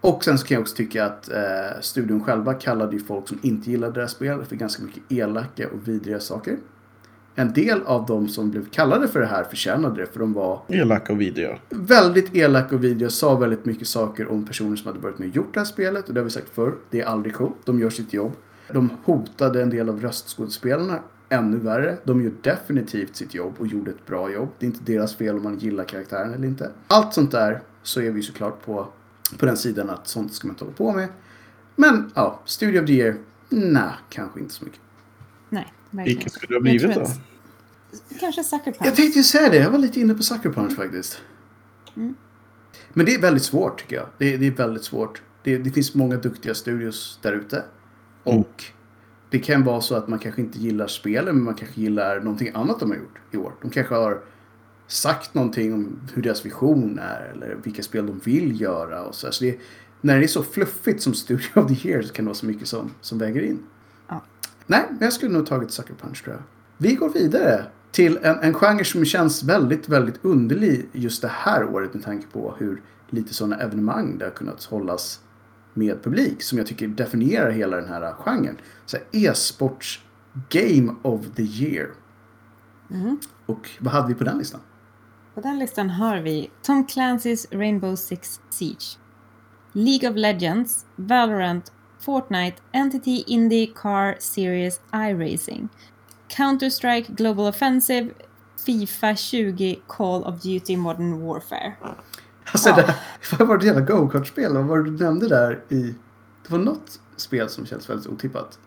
Och 0.00 0.24
sen 0.24 0.38
så 0.38 0.46
kan 0.46 0.54
jag 0.54 0.62
också 0.62 0.76
tycka 0.76 1.04
att 1.04 1.30
eh, 1.30 1.80
studion 1.80 2.24
själva 2.24 2.54
kallade 2.54 2.92
ju 2.92 3.00
folk 3.00 3.28
som 3.28 3.38
inte 3.42 3.70
gillade 3.70 3.92
det 3.92 4.00
här 4.00 4.08
spelet 4.08 4.48
för 4.48 4.56
ganska 4.56 4.82
mycket 4.82 5.02
elaka 5.08 5.68
och 5.68 5.88
vidriga 5.88 6.20
saker. 6.20 6.56
En 7.34 7.52
del 7.52 7.82
av 7.82 8.06
de 8.06 8.28
som 8.28 8.50
blev 8.50 8.70
kallade 8.70 9.08
för 9.08 9.20
det 9.20 9.26
här 9.26 9.44
förtjänade 9.44 10.00
det 10.00 10.06
för 10.06 10.20
de 10.20 10.32
var 10.32 10.62
Elaka 10.68 11.12
och 11.12 11.20
vidriga. 11.20 11.58
väldigt 11.70 12.36
elaka 12.36 12.74
och 12.74 12.84
vidriga, 12.84 13.10
sa 13.10 13.36
väldigt 13.36 13.64
mycket 13.64 13.88
saker 13.88 14.30
om 14.30 14.46
personer 14.46 14.76
som 14.76 14.86
hade 14.86 14.98
börjat 14.98 15.18
med 15.18 15.28
och 15.28 15.36
gjort 15.36 15.54
det 15.54 15.60
här 15.60 15.64
spelet. 15.64 16.08
Och 16.08 16.14
det 16.14 16.20
har 16.20 16.24
vi 16.24 16.30
sagt 16.30 16.48
förr, 16.54 16.74
det 16.90 17.00
är 17.00 17.06
aldrig 17.06 17.34
coolt. 17.34 17.56
De 17.64 17.80
gör 17.80 17.90
sitt 17.90 18.12
jobb. 18.12 18.32
De 18.72 18.90
hotade 19.04 19.62
en 19.62 19.70
del 19.70 19.88
av 19.88 20.00
röstskådespelarna 20.00 20.98
ännu 21.28 21.56
värre. 21.56 21.96
De 22.04 22.22
gör 22.22 22.32
definitivt 22.42 23.16
sitt 23.16 23.34
jobb 23.34 23.54
och 23.58 23.66
gjorde 23.66 23.90
ett 23.90 24.06
bra 24.06 24.30
jobb. 24.30 24.48
Det 24.58 24.66
är 24.66 24.70
inte 24.70 24.92
deras 24.92 25.14
fel 25.16 25.36
om 25.36 25.42
man 25.42 25.58
gillar 25.58 25.84
karaktären 25.84 26.34
eller 26.34 26.48
inte. 26.48 26.70
Allt 26.86 27.14
sånt 27.14 27.30
där 27.30 27.60
så 27.82 28.00
är 28.00 28.10
vi 28.10 28.22
såklart 28.22 28.64
på, 28.64 28.88
på 29.38 29.46
den 29.46 29.56
sidan 29.56 29.90
att 29.90 30.08
sånt 30.08 30.34
ska 30.34 30.48
man 30.48 30.54
inte 30.54 30.64
hålla 30.64 30.76
på 30.76 30.92
med. 30.92 31.08
Men 31.76 32.12
ja, 32.14 32.40
Studio 32.44 32.80
of 32.80 32.86
the 32.86 32.92
Year, 32.92 33.16
nej, 33.48 33.92
kanske 34.08 34.40
inte 34.40 34.54
så 34.54 34.64
mycket. 34.64 34.80
Nej, 35.48 35.72
verkligen. 35.90 36.16
Vilket 36.16 36.32
skulle 36.32 36.48
det 36.48 36.54
ha 36.54 36.60
blivit 36.60 36.94
då? 36.94 37.06
Kanske 38.20 38.44
Sucker 38.44 38.64
Punch. 38.64 38.86
Jag 38.86 38.96
tänkte 38.96 39.18
ju 39.18 39.22
säga 39.22 39.48
det, 39.48 39.56
jag 39.56 39.70
var 39.70 39.78
lite 39.78 40.00
inne 40.00 40.14
på 40.14 40.22
Sucker 40.22 40.50
Punch 40.50 40.76
faktiskt. 40.76 41.20
Mm. 41.96 42.14
Men 42.92 43.06
det 43.06 43.14
är 43.14 43.20
väldigt 43.20 43.42
svårt 43.42 43.80
tycker 43.80 43.96
jag. 43.96 44.06
Det 44.18 44.34
är, 44.34 44.38
det 44.38 44.46
är 44.46 44.50
väldigt 44.50 44.84
svårt. 44.84 45.22
Det, 45.42 45.58
det 45.58 45.70
finns 45.70 45.94
många 45.94 46.16
duktiga 46.16 46.54
studios 46.54 47.18
där 47.22 47.32
ute. 47.32 47.64
Mm. 48.24 48.38
Och 48.38 48.64
det 49.30 49.38
kan 49.38 49.64
vara 49.64 49.80
så 49.80 49.94
att 49.94 50.08
man 50.08 50.18
kanske 50.18 50.40
inte 50.40 50.58
gillar 50.58 50.86
spelen 50.86 51.34
men 51.34 51.44
man 51.44 51.54
kanske 51.54 51.80
gillar 51.80 52.20
någonting 52.20 52.50
annat 52.54 52.80
de 52.80 52.90
har 52.90 52.96
gjort 52.96 53.18
i 53.30 53.36
år. 53.36 53.52
De 53.62 53.70
kanske 53.70 53.94
har 53.94 54.22
sagt 54.90 55.34
någonting 55.34 55.74
om 55.74 56.00
hur 56.14 56.22
deras 56.22 56.46
vision 56.46 56.98
är 56.98 57.32
eller 57.34 57.56
vilka 57.62 57.82
spel 57.82 58.06
de 58.06 58.18
vill 58.24 58.60
göra. 58.60 59.02
Och 59.02 59.14
så. 59.14 59.32
Så 59.32 59.44
det, 59.44 59.58
när 60.00 60.18
det 60.18 60.24
är 60.24 60.28
så 60.28 60.42
fluffigt 60.42 61.02
som 61.02 61.14
Studio 61.14 61.48
of 61.54 61.66
the 61.68 61.88
Year 61.88 62.02
så 62.02 62.12
kan 62.12 62.24
det 62.24 62.28
vara 62.28 62.34
så 62.34 62.46
mycket 62.46 62.68
som, 62.68 62.90
som 63.00 63.18
väger 63.18 63.42
in. 63.42 63.62
Ja. 64.08 64.22
Nej, 64.66 64.86
men 64.88 64.98
jag 65.00 65.12
skulle 65.12 65.32
nog 65.32 65.46
tagit 65.46 65.70
Sucker 65.70 65.94
Punch 65.94 66.24
tror 66.24 66.36
jag. 66.36 66.42
Vi 66.78 66.94
går 66.94 67.08
vidare 67.08 67.64
till 67.92 68.18
en, 68.22 68.38
en 68.38 68.54
genre 68.54 68.84
som 68.84 69.04
känns 69.04 69.42
väldigt, 69.42 69.88
väldigt 69.88 70.24
underlig 70.24 70.88
just 70.92 71.22
det 71.22 71.32
här 71.32 71.64
året 71.64 71.94
med 71.94 72.04
tanke 72.04 72.26
på 72.32 72.54
hur 72.58 72.82
lite 73.10 73.34
sådana 73.34 73.56
evenemang 73.56 74.18
det 74.18 74.24
har 74.24 74.32
kunnat 74.32 74.64
hållas 74.64 75.20
med 75.74 76.02
publik 76.02 76.42
som 76.42 76.58
jag 76.58 76.66
tycker 76.66 76.88
definierar 76.88 77.50
hela 77.50 77.76
den 77.76 77.88
här 77.88 78.12
genren. 78.12 78.56
Så 78.86 78.96
E-sports 79.12 80.00
Game 80.48 80.94
of 81.02 81.20
the 81.36 81.42
Year. 81.42 81.90
Mhm. 82.88 83.18
Och 83.46 83.70
vad 83.78 83.92
hade 83.92 84.08
vi 84.08 84.14
på 84.14 84.24
den 84.24 84.38
listan? 84.38 84.60
På 85.34 85.40
den 85.40 85.58
listan 85.58 85.90
har 85.90 86.16
vi 86.18 86.50
Tom 86.62 86.86
Clancy's 86.86 87.46
Rainbow 87.58 87.96
Six 87.96 88.40
Siege, 88.50 88.98
League 89.72 90.10
of 90.10 90.16
Legends, 90.16 90.86
Valorant, 90.96 91.72
Fortnite, 92.00 92.56
Entity 92.72 93.24
Indie 93.26 93.66
Car 93.74 94.16
Series 94.18 94.80
iRacing, 94.94 95.68
Counter-Strike 96.28 97.12
Global 97.12 97.46
Offensive, 97.46 98.10
Fifa 98.66 99.16
20, 99.16 99.76
Call 99.86 100.24
of 100.24 100.42
Duty 100.42 100.76
Modern 100.76 101.20
Warfare. 101.26 101.72
Alltså 102.52 102.68
Ja. 102.68 102.76
det, 102.76 102.94
vad 103.38 103.48
var 103.48 103.58
det 103.58 103.66
jävla 103.66 103.80
go-kart-spel? 103.80 104.54
Vad 104.54 104.64
var 104.64 104.78
det 104.78 104.90
du 104.90 105.04
nämnde 105.04 105.28
där 105.28 105.64
i... 105.68 105.94
Det 106.42 106.52
var 106.52 106.58
något 106.58 107.00
spel 107.16 107.48
som 107.48 107.66
känns 107.66 107.90
väldigt 107.90 108.06
otippat. 108.06 108.58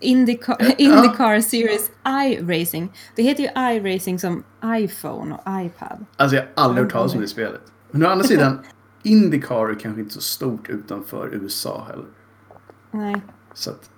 IndyCar, 0.00 0.74
IndyCar 0.78 1.40
Series 1.40 1.90
iRacing. 2.06 2.92
Det 3.14 3.22
heter 3.22 3.42
ju 3.42 3.48
iRacing 3.76 4.18
som 4.18 4.42
iPhone 4.64 5.34
och 5.34 5.64
iPad. 5.64 6.06
Alltså 6.16 6.36
jag 6.36 6.42
har 6.42 6.64
aldrig 6.64 6.84
hört 6.84 6.92
talas 6.92 7.14
om 7.14 7.20
det 7.20 7.28
spelet. 7.28 7.60
Men 7.90 8.06
å 8.06 8.08
andra 8.08 8.24
sidan, 8.24 8.58
Indycar 9.02 9.68
är 9.70 9.74
kanske 9.74 10.00
inte 10.00 10.14
så 10.14 10.20
stort 10.20 10.68
utanför 10.68 11.34
USA 11.34 11.86
heller. 11.88 12.06
Nej, 12.90 13.20
Så 13.54 13.70
att 13.70 13.90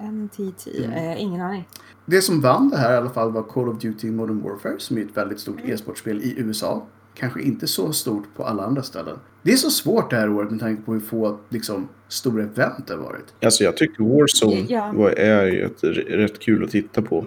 NTT. 0.00 0.66
Mm. 0.84 0.92
Eh, 0.92 1.22
ingen 1.22 1.40
aning. 1.40 1.68
Det 2.06 2.22
som 2.22 2.40
vann 2.40 2.68
det 2.70 2.76
här 2.76 2.92
i 2.92 2.96
alla 2.96 3.10
fall 3.10 3.32
var 3.32 3.42
Call 3.42 3.68
of 3.68 3.78
Duty 3.78 4.10
Modern 4.10 4.42
Warfare 4.42 4.78
som 4.78 4.98
är 4.98 5.02
ett 5.02 5.16
väldigt 5.16 5.40
stort 5.40 5.60
e-sportspel 5.64 6.20
i 6.20 6.34
USA. 6.38 6.86
Kanske 7.14 7.42
inte 7.42 7.66
så 7.66 7.92
stort 7.92 8.24
på 8.36 8.44
alla 8.44 8.62
andra 8.62 8.82
ställen. 8.82 9.16
Det 9.42 9.52
är 9.52 9.56
så 9.56 9.70
svårt 9.70 10.10
det 10.10 10.16
här 10.16 10.30
året 10.30 10.50
med 10.50 10.60
tanke 10.60 10.82
på 10.82 10.92
hur 10.92 11.00
få 11.00 11.38
liksom, 11.48 11.88
stora 12.08 12.42
event 12.42 12.86
det 12.86 12.94
har 12.94 13.00
varit. 13.02 13.24
Alltså 13.42 13.64
jag 13.64 13.76
tycker 13.76 14.04
Warzone 14.04 14.66
Ja. 14.68 14.92
var, 14.94 15.10
är 15.10 15.46
ju 15.46 15.64
ett, 15.64 15.84
rätt 16.08 16.38
kul 16.38 16.64
att 16.64 16.70
titta 16.70 17.02
på. 17.02 17.26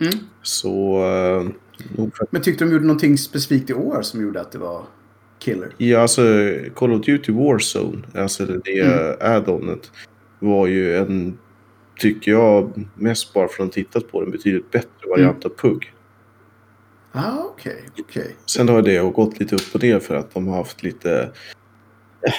Mm. 0.00 0.14
Så... 0.42 1.04
Uh, 1.38 1.48
Men 2.30 2.42
tyckte 2.42 2.64
de 2.64 2.72
gjorde 2.72 2.84
någonting 2.86 3.18
specifikt 3.18 3.70
i 3.70 3.74
år 3.74 4.02
som 4.02 4.22
gjorde 4.22 4.40
att 4.40 4.52
det 4.52 4.58
var 4.58 4.82
killer? 5.38 5.68
ja, 5.76 6.00
alltså 6.00 6.22
Call 6.74 6.92
of 6.92 7.06
Duty 7.06 7.32
Warzone, 7.32 8.02
alltså 8.14 8.46
det 8.46 8.80
Mm. 8.80 9.16
add-onet, 9.20 9.90
var 10.38 10.66
ju 10.66 10.96
en, 10.96 11.38
tycker 11.98 12.30
jag, 12.30 12.84
mest 12.94 13.34
bara 13.34 13.48
för 13.48 13.64
att 13.64 13.72
tittat 13.72 14.10
på 14.12 14.20
den, 14.20 14.30
betydligt 14.30 14.70
bättre 14.70 15.08
variant 15.10 15.44
av 15.44 15.48
PUG. 15.48 15.93
Ah, 17.16 17.38
okej, 17.44 17.82
okej. 18.00 18.36
Sen 18.46 18.68
har 18.68 18.82
det 18.82 19.12
gått 19.14 19.40
lite 19.40 19.54
upp 19.54 19.74
och 19.74 19.82
ner 19.82 19.98
för 19.98 20.14
att 20.14 20.34
de 20.34 20.46
har 20.48 20.56
haft 20.56 20.82
lite, 20.82 21.32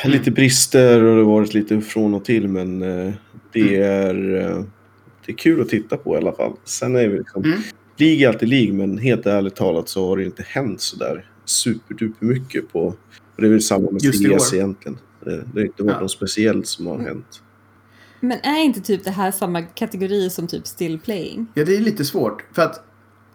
eh, 0.03 0.09
lite 0.09 0.31
brister 0.31 1.03
och 1.03 1.15
det 1.17 1.23
har 1.23 1.31
varit 1.31 1.53
lite 1.53 1.81
från 1.81 2.13
och 2.13 2.25
till. 2.25 2.47
Men 2.47 2.81
eh, 2.81 3.13
det, 3.51 3.75
är, 3.77 4.35
eh, 4.35 4.63
det 5.25 5.31
är 5.31 5.35
kul 5.38 5.61
att 5.61 5.69
titta 5.69 5.97
på 5.97 6.15
i 6.15 6.17
alla 6.17 6.31
fall. 6.31 6.53
Sen 6.63 6.95
är 6.95 7.07
vi 7.07 7.17
liksom, 7.17 7.43
Mm. 7.43 7.59
League 7.97 8.25
är 8.25 8.27
alltid 8.27 8.49
League, 8.49 8.73
men 8.73 8.97
helt 8.97 9.25
ärligt 9.25 9.55
talat 9.55 9.89
så 9.89 10.07
har 10.07 10.17
det 10.17 10.23
inte 10.25 10.43
hänt 10.47 10.81
sådär 10.81 11.29
superduper 11.45 12.25
mycket 12.25 12.71
på... 12.71 12.79
Och 13.35 13.41
det 13.41 13.45
är 13.45 13.51
väl 13.51 13.61
samma 13.61 13.91
med 13.91 14.01
CS 14.01 14.53
egentligen. 14.53 14.97
Det, 15.25 15.43
det 15.53 15.59
har 15.59 15.65
inte 15.65 15.83
varit 15.83 15.95
Ja. 15.95 16.01
något 16.01 16.11
speciellt 16.11 16.67
som 16.67 16.88
har 16.88 16.99
hänt. 16.99 17.41
Men 18.19 18.38
är 18.43 18.63
inte 18.63 18.81
typ 18.81 19.03
det 19.03 19.11
här 19.11 19.31
samma 19.31 19.61
kategori 19.61 20.29
som 20.29 20.47
typ 20.47 20.67
still 20.67 20.99
playing? 20.99 21.47
Ja, 21.53 21.65
det 21.65 21.75
är 21.75 21.79
lite 21.81 22.05
svårt. 22.05 22.45
För 22.53 22.61
att 22.61 22.83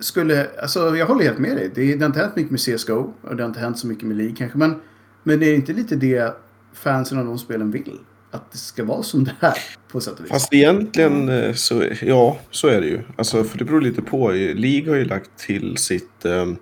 skulle, 0.01 0.49
alltså 0.63 0.97
jag 0.97 1.07
håller 1.07 1.25
helt 1.25 1.39
med 1.39 1.57
dig. 1.57 1.71
Det, 1.75 1.95
det 1.95 2.01
har 2.01 2.07
inte 2.07 2.19
hänt 2.21 2.37
mycket 2.37 2.51
med 2.51 2.61
CSGO 2.61 3.13
och 3.23 3.37
det 3.37 3.43
har 3.43 3.49
inte 3.49 3.61
hänt 3.61 3.79
så 3.79 3.87
mycket 3.87 4.05
med 4.05 4.17
League 4.17 4.37
kanske. 4.37 4.59
Men, 4.59 4.81
men 5.23 5.41
det 5.41 5.47
är 5.47 5.55
inte 5.55 5.73
lite 5.73 5.97
det 5.97 6.37
fansen 6.75 7.19
av 7.19 7.25
de 7.25 7.39
spelen 7.39 7.71
vill? 7.71 7.99
Att 8.31 8.53
det 8.53 8.59
ska 8.59 8.85
vara 8.85 9.03
som 9.03 9.25
det 9.25 9.35
här 9.41 9.55
på 9.93 10.01
sätt 10.01 10.19
och 10.19 10.25
vis. 10.25 10.31
Fast 10.31 10.55
egentligen 10.55 11.29
eh, 11.29 11.53
så, 11.53 11.85
ja, 12.03 12.39
så 12.51 12.69
är 12.69 12.81
det 12.81 12.87
ju. 12.87 13.01
Alltså, 13.17 13.45
för 13.45 13.59
det 13.59 13.65
beror 13.65 13.81
lite 13.81 14.03
på. 14.03 14.31
League 14.55 14.91
har 14.91 14.97
ju 14.97 15.05
lagt 15.05 15.31
till 15.39 15.77
sitt 15.77 16.25
um, 16.25 16.57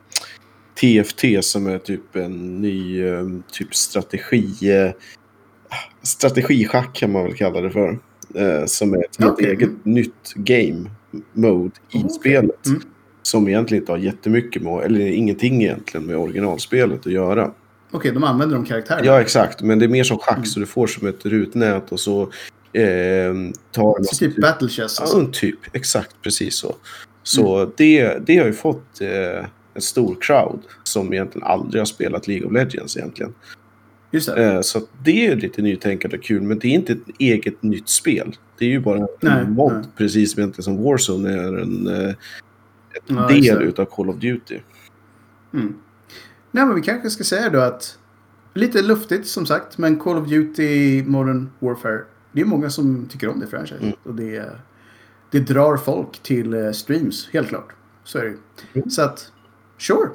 TFT 0.80 1.24
som 1.40 1.66
är 1.66 1.78
typ 1.78 2.16
en 2.16 2.60
ny 2.60 3.04
um, 3.04 3.42
typ 3.52 3.74
strategi... 3.74 4.46
Uh, 4.62 4.92
strategischack 6.02 6.94
kan 6.94 7.12
man 7.12 7.24
väl 7.24 7.34
kalla 7.34 7.60
det 7.60 7.70
för. 7.70 7.98
eh, 8.34 8.64
som 8.66 8.94
är 8.94 8.98
ett 8.98 9.24
Okej. 9.24 9.46
eget 9.46 9.84
nytt 9.84 10.34
game 10.34 10.90
mode 11.32 11.74
i 11.90 11.98
Okej. 11.98 12.10
spelet. 12.10 12.66
Mm. 12.66 12.82
Som 13.28 13.48
egentligen 13.48 13.82
inte 13.82 13.92
har 13.92 13.98
jättemycket 13.98 14.62
med, 14.62 14.84
eller 14.84 15.06
ingenting 15.06 15.62
egentligen 15.62 16.06
med 16.06 16.16
originalspelet 16.16 17.06
att 17.06 17.12
göra. 17.12 17.50
Okej, 17.90 18.12
de 18.12 18.24
använder 18.24 18.56
de 18.56 18.64
karaktärerna. 18.64 19.06
Ja, 19.06 19.20
exakt. 19.20 19.62
Men 19.62 19.78
det 19.78 19.84
är 19.84 19.88
mer 19.88 20.04
som 20.04 20.18
schack, 20.18 20.46
så 20.46 20.60
du 20.60 20.66
får 20.66 20.86
som 20.86 21.08
ett 21.08 21.26
rutnät 21.26 21.92
och 21.92 22.00
så 22.00 22.22
eh, 22.72 23.34
tar... 23.72 24.02
Så 24.02 24.16
typ 24.16 24.36
Battle 24.36 24.68
Chess. 24.68 24.96
Ja, 25.00 25.28
typ. 25.32 25.58
Exakt, 25.72 26.16
precis 26.22 26.54
så. 26.54 26.74
Så 27.22 27.72
det, 27.76 28.26
det 28.26 28.36
har 28.36 28.46
ju 28.46 28.52
fått 28.52 29.00
eh, 29.00 29.46
en 29.74 29.80
stor 29.80 30.16
crowd 30.20 30.60
som 30.82 31.12
egentligen 31.12 31.46
aldrig 31.46 31.80
har 31.80 31.86
spelat 31.86 32.28
League 32.28 32.46
of 32.46 32.52
Legends 32.52 32.96
egentligen. 32.96 33.34
Just 34.10 34.34
det. 34.34 34.44
Eh, 34.44 34.60
så 34.60 34.80
det 35.04 35.26
är 35.26 35.36
lite 35.36 35.62
nytänkande 35.62 36.16
och 36.16 36.24
kul, 36.24 36.42
men 36.42 36.58
det 36.58 36.68
är 36.68 36.72
inte 36.72 36.92
ett 36.92 37.08
eget 37.18 37.62
nytt 37.62 37.88
spel. 37.88 38.36
Det 38.58 38.64
är 38.64 38.70
ju 38.70 38.80
bara 38.80 39.06
en 39.20 39.52
mod, 39.52 39.86
precis 39.96 40.32
som 40.32 40.40
egentligen 40.40 40.64
som 40.64 40.82
Warzone 40.82 41.32
är 41.32 41.58
en 41.58 42.14
Ja, 43.06 43.28
del 43.28 43.62
utav 43.62 43.84
Call 43.84 44.10
of 44.10 44.16
Duty. 44.16 44.60
Mm. 45.52 45.74
Nej, 46.50 46.66
men 46.66 46.74
vi 46.74 46.82
kanske 46.82 47.10
ska 47.10 47.24
säga 47.24 47.50
då 47.50 47.60
att 47.60 47.98
lite 48.54 48.82
luftigt 48.82 49.26
som 49.26 49.46
sagt, 49.46 49.78
men 49.78 49.98
Call 49.98 50.16
of 50.16 50.28
Duty 50.28 51.02
Modern 51.02 51.50
Warfare. 51.58 52.00
Det 52.32 52.40
är 52.40 52.44
många 52.44 52.70
som 52.70 53.06
tycker 53.06 53.28
om 53.28 53.40
det 53.40 53.46
franchise. 53.46 53.80
Mm. 53.82 53.94
Och 54.02 54.14
det, 54.14 54.50
det 55.30 55.40
drar 55.40 55.76
folk 55.76 56.18
till 56.22 56.54
eh, 56.54 56.70
streams, 56.70 57.28
helt 57.32 57.48
klart. 57.48 57.72
Så 58.04 58.18
är 58.18 58.24
det. 58.24 58.36
Mm. 58.78 58.90
Så 58.90 59.02
att, 59.02 59.32
sure. 59.78 60.10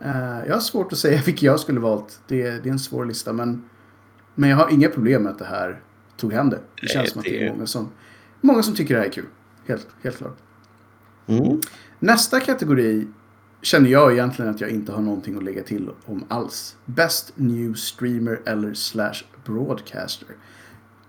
Eh, 0.00 0.46
jag 0.46 0.54
har 0.54 0.60
svårt 0.60 0.92
att 0.92 0.98
säga 0.98 1.22
vilken 1.26 1.46
jag 1.46 1.60
skulle 1.60 1.80
valt. 1.80 2.20
Det, 2.26 2.42
det 2.42 2.68
är 2.68 2.72
en 2.72 2.78
svår 2.78 3.04
lista, 3.04 3.32
men, 3.32 3.68
men 4.34 4.50
jag 4.50 4.56
har 4.56 4.70
inga 4.70 4.88
problem 4.88 5.22
med 5.22 5.32
att 5.32 5.38
det 5.38 5.44
här 5.44 5.80
tog 6.16 6.32
hem 6.32 6.50
det. 6.50 6.56
Det 6.56 6.62
Nej, 6.82 6.88
känns 6.88 7.10
som 7.10 7.18
att 7.18 7.24
det 7.24 7.46
är 7.46 7.52
många 7.52 7.66
som, 7.66 7.88
många 8.40 8.62
som 8.62 8.74
tycker 8.74 8.94
det 8.94 9.00
här 9.00 9.06
är 9.06 9.12
kul. 9.12 9.26
Helt, 9.66 9.86
helt 10.02 10.16
klart. 10.16 10.36
Mm. 11.26 11.60
Nästa 11.98 12.40
kategori 12.40 13.06
känner 13.62 13.90
jag 13.90 14.12
egentligen 14.12 14.50
att 14.50 14.60
jag 14.60 14.70
inte 14.70 14.92
har 14.92 15.02
någonting 15.02 15.36
att 15.36 15.42
lägga 15.42 15.62
till 15.62 15.90
om 16.04 16.24
alls. 16.28 16.76
Best 16.84 17.32
New 17.34 17.74
Streamer 17.74 18.40
eller 18.44 18.74
slash 18.74 19.24
Broadcaster. 19.44 20.28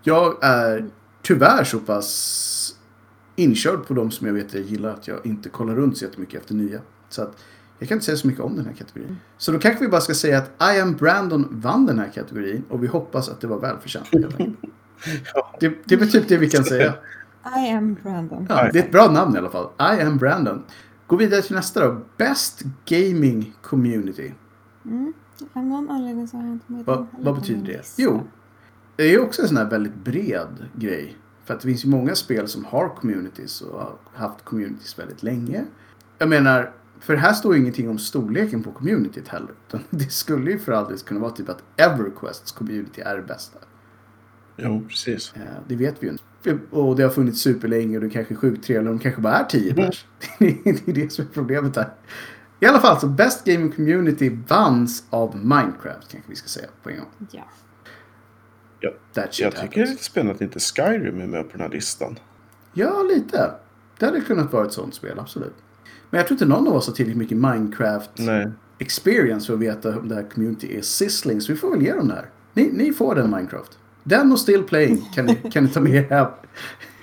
Jag 0.04 0.44
är 0.44 0.90
tyvärr 1.22 1.64
så 1.64 1.80
pass 1.80 2.76
inkörd 3.36 3.88
på 3.88 3.94
de 3.94 4.12
som 4.12 4.28
jag 4.28 4.34
vet 4.34 4.54
jag 4.54 4.64
gillar 4.64 4.90
att 4.90 5.08
jag 5.08 5.26
inte 5.26 5.50
kollar 5.50 5.76
runt 5.76 5.98
så 5.98 6.06
jättemycket 6.06 6.42
efter 6.42 6.54
nya. 6.54 6.82
Så 7.10 7.22
att 7.22 7.44
jag 7.80 7.90
kan 7.90 7.96
inte 7.96 8.06
säga 8.06 8.18
så 8.18 8.28
mycket 8.28 8.42
om 8.42 8.56
den 8.56 8.66
här 8.66 8.74
kategorin. 8.74 9.18
Så 9.38 9.52
då 9.52 9.60
kanske 9.60 9.84
vi 9.84 9.90
bara 9.90 10.02
ska 10.02 10.14
säga 10.14 10.38
att 10.38 10.76
I 10.76 10.80
am 10.80 10.94
Brandon 10.94 11.48
vann 11.52 11.86
den 11.86 12.00
här 12.00 12.12
kategorin 12.14 12.64
och 12.70 12.84
vi 12.84 12.88
hoppas 12.88 13.30
att 13.30 13.42
det 13.42 13.48
var 13.48 13.60
välförtjänt. 13.60 14.08
Det, 15.60 15.74
det 15.86 15.96
är 15.96 16.06
typ 16.06 16.28
det 16.28 16.38
vi 16.38 16.50
kan 16.50 16.64
säga. 16.64 16.94
I 17.46 17.70
am 17.70 17.98
Brandon. 18.04 18.46
Ja, 18.50 18.70
det 18.74 18.80
är 18.80 18.84
ett 18.84 18.92
bra 18.92 19.12
namn 19.12 19.36
i 19.36 19.38
alla 19.38 19.50
fall. 19.50 19.70
I 19.80 20.02
am 20.02 20.18
Brandon. 20.18 20.64
Gå 21.08 21.16
vidare 21.16 21.42
till 21.42 21.56
nästa 21.56 21.88
då. 21.88 22.02
Best 22.18 22.62
Gaming 22.86 23.54
Community. 23.62 24.34
Av 25.54 25.64
någon 25.66 25.90
anledning 25.90 26.28
så 26.28 26.38
har 26.38 26.44
jag 26.44 26.54
inte 26.54 26.72
med 26.72 26.86
heller 26.86 27.06
vad 27.20 27.36
betyder 27.36 27.66
det? 27.66 27.78
lista. 27.78 28.02
Jo, 28.02 28.24
det 28.96 29.04
är 29.04 29.10
ju 29.10 29.20
också 29.20 29.42
en 29.42 29.48
sån 29.48 29.58
här 29.58 29.70
väldigt 29.70 29.96
bred 29.96 30.66
grej. 30.76 31.18
För 31.46 31.54
att 31.54 31.60
det 31.62 31.68
finns 31.68 31.86
ju 31.86 31.90
många 31.90 32.16
spel 32.16 32.48
som 32.48 32.66
har 32.66 32.90
communities 32.96 33.62
och 33.62 33.80
har 33.80 33.96
haft 34.14 34.46
communities 34.46 35.00
väldigt 35.00 35.24
länge. 35.24 35.66
Jag 36.18 36.30
menar, 36.30 36.72
för 37.00 37.16
här 37.16 37.34
står 37.34 37.56
ju 37.56 37.62
ingenting 37.62 37.90
om 37.90 38.00
storleken 38.00 38.64
på 38.64 38.72
communityt 38.72 39.28
heller. 39.28 39.52
Utan 39.68 39.82
det 39.90 40.12
skulle 40.12 40.52
ju 40.52 40.60
för 40.60 40.72
alldeles 40.72 41.04
kunna 41.04 41.20
vara 41.20 41.32
typ 41.32 41.50
att 41.50 41.64
Everquests 41.78 42.52
community 42.52 43.02
är 43.02 43.16
det 43.16 43.24
bästa. 43.24 43.60
Jo, 44.58 44.86
precis. 44.90 45.34
Eh, 45.36 45.42
Det 45.68 45.76
vet 45.76 46.04
vi 46.04 46.06
ju 46.08 46.12
inte. 46.12 46.24
Och 46.70 46.96
det 46.96 47.04
har 47.04 47.10
funnits 47.10 47.42
superlänge 47.42 47.98
och 47.98 48.04
det 48.04 48.10
kanske 48.10 48.34
är 48.34 48.36
sjukt 48.36 48.66
trevligt. 48.66 48.92
De 48.92 49.00
kanske 49.00 49.22
bara 49.22 49.34
är 49.34 49.44
10 49.44 49.74
pers. 49.74 50.06
Det 50.40 50.46
är 50.88 50.94
det 50.94 51.12
som 51.12 51.26
är 51.26 51.30
problemet 51.34 51.76
här. 51.76 51.90
I 52.60 52.66
alla 52.66 52.80
fall 52.80 53.00
så 53.00 53.08
Best 53.08 53.46
Gaming 53.46 53.72
Community 53.72 54.38
vanns 54.48 55.04
av 55.10 55.36
Minecraft 55.36 56.12
kanske 56.12 56.30
vi 56.30 56.36
ska 56.36 56.48
säga 56.48 56.68
på 56.84 56.90
en 56.90 56.98
gång. 56.98 57.08
Ja. 57.32 57.44
Ja. 58.80 58.90
Jag 59.14 59.32
tycker 59.32 59.52
det 59.52 59.58
är 59.58 59.62
happens. 59.62 59.90
lite 59.90 60.04
spännande 60.04 60.36
att 60.36 60.42
inte 60.42 60.60
Skyrim 60.60 61.22
är 61.22 61.28
med 61.28 61.44
på 61.44 61.52
den 61.52 61.62
här 61.62 61.70
listan. 61.70 62.20
Ja, 62.74 63.04
lite. 63.04 63.52
Det 63.98 64.06
hade 64.06 64.22
kunnat 64.22 64.54
vara 64.54 64.66
ett 64.66 64.74
sånt 64.74 64.96
spel, 64.96 65.20
absolut. 65.20 65.56
Men 66.10 66.18
jag 66.18 66.28
tror 66.28 66.36
inte 66.36 66.46
någon 66.46 66.68
av 66.68 66.74
oss 66.74 66.88
har 66.88 66.94
tillräckligt 66.94 67.18
mycket 67.18 67.38
Minecraft 67.38 68.12
Nej. 68.16 68.52
experience 68.80 69.48
för 69.48 69.54
att 69.54 69.60
veta 69.60 70.00
om 70.00 70.08
det 70.08 70.16
här 70.16 70.30
community 70.34 70.78
är 70.78 70.82
sizzling. 70.82 71.42
Så 71.42 71.52
vi 71.54 71.58
får 71.58 71.72
väl 71.72 71.82
ge 71.82 71.94
dem 71.94 72.08
det 72.08 72.14
här. 72.14 72.30
Ni, 72.54 72.70
ni 72.74 72.94
får 72.94 73.16
den 73.16 73.30
Minecraft. 73.32 73.78
Den 74.10 74.32
och 74.32 74.40
Still 74.40 74.64
Playing 74.64 75.10
kan 75.16 75.26
ni, 75.26 75.36
kan 75.52 75.64
ni 75.64 75.70
ta 75.70 75.80
med 75.80 75.92
hem. 76.10 76.28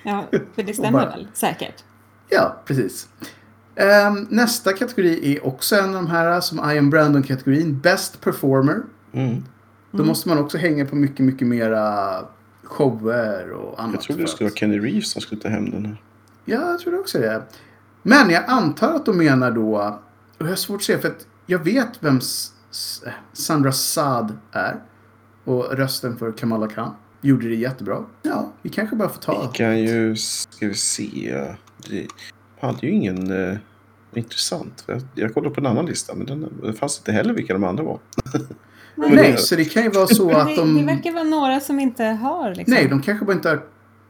ja, 0.03 0.25
för 0.55 0.63
det 0.63 0.73
stämmer 0.73 0.91
bara- 0.91 1.09
väl 1.09 1.27
säkert. 1.33 1.83
Ja, 2.29 2.61
precis. 2.65 3.09
Ehm, 3.75 4.27
nästa 4.29 4.73
kategori 4.73 5.35
är 5.35 5.47
också 5.47 5.75
en 5.75 5.85
av 5.85 5.93
de 5.93 6.07
här 6.07 6.41
som 6.41 6.71
I 6.71 6.77
am 6.77 6.89
Brandon-kategorin. 6.89 7.79
Best 7.79 8.21
Performer. 8.21 8.81
Mm. 9.13 9.43
Då 9.91 10.03
måste 10.03 10.29
man 10.29 10.37
också 10.37 10.57
hänga 10.57 10.85
på 10.85 10.95
mycket, 10.95 11.19
mycket 11.25 11.47
mera 11.47 12.09
shower 12.63 13.51
och 13.51 13.79
annat. 13.81 13.93
Jag 13.93 14.01
trodde 14.03 14.21
det 14.21 14.27
skulle 14.27 14.49
vara 14.49 14.55
Kenny 14.57 14.79
Reeves 14.79 15.11
som 15.11 15.21
skulle 15.21 15.41
ta 15.41 15.49
hem 15.49 15.69
den 15.69 15.85
här. 15.85 16.01
Ja, 16.45 16.71
jag 16.71 16.79
tror 16.79 16.91
det 16.93 16.99
också 16.99 17.19
det. 17.19 17.41
Men 18.03 18.29
jag 18.29 18.43
antar 18.47 18.93
att 18.95 19.05
de 19.05 19.17
menar 19.17 19.51
då, 19.51 19.77
och 20.37 20.45
jag 20.45 20.47
har 20.47 20.55
svårt 20.55 20.75
att 20.77 20.83
se 20.83 20.97
för 20.97 21.07
att 21.07 21.27
jag 21.45 21.59
vet 21.59 21.89
vem 21.99 22.17
S- 22.17 22.51
S- 22.71 23.01
Sandra 23.33 23.71
Saad 23.71 24.37
är. 24.51 24.75
Och 25.47 25.77
rösten 25.77 26.17
för 26.17 26.31
Kamala 26.31 26.67
Khan. 26.67 26.93
Gjorde 27.21 27.47
det 27.47 27.55
jättebra. 27.55 28.05
Ja, 28.21 28.51
vi 28.61 28.69
kanske 28.69 28.95
bara 28.95 29.09
får 29.09 29.21
ta. 29.21 29.49
Vi 29.51 29.57
kan 29.57 29.79
ju, 29.79 30.15
ska 30.15 30.67
vi 30.67 30.73
se. 30.73 31.45
Det 31.89 32.07
hade 32.59 32.87
ju 32.87 32.93
ingen 32.93 33.49
eh, 33.51 33.57
intressant. 34.13 34.83
Jag, 34.87 35.01
jag 35.15 35.33
kollade 35.33 35.55
på 35.55 35.61
en 35.61 35.67
annan 35.67 35.85
lista 35.85 36.15
men 36.15 36.25
den, 36.25 36.59
det 36.63 36.73
fanns 36.73 36.97
inte 36.97 37.11
heller 37.11 37.33
vilka 37.33 37.53
de 37.53 37.63
andra 37.63 37.83
var. 37.83 37.99
Nej, 38.95 39.11
Nej, 39.11 39.37
så 39.37 39.55
det 39.55 39.65
kan 39.65 39.83
ju 39.83 39.89
vara 39.89 40.07
så 40.07 40.31
att 40.31 40.55
de... 40.55 40.77
det 40.77 40.85
verkar 40.85 41.11
vara 41.11 41.23
några 41.23 41.59
som 41.59 41.79
inte 41.79 42.03
har 42.03 42.55
liksom. 42.55 42.73
Nej, 42.73 42.87
de 42.87 43.01
kanske 43.01 43.25
bara 43.25 43.33
inte 43.33 43.49
har 43.49 43.63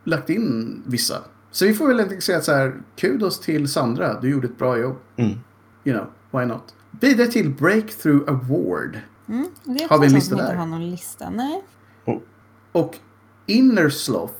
lagt 0.04 0.30
in 0.30 0.82
vissa. 0.86 1.16
Så 1.52 1.66
vi 1.66 1.74
får 1.74 1.88
väl 1.88 2.00
enkelt 2.00 2.24
säga 2.24 2.38
att 2.38 2.44
så 2.44 2.52
här, 2.52 2.76
kudos 2.96 3.40
till 3.40 3.68
Sandra, 3.68 4.20
du 4.22 4.30
gjorde 4.30 4.48
ett 4.48 4.58
bra 4.58 4.78
jobb. 4.78 4.98
Mm. 5.16 5.32
You 5.84 5.98
know, 5.98 6.08
why 6.32 6.46
not? 6.46 6.76
Vidare 7.00 7.28
till 7.28 7.50
Breakthrough 7.50 8.30
Award. 8.30 9.00
Mm, 9.30 9.48
Har 9.90 10.00
vi 10.00 10.06
en 10.08 10.14
lista 10.14 10.36
där? 10.36 10.56
har 10.56 10.66
någon 10.66 10.90
lista. 10.92 11.30
Nej. 11.30 11.64
Och 12.72 12.96
Inner 13.46 13.90
Sloth. 13.90 14.34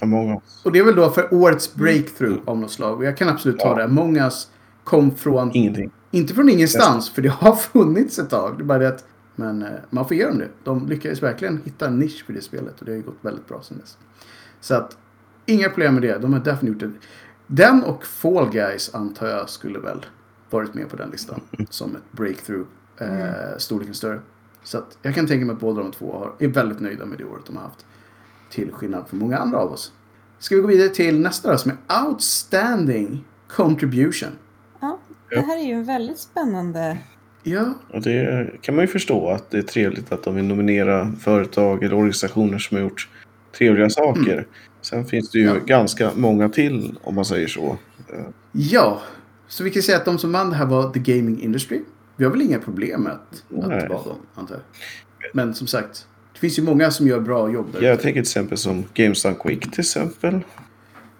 Among 0.00 0.30
Us. 0.30 0.64
Och 0.64 0.72
det 0.72 0.78
är 0.78 0.84
väl 0.84 0.94
då 0.94 1.10
för 1.10 1.34
årets 1.34 1.74
breakthrough 1.74 2.38
av 2.44 2.58
något 2.58 2.70
slag. 2.70 2.96
Och 2.98 3.04
jag 3.04 3.16
kan 3.16 3.28
absolut 3.28 3.58
ta 3.58 3.68
Ja. 3.68 3.74
det. 3.74 3.88
Mångas 3.88 4.50
kom 4.84 5.14
från, 5.16 5.50
Ingenting. 5.56 5.90
inte 6.10 6.34
från 6.34 6.48
ingenstans, 6.48 7.10
för 7.10 7.22
det 7.22 7.28
har 7.28 7.54
funnits 7.72 8.18
ett 8.18 8.30
tag. 8.30 8.58
Det 8.58 8.62
är 8.62 8.64
bara 8.64 8.78
det 8.78 8.88
att, 8.88 9.04
men 9.36 9.62
eh, 9.62 9.68
man 9.90 10.08
får 10.08 10.16
ge 10.16 10.26
dem 10.26 10.38
det. 10.38 10.48
De 10.64 10.86
lyckades 10.88 11.22
verkligen 11.22 11.60
hitta 11.64 11.86
en 11.86 11.98
nisch 11.98 12.24
för 12.26 12.32
det 12.32 12.40
spelet 12.42 12.78
och 12.80 12.84
det 12.84 12.92
har 12.92 12.96
ju 12.96 13.02
gått 13.02 13.18
väldigt 13.20 13.48
bra 13.48 13.62
sen 13.62 13.78
dess. 13.78 13.98
Så 14.60 14.74
att, 14.74 14.96
inga 15.46 15.68
problem 15.68 15.94
med 15.94 16.02
det. 16.02 16.18
De 16.18 16.32
har 16.32 16.40
definitivt 16.40 16.82
gjort 16.92 16.92
det. 17.00 17.06
Den 17.46 17.82
och 17.84 18.04
Fall 18.06 18.50
Guys 18.50 18.94
antar 18.94 19.26
jag 19.26 19.48
skulle 19.50 19.78
väl 19.78 20.06
varit 20.50 20.74
med 20.74 20.88
på 20.88 20.96
den 20.96 21.10
listan. 21.10 21.40
Som 21.70 21.96
ett 21.96 22.12
breakthrough. 22.12 22.66
Eh, 23.00 23.58
storleken 23.58 23.94
större. 23.94 24.20
Så 24.64 24.78
att 24.78 24.98
jag 25.02 25.14
kan 25.14 25.26
tänka 25.26 25.46
mig 25.46 25.54
att 25.54 25.60
båda 25.60 25.82
de 25.82 25.92
två 25.92 26.12
har, 26.12 26.32
är 26.38 26.48
väldigt 26.48 26.80
nöjda 26.80 27.06
med 27.06 27.18
det 27.18 27.24
året 27.24 27.46
de 27.46 27.56
har 27.56 27.62
haft. 27.62 27.86
Till 28.50 28.72
skillnad 28.72 29.08
från 29.08 29.18
många 29.20 29.38
andra 29.38 29.58
av 29.58 29.72
oss. 29.72 29.92
Ska 30.38 30.54
vi 30.56 30.60
gå 30.60 30.68
vidare 30.68 30.88
till 30.88 31.20
nästa 31.20 31.52
då, 31.52 31.58
som 31.58 31.72
är 31.88 32.06
Outstanding 32.06 33.24
Contribution. 33.48 34.28
Ja, 34.80 34.98
det 35.30 35.40
här 35.40 35.58
är 35.58 35.62
ju 35.66 35.72
en 35.72 35.84
väldigt 35.84 36.18
spännande... 36.18 36.98
Ja, 37.42 37.74
Och 37.90 38.02
det 38.02 38.50
kan 38.60 38.74
man 38.76 38.84
ju 38.84 38.88
förstå 38.88 39.28
att 39.30 39.50
det 39.50 39.58
är 39.58 39.62
trevligt 39.62 40.12
att 40.12 40.22
de 40.22 40.34
vill 40.34 40.44
nominera 40.44 41.12
företag 41.20 41.84
eller 41.84 41.94
organisationer 41.96 42.58
som 42.58 42.76
har 42.76 42.82
gjort 42.84 43.08
trevliga 43.58 43.90
saker. 43.90 44.46
Sen 44.80 45.04
finns 45.04 45.30
det 45.30 45.38
ju 45.38 45.44
Mm. 45.44 45.56
Ja. 45.58 45.64
ganska 45.76 46.10
många 46.16 46.48
till 46.48 46.98
om 47.02 47.14
man 47.14 47.24
säger 47.24 47.48
så. 47.48 47.76
Ja. 48.52 49.00
Så 49.48 49.64
vi 49.64 49.70
kan 49.70 49.82
säga 49.82 49.98
att 49.98 50.04
de 50.04 50.18
som 50.18 50.32
vann 50.32 50.50
det 50.50 50.56
här 50.56 50.66
var 50.66 50.90
The 50.92 50.98
Gaming 51.00 51.42
Industry. 51.42 51.80
Vi 52.22 52.26
har 52.26 52.32
väl 52.32 52.42
inga 52.42 52.58
problem 52.58 53.02
med 53.02 53.12
att, 53.12 53.44
Nej. 53.48 53.82
att 53.82 53.88
vara 53.88 54.02
dem, 54.02 54.18
antar 54.34 54.54
jag. 54.54 54.62
Men 55.34 55.54
som 55.54 55.66
sagt, 55.66 56.06
det 56.32 56.38
finns 56.38 56.58
ju 56.58 56.62
många 56.62 56.90
som 56.90 57.06
gör 57.06 57.20
bra 57.20 57.50
jobb 57.50 57.66
där 57.72 57.82
Jag 57.82 58.00
tänker 58.00 58.12
till 58.12 58.20
exempel 58.20 58.58
som 58.58 58.84
Games 58.94 59.22
Done 59.22 59.36
Quick 59.42 59.70
till 59.70 59.80
exempel. 59.80 60.40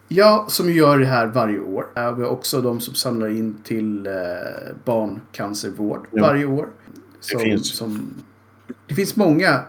Ja, 0.08 0.46
som 0.48 0.72
gör 0.72 0.98
det 0.98 1.06
här 1.06 1.26
varje 1.26 1.60
år. 1.60 1.86
Äh, 1.96 2.14
Vi 2.14 2.22
har 2.22 2.28
också 2.30 2.60
de 2.60 2.80
som 2.80 2.94
samlar 2.94 3.28
in 3.28 3.54
till 3.64 4.06
eh, 4.06 4.12
barncancervård 4.84 6.06
Ja. 6.10 6.22
varje 6.22 6.44
år. 6.46 6.68
Som, 7.20 7.40
finns. 7.40 7.76
Som, 7.76 8.14
det 8.86 8.94
finns 8.94 9.16
många, 9.16 9.60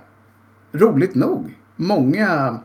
roligt 0.72 1.16
nog, 1.16 1.58
många 1.76 2.60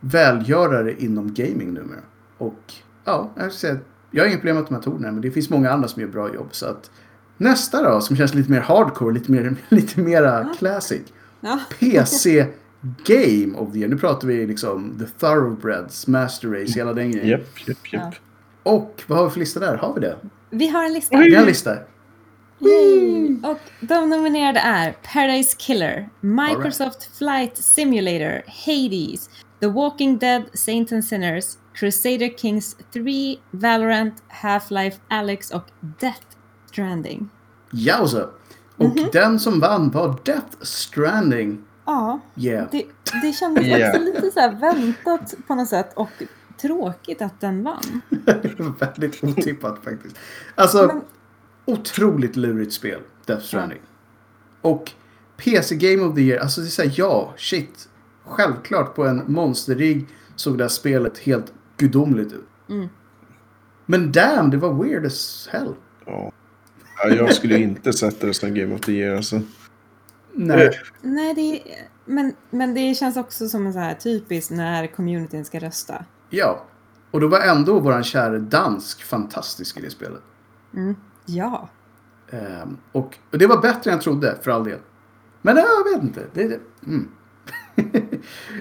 välgörare 0.00 0.94
inom 0.98 1.34
gaming 1.34 1.74
numera. 1.74 2.00
Och 2.38 2.72
ja, 3.04 3.30
jag, 3.36 3.52
säga, 3.52 3.76
jag 4.10 4.22
har 4.22 4.28
inget 4.28 4.40
problem 4.40 4.54
med 4.56 4.62
att 4.62 4.68
de 4.84 4.92
här 4.92 5.04
här, 5.04 5.12
men 5.12 5.20
det 5.20 5.30
finns 5.30 5.50
många 5.50 5.70
andra 5.70 5.88
som 5.88 6.02
gör 6.02 6.08
bra 6.08 6.34
jobb. 6.34 6.48
Så 6.50 6.66
att 6.66 6.90
nästa 7.42 7.82
då, 7.82 8.00
som 8.00 8.16
känns 8.16 8.34
lite 8.34 8.50
mer 8.50 8.60
hardcore, 8.60 9.14
lite 9.14 9.32
mer 9.32 9.56
lite 9.68 10.00
mera 10.00 10.54
classic. 10.58 11.02
Ja, 11.40 11.60
PC 11.78 12.46
Game 13.04 13.58
of 13.58 13.72
the 13.72 13.78
Year. 13.78 13.90
Nu 13.90 13.98
pratar 13.98 14.28
vi 14.28 14.46
liksom 14.46 14.98
The 14.98 15.06
Thoroughbreds, 15.06 16.06
Master 16.06 16.48
Race, 16.48 16.72
hela 16.72 16.92
den 16.92 17.10
grejen. 17.10 17.28
Japp, 17.28 17.68
japp, 17.68 17.92
japp. 17.92 18.14
Och 18.62 19.02
vad 19.06 19.18
har 19.18 19.24
vi 19.24 19.30
för 19.30 19.40
lista 19.40 19.60
där? 19.60 19.76
Har 19.76 19.94
vi 19.94 20.00
det? 20.00 20.16
vi 20.52 20.68
har 20.68 20.84
en 20.84 20.92
lista. 20.92 21.18
Vi 21.18 21.34
har 21.34 21.42
en 21.42 21.48
lista. 21.48 21.76
Yay! 22.60 23.36
Och 23.42 23.58
de 23.80 24.10
nominerade 24.10 24.60
är 24.60 24.96
Paradise 25.12 25.56
Killer, 25.58 26.08
Microsoft 26.20 27.18
Flight 27.18 27.56
Simulator, 27.56 28.42
Hades, 28.66 29.30
The 29.60 29.66
Walking 29.66 30.18
Dead, 30.18 30.42
Saints 30.54 30.92
and 30.92 31.04
Sinners, 31.04 31.44
Crusader 31.74 32.28
Kings 32.38 32.76
3, 32.92 33.36
Valorant, 33.50 34.14
Half-Life 34.28 34.96
Alyx 35.08 35.50
och 35.50 35.64
Death 35.80 36.26
Stranding. 36.72 37.28
Jausa! 37.70 38.28
Och 38.76 38.96
den 39.12 39.38
som 39.40 39.60
vann 39.60 39.90
var 39.90 40.16
Death 40.24 40.56
Stranding. 40.60 41.64
Ja, 41.84 42.20
Yeah. 42.36 42.66
det, 42.72 42.84
det 43.22 43.32
kändes 43.32 43.66
Ja. 43.66 43.88
också 43.88 44.00
lite 44.02 44.30
så 44.30 44.40
här 44.40 44.54
väntat 44.60 45.34
på 45.46 45.54
något 45.54 45.68
sätt 45.68 45.92
och 45.94 46.08
tråkigt 46.60 47.22
att 47.22 47.40
den 47.40 47.62
vann. 47.64 48.00
Väldigt 48.78 49.24
otippat 49.24 49.84
faktiskt. 49.84 50.16
Alltså, 50.54 50.86
Men- 50.86 51.00
otroligt 51.64 52.36
lurigt 52.36 52.72
spel, 52.72 53.00
Death 53.26 53.42
Stranding. 53.44 53.80
Och 54.60 54.90
PC 55.36 55.74
Game 55.76 56.02
of 56.02 56.14
the 56.14 56.20
Year, 56.20 56.40
alltså 56.40 56.60
det 56.60 56.66
är 56.66 56.70
såhär, 56.70 56.92
ja, 56.96 57.34
shit. 57.36 57.88
Självklart 58.24 58.94
på 58.94 59.04
en 59.06 59.22
monsterrigg 59.32 60.06
såg 60.36 60.58
det 60.58 60.64
här 60.64 60.68
spelet 60.68 61.18
helt 61.18 61.52
gudomligt 61.76 62.32
ut. 62.32 62.48
Mm. 62.68 62.88
Men 63.86 64.12
damn, 64.12 64.50
det 64.50 64.56
var 64.56 64.84
weird 64.84 65.06
as 65.06 65.48
hell. 65.52 65.74
Ja. 66.06 66.32
Ja, 66.96 67.08
jag 67.08 67.34
skulle 67.34 67.58
inte 67.58 67.92
sätta 67.92 68.26
det 68.26 68.34
som 68.34 68.54
Game 68.54 68.74
of 68.74 68.80
the 68.80 68.92
Year 68.92 69.16
alltså. 69.16 69.40
Nej. 70.32 70.70
Nej, 71.02 71.34
det, 71.34 71.62
men, 72.04 72.34
men 72.50 72.74
det 72.74 72.94
känns 72.94 73.16
också 73.16 73.48
som 73.48 73.66
en 73.66 73.72
så 73.72 73.78
här 73.78 73.94
typiskt 73.94 74.50
när 74.50 74.86
communityn 74.86 75.44
ska 75.44 75.58
rösta. 75.58 76.04
Ja. 76.30 76.64
Och 77.10 77.20
då 77.20 77.28
var 77.28 77.40
ändå 77.40 77.80
våran 77.80 78.04
kära 78.04 78.38
dansk 78.38 79.02
fantastisk 79.02 79.78
i 79.78 79.80
det 79.80 79.90
spelet. 79.90 80.22
Ja. 81.26 81.68
Ehm, 82.30 82.76
och, 82.92 83.18
och 83.32 83.38
det 83.38 83.46
var 83.46 83.62
bättre 83.62 83.90
än 83.90 83.96
jag 83.96 84.02
trodde, 84.02 84.38
för 84.42 84.50
all 84.50 84.64
del. 84.64 84.78
Men 85.42 85.56
ja, 85.56 85.66
jag 85.84 85.92
vet 85.94 86.02
inte. 86.02 86.26
Det, 86.32 86.48
det, 86.48 86.60
mm. 86.86 87.08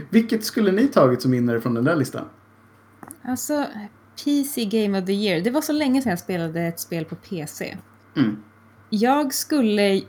Vilket 0.09 0.45
skulle 0.45 0.71
ni 0.71 0.87
tagit 0.87 1.21
som 1.21 1.31
vinnare 1.31 1.61
från 1.61 1.73
den 1.73 1.83
där 1.83 1.95
listan? 1.95 2.25
Alltså, 3.23 3.65
PC 4.23 4.65
Game 4.65 4.99
of 4.99 5.05
the 5.05 5.13
Year. 5.13 5.41
Det 5.41 5.49
var 5.49 5.61
så 5.61 5.73
länge 5.73 6.01
sedan 6.01 6.09
jag 6.09 6.19
spelade 6.19 6.61
ett 6.61 6.79
spel 6.79 7.05
på 7.05 7.15
PC. 7.15 7.77
Mm. 8.17 8.37
Jag 8.89 9.33
skulle... 9.33 10.01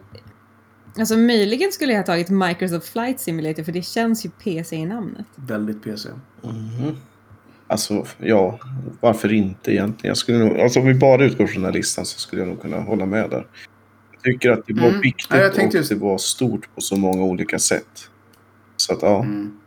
Alltså 0.99 1.17
möjligen 1.17 1.73
skulle 1.73 1.93
jag 1.93 1.99
ha 2.01 2.07
tagit 2.07 2.31
Microsoft 2.31 2.89
Flight 2.89 3.21
Simulator 3.21 3.63
för 3.63 3.73
det 3.73 3.83
känns 3.83 4.27
ju 4.27 4.31
PC 4.31 4.77
i 4.77 4.87
namnet. 4.87 5.27
Väldigt 5.37 5.83
PC. 5.85 6.09
Alltså, 7.67 8.07
ja, 8.19 8.59
varför 9.01 9.33
inte 9.33 9.73
egentligen? 9.73 10.11
Jag 10.11 10.17
skulle 10.17 10.39
nog, 10.39 10.61
alltså 10.61 10.81
om 10.81 10.87
vi 10.87 10.95
bara 10.95 11.25
utgår 11.25 11.47
från 11.47 11.63
den 11.63 11.73
här 11.73 11.79
listan 11.79 12.07
så 12.07 12.19
skulle 12.19 12.43
jag 12.43 12.49
nog 12.49 12.63
kunna 12.63 12.81
hålla 12.81 13.07
med 13.07 13.31
där. 13.31 13.47
Jag 14.13 14.23
tycker 14.23 14.51
att 14.51 14.67
det 14.67 14.75
var 14.75 14.89
Mm. 14.89 15.01
viktigt 15.01 15.27
Ja, 15.31 15.37
jag 15.37 15.55
tänkte 15.55 15.79
och 15.79 15.85
det 15.89 15.95
var 15.95 16.19
stort 16.19 16.75
på 16.75 16.81
så 16.81 16.97
många 16.97 17.23
olika 17.23 17.59
sätt. 17.59 18.11
Så 18.77 18.93
att 18.93 19.03
ja, 19.03 19.23
Mm. 19.23 19.59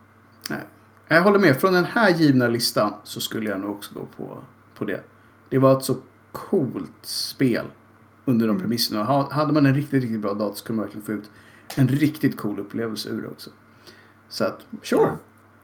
Nej. 0.50 0.60
Jag 1.08 1.22
håller 1.24 1.40
med. 1.40 1.62
Från 1.62 1.74
den 1.74 1.86
här 1.86 2.10
givna 2.10 2.48
listan 2.48 2.94
så 3.04 3.22
skulle 3.22 3.50
jag 3.50 3.60
nog 3.60 3.72
också 3.72 3.94
gå 3.94 4.06
på, 4.18 4.38
på 4.78 4.86
det. 4.86 5.04
Det 5.50 5.58
var 5.58 5.78
ett 5.78 5.84
så 5.84 5.96
coolt 6.32 6.92
spel 7.02 7.66
under 8.26 8.48
de 8.48 8.60
premisserna. 8.60 9.04
Ha- 9.04 9.32
Hade 9.32 9.54
man 9.54 9.66
en 9.66 9.76
riktigt, 9.76 10.04
riktigt 10.04 10.20
bra 10.20 10.34
dator 10.34 10.56
så 10.56 10.66
kunde 10.66 10.78
man 10.78 10.86
verkligen 10.86 11.06
få 11.06 11.12
ut 11.12 11.30
en 11.76 11.88
riktigt 11.88 12.38
cool 12.38 12.60
upplevelse 12.60 13.10
ur 13.10 13.22
det 13.22 13.28
också. 13.28 13.50
Så 14.30 14.44
att, 14.44 14.60
sure. 14.84 15.12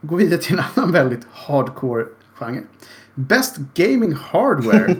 Gå 0.00 0.16
vidare 0.16 0.40
till 0.40 0.58
en 0.58 0.64
annan 0.74 0.92
väldigt 0.92 1.26
hardcore 1.32 2.06
genre. 2.34 2.62
Best 3.14 3.56
Gaming 3.74 4.12
Hardware. 4.12 4.96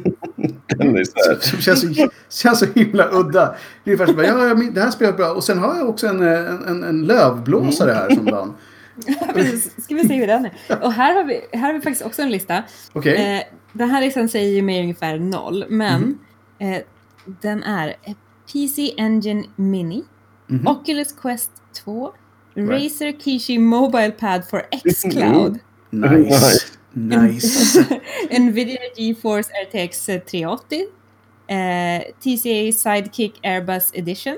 som 1.41 1.59
känns 1.59 1.81
så, 1.81 2.09
känns 2.31 2.59
så 2.59 2.67
himla 2.75 3.09
udda. 3.13 3.55
Det 3.85 3.91
är 3.91 3.95
ungefär 3.95 4.07
som 4.07 4.17
bara, 4.17 4.27
ja, 4.27 4.49
ja, 4.49 4.55
det 4.55 4.81
här 4.81 4.91
spelet 4.91 5.15
är 5.15 5.17
bra. 5.17 5.33
Och 5.33 5.45
sen 5.45 5.59
har 5.59 5.77
jag 5.77 5.89
också 5.89 6.07
en, 6.07 6.23
en, 6.23 6.85
en, 6.85 7.07
lövblåsare 7.07 7.93
här 7.93 8.11
som 8.15 8.25
vann. 8.25 8.55
Ska 9.83 9.95
vi 9.95 10.09
se 10.09 10.15
hur 10.15 10.27
den 10.27 10.45
är. 10.45 10.53
Och 10.83 10.93
här 10.93 11.15
har 11.15 11.25
vi, 11.25 11.41
här 11.53 11.67
har 11.67 11.73
vi 11.73 11.81
faktiskt 11.81 12.07
också 12.07 12.23
en 12.23 12.31
lista. 12.31 12.63
Okej. 12.93 13.37
Eh, 13.37 13.43
den 13.73 13.91
här 13.91 14.01
listan 14.01 14.29
säger 14.29 14.51
ju 14.55 14.63
mig 14.63 14.83
ungefär 14.83 15.19
noll, 15.19 15.65
men 15.69 16.19
eh, 16.59 16.83
den 17.43 17.63
är 17.63 17.97
PC 18.53 18.95
Engine 18.97 19.45
Mini, 19.57 20.03
Mhm. 20.47 20.67
Oculus 20.67 21.13
Quest 21.13 21.51
2, 21.85 22.13
Right. 22.55 22.71
Razer 22.71 23.13
Kishi 23.21 23.59
Mobile 23.59 24.11
Pad 24.11 24.45
for 24.49 24.63
Xcloud, 24.89 25.59
Nice. 25.91 26.67
Nice. 26.93 27.85
Nvidia 28.31 28.79
GeForce 28.97 29.49
RTX 29.65 30.07
380, 30.07 30.87
eh, 31.47 32.03
TCA 32.21 32.73
Sidekick 32.73 33.39
Airbus 33.43 33.91
Edition, 33.95 34.37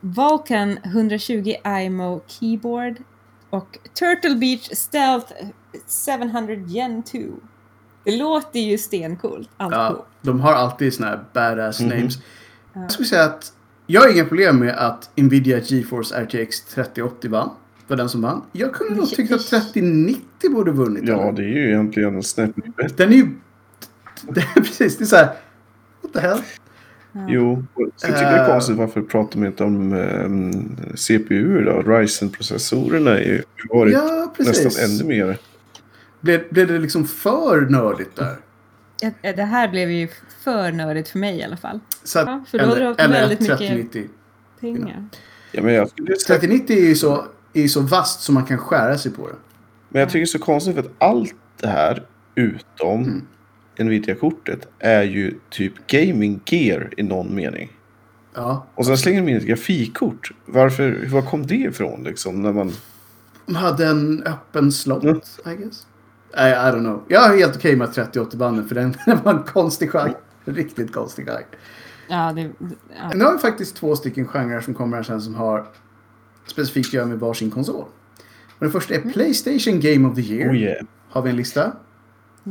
Vulkan 0.00 0.78
120 0.84 1.54
IMO 1.84 2.20
Keyboard 2.26 2.96
och 3.50 3.78
Turtle 3.94 4.34
Beach 4.34 4.68
Stealth 4.72 5.32
700 6.06 6.54
Gen 6.66 7.02
2. 7.02 7.18
Det 8.04 8.16
låter 8.16 8.60
ju 8.60 8.78
stencoolt 8.78 9.48
Ja, 9.58 10.06
de 10.22 10.40
har 10.40 10.52
alltid 10.52 10.94
såna 10.94 11.08
här 11.08 11.20
badass 11.32 11.80
Mhm. 11.80 11.88
names. 11.88 12.14
Jag 12.74 12.90
skulle 12.92 13.08
säga 13.08 13.24
att 13.24 13.52
jag 13.86 14.00
har 14.00 14.08
inga 14.14 14.24
problem 14.24 14.58
med 14.58 14.74
att 14.78 15.10
Nvidia 15.14 15.58
GeForce 15.58 16.14
RTX 16.14 16.60
3080 16.64 17.30
vann. 17.30 17.50
Var 17.86 17.96
den 17.96 18.08
som 18.08 18.22
vann. 18.22 18.42
Jag 18.52 18.72
kunde 18.74 18.94
nog 18.94 19.08
tycka 19.10 19.34
att 19.34 19.46
3090 19.46 20.50
borde 20.50 20.70
vunnit. 20.72 21.02
ja, 21.08 21.32
det 21.36 21.42
är 21.42 21.46
ju 21.46 21.68
egentligen 21.68 22.14
en 22.14 22.22
snäpp. 22.22 22.50
Den 22.96 23.12
är 23.12 23.16
ju... 23.16 23.26
Det 24.28 24.40
är 24.40 24.60
precis, 24.60 24.98
det 24.98 25.04
är 25.04 25.06
så 25.06 25.16
här... 25.16 25.28
What 26.02 26.12
the 26.12 26.20
hell? 26.20 26.38
Jo, 27.28 27.64
och 27.74 27.88
så 27.96 28.06
tycker 28.06 28.22
jag 28.22 28.32
det 28.32 28.36
är 28.38 28.44
Eh. 28.44 28.50
konstigt 28.52 28.76
varför 28.76 29.02
pratar 29.02 29.38
man 29.38 29.46
inte 29.48 29.64
om 29.64 29.92
um, 29.92 30.76
CPU 30.94 31.64
då? 31.64 31.82
Ryzen-processorerna 31.82 33.10
har 33.10 33.18
ju 33.18 33.42
varit 33.70 33.92
Ja, 33.92 34.34
nästan 34.38 34.84
ännu 34.84 35.04
mer. 35.04 35.38
Blev, 36.22 36.42
blev 36.50 36.66
det 36.68 36.78
liksom 36.78 37.04
för 37.04 37.60
nördigt 37.60 38.16
där? 38.16 38.36
Det 39.36 39.42
här 39.42 39.68
blev 39.68 39.90
ju 39.90 40.08
för 40.44 40.72
nördigt 40.72 41.08
för 41.08 41.18
mig 41.18 41.38
i 41.38 41.42
alla 41.44 41.56
fall. 41.56 41.80
Så 42.04 42.18
att, 42.18 42.26
Ja, 42.26 42.44
för 42.50 42.58
då 42.58 42.64
har 42.64 42.70
du 42.74 42.80
eller 42.80 42.88
haft 42.88 43.00
eller 43.00 43.20
väldigt 43.20 43.40
mycket- 43.40 43.58
3090. 43.58 44.08
Pengar. 44.60 45.04
Ja, 45.52 45.62
men 45.62 45.74
jag 45.74 45.88
skulle 45.88 46.16
säga 46.16 46.38
3090 46.38 46.76
är 46.76 46.88
ju 46.88 46.94
så, 46.94 47.24
är 47.52 47.68
så 47.68 47.80
vast 47.80 48.20
som 48.20 48.34
man 48.34 48.44
kan 48.44 48.58
skära 48.58 48.98
sig 48.98 49.12
på 49.12 49.28
det. 49.28 49.34
Men 49.88 50.00
jag 50.00 50.08
tycker 50.08 50.18
det 50.18 50.24
är 50.24 50.26
så 50.26 50.38
konstigt 50.38 50.74
för 50.74 50.80
att 50.82 50.90
allt 50.98 51.34
det 51.60 51.68
här 51.68 52.06
utom 52.34 53.02
Mm. 53.02 53.26
Nvidia-kortet 53.78 54.68
är 54.78 55.02
ju 55.02 55.34
typ 55.50 55.86
gaming 55.86 56.40
gear 56.46 56.90
i 56.96 57.02
någon 57.02 57.34
mening. 57.34 57.72
Ja. 58.34 58.66
Och 58.74 58.86
sen 58.86 58.98
slänger 58.98 59.20
de 59.22 59.28
in 59.30 59.36
ett 59.36 59.44
grafikkort. 59.46 60.32
Varför, 60.46 61.06
var 61.10 61.22
kom 61.22 61.46
det 61.46 61.54
ifrån 61.54 62.02
liksom? 62.04 62.42
När 62.42 62.52
man... 62.52 62.72
De 63.46 63.54
hade 63.54 63.86
en 63.86 64.22
öppen 64.22 64.72
slott, 64.72 65.02
Mm. 65.04 65.20
I 65.46 65.62
guess. 65.62 65.86
Nej, 66.36 66.52
I 66.52 66.54
don't 66.54 66.80
know. 66.80 67.04
Jag 67.08 67.34
är 67.34 67.38
helt 67.38 67.56
okej 67.56 67.76
med 67.76 67.88
3080-banden 67.88 68.68
för 68.68 68.74
den, 68.74 68.96
den 69.06 69.22
var 69.22 69.34
en 69.34 69.42
konstig 69.42 69.90
genre. 69.90 70.14
En 70.44 70.54
riktigt 70.54 70.92
konstig 70.92 71.26
genre. 71.26 71.44
Ja, 72.08 72.32
det, 72.32 72.50
ja. 72.96 73.10
Nu 73.14 73.24
har 73.24 73.32
vi 73.32 73.38
faktiskt 73.38 73.76
två 73.76 73.96
stycken 73.96 74.28
genrer 74.28 74.60
som 74.60 74.74
kommer 74.74 74.96
här 74.96 75.04
sen 75.04 75.20
som 75.20 75.34
har 75.34 75.66
specifikt 76.46 76.88
att 76.88 76.92
göra 76.92 77.06
med 77.06 77.18
varsin 77.18 77.50
konsol. 77.50 77.84
Och 78.48 78.58
den 78.58 78.70
första 78.70 78.94
är 78.94 79.00
Playstation 79.00 79.80
Game 79.80 80.08
of 80.08 80.14
the 80.14 80.20
Year. 80.20 80.50
Oh 80.50 80.56
yeah. 80.56 80.86
Har 81.08 81.22
vi 81.22 81.30
en 81.30 81.36
lista? 81.36 81.72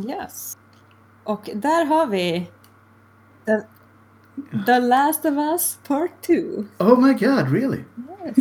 Yes. 0.07 0.57
Och 1.23 1.49
där 1.53 1.85
har 1.85 2.07
vi 2.07 2.51
The, 3.45 3.61
The 4.65 4.79
Last 4.79 5.25
of 5.25 5.33
Us 5.33 5.77
Part 5.87 6.11
2. 6.27 6.33
Oh 6.79 6.99
my 6.99 7.13
god, 7.13 7.51
really? 7.53 7.83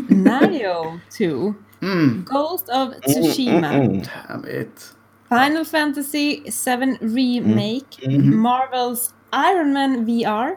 Mario 0.09 1.01
2. 1.19 1.55
Mm, 1.83 2.25
Ghost 2.29 2.69
of 2.69 2.95
Tsushima. 3.01 3.73
Mm, 3.73 3.81
mm, 3.81 3.91
mm. 3.91 4.03
damn 4.29 4.45
it. 4.49 4.95
Final 5.31 5.65
Fantasy 5.65 6.43
7 6.45 6.99
Remake. 7.01 8.03
Mm. 8.03 8.39
Marvels 8.39 9.15
Iron 9.33 9.73
Man 9.73 10.05
VR. 10.05 10.57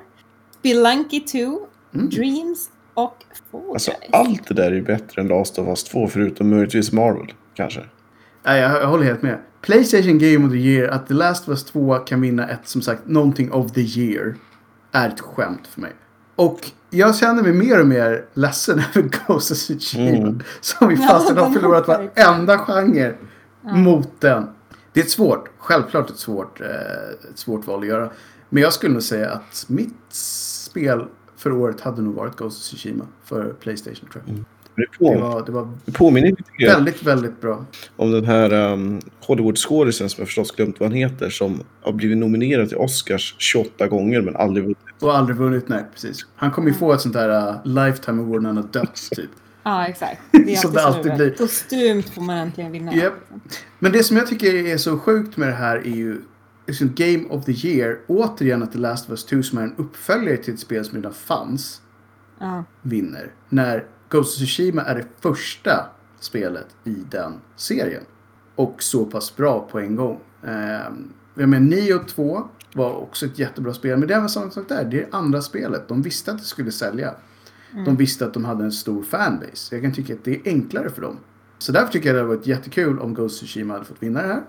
Spelunky 0.60 1.20
2. 1.20 1.38
Mm. 1.94 2.10
Dreams 2.10 2.70
och 2.94 3.18
Fall 3.52 3.72
Alltså 3.74 3.92
allt 4.12 4.48
det 4.48 4.54
där 4.54 4.72
är 4.72 4.76
ju 4.76 4.82
bättre 4.82 5.22
än 5.22 5.28
Last 5.28 5.60
of 5.60 5.68
Us 5.68 5.84
2 5.84 6.08
förutom 6.08 6.50
möjligtvis 6.50 6.92
Marvel. 6.92 7.34
Kanske. 7.54 7.82
Nej, 8.46 8.62
jag, 8.62 8.82
jag 8.82 8.88
håller 8.88 9.04
helt 9.04 9.22
med. 9.22 9.40
Playstation 9.62 10.20
Game 10.20 10.46
of 10.46 10.52
the 10.52 10.58
Year, 10.58 10.88
att 10.90 11.08
The 11.08 11.14
Last 11.14 11.44
of 11.44 11.50
Us 11.50 11.64
2 11.64 11.96
kan 11.96 12.22
vinna 12.22 12.50
ett, 12.50 12.68
som 12.68 12.82
sagt, 12.82 13.02
någonting 13.08 13.52
of 13.52 13.72
the 13.72 13.82
year, 13.82 14.36
är 14.92 15.10
ett 15.10 15.20
skämt 15.20 15.68
för 15.68 15.82
mig. 15.82 15.92
Och 16.36 16.72
jag 16.90 17.16
känner 17.16 17.44
mig 17.44 17.54
mer 17.54 17.80
och 17.80 17.88
mer 17.88 18.26
ledsen 18.34 18.80
över 18.96 19.10
Ghost 19.28 19.52
of 19.52 19.58
Tsushima. 19.58 20.18
Mm. 20.18 20.40
Som 20.62 20.90
vi 20.90 20.98
fastän 20.98 21.38
har 21.38 21.50
förlorat 21.50 21.88
varenda 21.88 22.58
genre 22.58 23.14
mot 23.62 24.22
den. 24.22 24.48
Det 24.94 25.00
är 25.00 25.04
ett 25.04 25.12
svårt, 25.12 25.50
självklart 25.58 26.10
ett 26.10 26.18
svårt, 26.18 26.62
eh, 26.62 26.68
ett 27.32 27.40
svårt 27.40 27.68
val 27.68 27.80
att 27.80 27.88
göra. 27.88 28.12
Men 28.50 28.64
jag 28.64 28.74
skulle 28.74 28.94
nog 28.94 29.04
säga 29.04 29.32
att 29.32 29.66
mitt 29.68 30.14
spel 30.14 31.06
för 31.38 31.52
året 31.52 31.82
hade 31.82 32.02
nog 32.02 32.14
varit 32.14 32.36
Ghost 32.36 32.58
of 32.58 32.64
Tsushima 32.64 33.08
för 33.24 33.54
Playstation 33.54 34.10
tror 34.12 34.24
jag. 34.28 34.36
Det, 34.36 34.44
Det 34.76 34.98
på, 34.98 35.20
var, 35.20 35.46
det 35.46 35.52
var 35.52 35.70
det 35.86 35.92
påminner 35.92 36.30
lite 36.30 36.74
väldigt, 36.74 37.04
väldigt 37.04 37.42
bra. 37.42 37.66
om 37.96 38.12
den 38.12 38.26
här 38.26 38.54
um, 38.54 39.02
Hollywood-skådisen 39.20 40.10
som 40.10 40.22
jag 40.22 40.28
förstås 40.28 40.52
glömt 40.52 40.80
vad 40.80 40.90
han 40.90 40.98
heter 40.98 41.30
som 41.30 41.64
har 41.82 41.94
blivit 41.94 42.18
nominerad 42.18 42.70
till 42.70 42.78
Oscars 42.78 43.36
28 43.38 43.88
gånger 43.88 44.22
men 44.22 44.36
aldrig 44.36 44.64
vunnit. 44.64 44.78
Och 45.00 45.18
aldrig 45.18 45.38
vunnit, 45.38 45.68
nej 45.68 45.86
precis. 45.94 46.26
Han 46.36 46.52
kommer 46.52 46.68
ju 46.68 46.74
få 46.74 46.94
ett 46.94 47.02
sånt 47.02 47.14
där 47.14 47.50
uh, 47.50 47.56
lifetime 47.64 48.22
award 48.22 48.42
när 48.42 48.50
han 48.50 48.58
har 48.58 48.68
dött, 48.72 49.10
typ. 49.12 49.30
Ja, 49.64 49.88
exakt. 49.88 50.22
Det 50.32 50.58
Som 50.60 50.74
det 50.74 50.84
alltid 50.84 51.16
blir. 51.16 51.30
Postumt 51.30 52.04
får 52.16 52.22
man 52.22 52.38
äntligen 52.38 52.72
vinna. 52.72 52.94
Japp. 52.96 53.14
Men 53.80 53.92
det 53.92 54.04
som 54.04 54.18
jag 54.18 54.28
tycker 54.28 54.54
är 54.54 54.78
så 54.78 55.00
sjukt 55.00 55.38
med 55.38 55.48
det 55.48 55.54
här 55.56 55.76
är 55.78 55.96
ju 55.96 56.22
liksom 56.68 56.92
Game 56.96 57.24
of 57.30 57.46
the 57.46 57.68
Year. 57.68 58.00
Återigen 58.08 58.64
att 58.64 58.72
The 58.72 58.78
Last 58.78 59.06
of 59.06 59.12
Us 59.12 59.26
2 59.26 59.44
som 59.44 59.58
är 59.58 59.64
en 59.64 59.76
uppföljare 59.78 60.38
till 60.38 60.54
ett 60.54 60.60
spel 60.60 60.86
som 60.86 60.96
redan 60.96 61.14
fanns 61.14 61.82
Ja. 62.40 62.64
vinner. 62.82 63.32
När 63.50 63.86
Ghost 64.10 64.36
of 64.42 64.48
Tsushima 64.48 64.82
är 64.82 64.96
det 64.96 65.06
första 65.20 65.86
spelet 66.20 66.68
i 66.84 66.96
den 67.12 67.34
serien. 67.56 68.04
Och 68.56 68.84
så 68.84 69.06
pass 69.06 69.36
bra 69.36 69.68
på 69.72 69.80
en 69.80 69.96
gång. 69.96 70.20
Ehm, 70.48 71.14
jag 71.36 71.50
menar, 71.50 71.68
Nio 71.68 72.00
2 72.00 72.48
var 72.74 72.94
också 72.94 73.26
ett 73.26 73.40
jättebra 73.40 73.74
spel. 73.74 73.98
Men 74.00 74.08
det 74.08 74.14
är 74.14 74.20
väl 74.20 74.30
samma 74.30 74.52
sak 74.52 74.70
där. 74.70 74.84
Det 74.86 75.02
är 75.02 75.08
andra 75.12 75.42
spelet. 75.42 75.88
De 75.88 76.02
visste 76.02 76.32
att 76.32 76.38
det 76.38 76.44
skulle 76.44 76.72
sälja. 76.72 77.14
De 77.86 77.96
visste 77.96 78.26
att 78.26 78.34
de 78.34 78.46
hade 78.46 78.64
en 78.64 78.72
stor 78.72 79.04
fanbase. 79.04 79.76
Jag 79.76 79.84
kan 79.84 79.94
tycka 79.94 80.14
att 80.14 80.24
det 80.24 80.36
är 80.36 80.42
enklare 80.46 80.90
för 80.90 81.02
dem. 81.02 81.18
Så 81.58 81.72
därför 81.72 81.94
tycker 81.94 82.08
jag 82.08 82.16
det 82.16 82.20
hade 82.20 82.36
varit 82.36 82.48
jättekul 82.48 83.00
om 83.00 83.14
Ghost 83.14 83.44
of 83.44 83.48
Tsushima 83.48 83.74
hade 83.74 83.86
fått 83.86 84.04
vinna 84.04 84.22
det 84.22 84.28
här. 84.28 84.44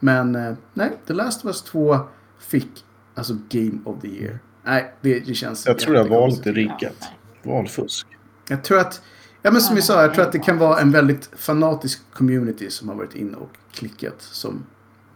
Men 0.00 0.36
eh, 0.36 0.54
nej, 0.74 0.98
The 1.06 1.12
Last 1.12 1.44
of 1.44 1.46
Us 1.46 1.62
2 1.62 1.98
fick 2.38 2.84
alltså 3.14 3.36
Game 3.48 3.78
of 3.84 4.00
the 4.00 4.08
Year. 4.08 4.38
Nej, 4.64 4.94
det, 5.00 5.20
det 5.20 5.34
känns 5.34 5.66
Jag 5.66 5.78
tror 5.78 5.94
det 5.94 6.02
här 6.02 6.08
valet 6.08 6.46
är 6.46 6.52
riggat. 6.52 7.08
Valfusk. 7.42 8.06
Jag 8.48 8.64
tror 8.64 8.78
att, 8.78 9.02
ja 9.42 9.50
men 9.50 9.60
som 9.60 9.76
vi 9.76 9.82
sa, 9.82 10.02
jag 10.02 10.14
tror 10.14 10.24
att 10.24 10.32
det 10.32 10.38
kan 10.38 10.58
vara 10.58 10.80
en 10.80 10.90
väldigt 10.90 11.30
fanatisk 11.36 12.00
community 12.12 12.70
som 12.70 12.88
har 12.88 12.96
varit 12.96 13.14
inne 13.14 13.36
och 13.36 13.50
klickat 13.72 14.16
som 14.18 14.64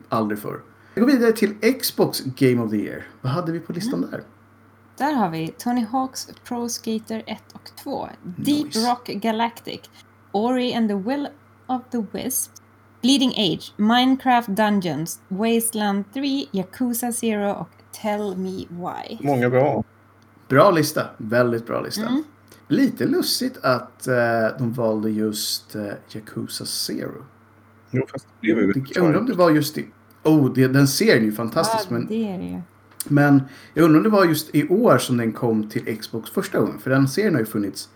aldrig 0.08 0.38
förr. 0.38 0.60
Jag 0.94 1.04
går 1.04 1.12
vidare 1.12 1.32
till 1.32 1.54
Xbox 1.80 2.20
Game 2.20 2.62
of 2.62 2.70
the 2.70 2.76
Year. 2.76 3.06
Vad 3.20 3.32
hade 3.32 3.52
vi 3.52 3.60
på 3.60 3.72
listan 3.72 4.08
där? 4.10 4.22
Där 4.96 5.12
har 5.12 5.30
vi 5.30 5.48
Tony 5.58 5.84
Hawks 5.84 6.28
Pro 6.44 6.68
Skater 6.68 7.22
1 7.26 7.42
och 7.52 7.70
2, 7.84 8.08
Deep 8.22 8.66
Nice. 8.66 8.90
Rock 8.90 9.06
Galactic, 9.06 9.80
Ori 10.32 10.74
and 10.74 10.88
the 10.88 10.94
Will 10.94 11.28
of 11.66 11.82
the 11.90 12.04
Wisp, 12.12 12.52
Bleeding 13.02 13.30
Age, 13.30 13.72
Minecraft 13.76 14.48
Dungeons, 14.48 15.20
Wasteland 15.28 16.04
3, 16.14 16.46
Yakuza 16.52 17.12
Zero 17.12 17.52
och 17.52 17.68
Tell 18.02 18.36
Me 18.36 18.64
Why. 18.68 19.18
Många 19.20 19.50
bra. 19.50 19.84
Bra 20.48 20.70
lista. 20.70 21.06
Väldigt 21.16 21.66
bra 21.66 21.80
lista. 21.80 22.22
Lite 22.68 23.06
lustigt 23.06 23.58
att 23.62 24.06
eh, 24.06 24.14
de 24.58 24.72
valde 24.72 25.10
just 25.10 25.74
eh, 25.74 25.84
Yakuza 26.12 26.64
Zero. 26.64 27.24
Jo, 27.90 28.02
fast 28.12 28.26
det 28.40 28.54
blev 28.54 28.58
ju 28.58 28.84
Jag 28.94 29.04
undrar 29.04 29.20
om 29.20 29.26
det 29.26 29.34
var 29.34 29.50
just 29.50 29.78
i... 29.78 29.88
Oh, 30.22 30.52
det, 30.52 30.68
den 30.68 30.88
serien 30.88 31.22
är 31.22 31.26
ju 31.26 31.32
fantastisk. 31.32 31.86
Ja, 31.88 31.94
men, 31.94 32.06
det 32.06 32.28
är 32.32 32.38
det 32.38 32.44
ju. 32.44 32.60
Men 33.10 33.42
jag 33.74 33.84
undrar 33.84 33.98
om 33.98 34.04
det 34.04 34.10
var 34.10 34.24
just 34.24 34.54
i 34.54 34.68
år 34.68 34.98
som 34.98 35.16
den 35.16 35.32
kom 35.32 35.68
till 35.68 35.98
Xbox 35.98 36.30
första 36.30 36.58
gången. 36.60 36.78
För 36.78 36.90
den 36.90 37.08
serien 37.08 37.34
har 37.34 37.40
ju 37.40 37.46
funnits 37.46 37.88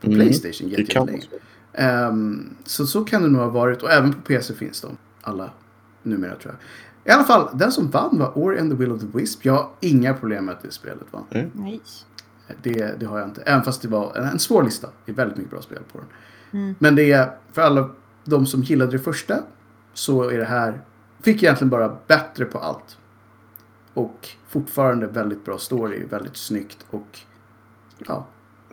på 0.00 0.06
Mm, 0.06 0.18
Playstation 0.20 0.68
jättelänge. 0.68 1.20
så. 1.22 1.36
Ehm, 1.72 2.54
så 2.64 2.86
så 2.86 3.04
kan 3.04 3.22
det 3.22 3.28
nog 3.28 3.40
ha 3.40 3.48
varit. 3.48 3.82
Och 3.82 3.90
även 3.90 4.12
på 4.12 4.20
PC 4.20 4.54
finns 4.54 4.80
de. 4.80 4.96
Alla 5.22 5.50
numera 6.02 6.34
tror 6.36 6.54
jag. 6.54 7.12
I 7.12 7.14
alla 7.16 7.24
fall, 7.24 7.48
den 7.58 7.72
som 7.72 7.90
vann 7.90 8.18
var 8.18 8.38
Ori 8.38 8.58
and 8.58 8.70
the 8.70 8.76
Will 8.76 8.92
of 8.92 9.00
the 9.00 9.06
Wisp. 9.18 9.44
Jag 9.44 9.52
har 9.52 9.70
inga 9.80 10.14
problem 10.14 10.44
med 10.44 10.54
att 10.54 10.62
det 10.62 10.70
spelet 10.72 11.06
vann. 11.10 11.24
Nej. 11.52 11.80
Det, 12.62 13.00
det 13.00 13.06
har 13.06 13.18
jag 13.18 13.28
inte. 13.28 13.42
Även 13.42 13.62
fast 13.64 13.82
det 13.82 13.88
var 13.88 14.16
en, 14.16 14.24
en 14.24 14.38
svår 14.38 14.62
lista. 14.62 14.88
Det 15.04 15.12
är 15.12 15.16
väldigt 15.16 15.36
mycket 15.36 15.50
bra 15.50 15.62
spel 15.62 15.78
på 15.92 15.98
den. 15.98 16.06
Men 16.78 16.94
det 16.94 17.12
är, 17.12 17.30
för 17.52 17.62
alla 17.62 17.90
de 18.24 18.46
som 18.46 18.62
gillade 18.62 18.92
det 18.92 18.98
första, 18.98 19.38
så 19.94 20.30
är 20.30 20.38
det 20.38 20.44
här, 20.44 20.80
fick 21.22 21.42
egentligen 21.42 21.70
bara 21.70 21.96
bättre 22.06 22.44
på 22.44 22.58
allt. 22.58 22.96
Och 23.94 24.28
fortfarande 24.48 25.06
väldigt 25.06 25.44
bra 25.44 25.58
story, 25.58 26.04
väldigt 26.04 26.36
snyggt 26.36 26.86
och 26.90 27.18
ja, 28.06 28.26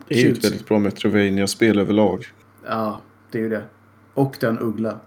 Det 0.07 0.15
är 0.15 0.25
ju 0.25 0.31
ett 0.31 0.45
väldigt 0.45 0.67
bra 0.67 0.79
Metrovania-spel 0.79 1.79
överlag. 1.79 2.27
Ja, 2.65 3.01
det 3.31 3.37
är 3.37 3.41
ju 3.41 3.49
det. 3.49 3.63
Och 4.13 4.37
den 4.39 4.59
uggla. 4.59 4.99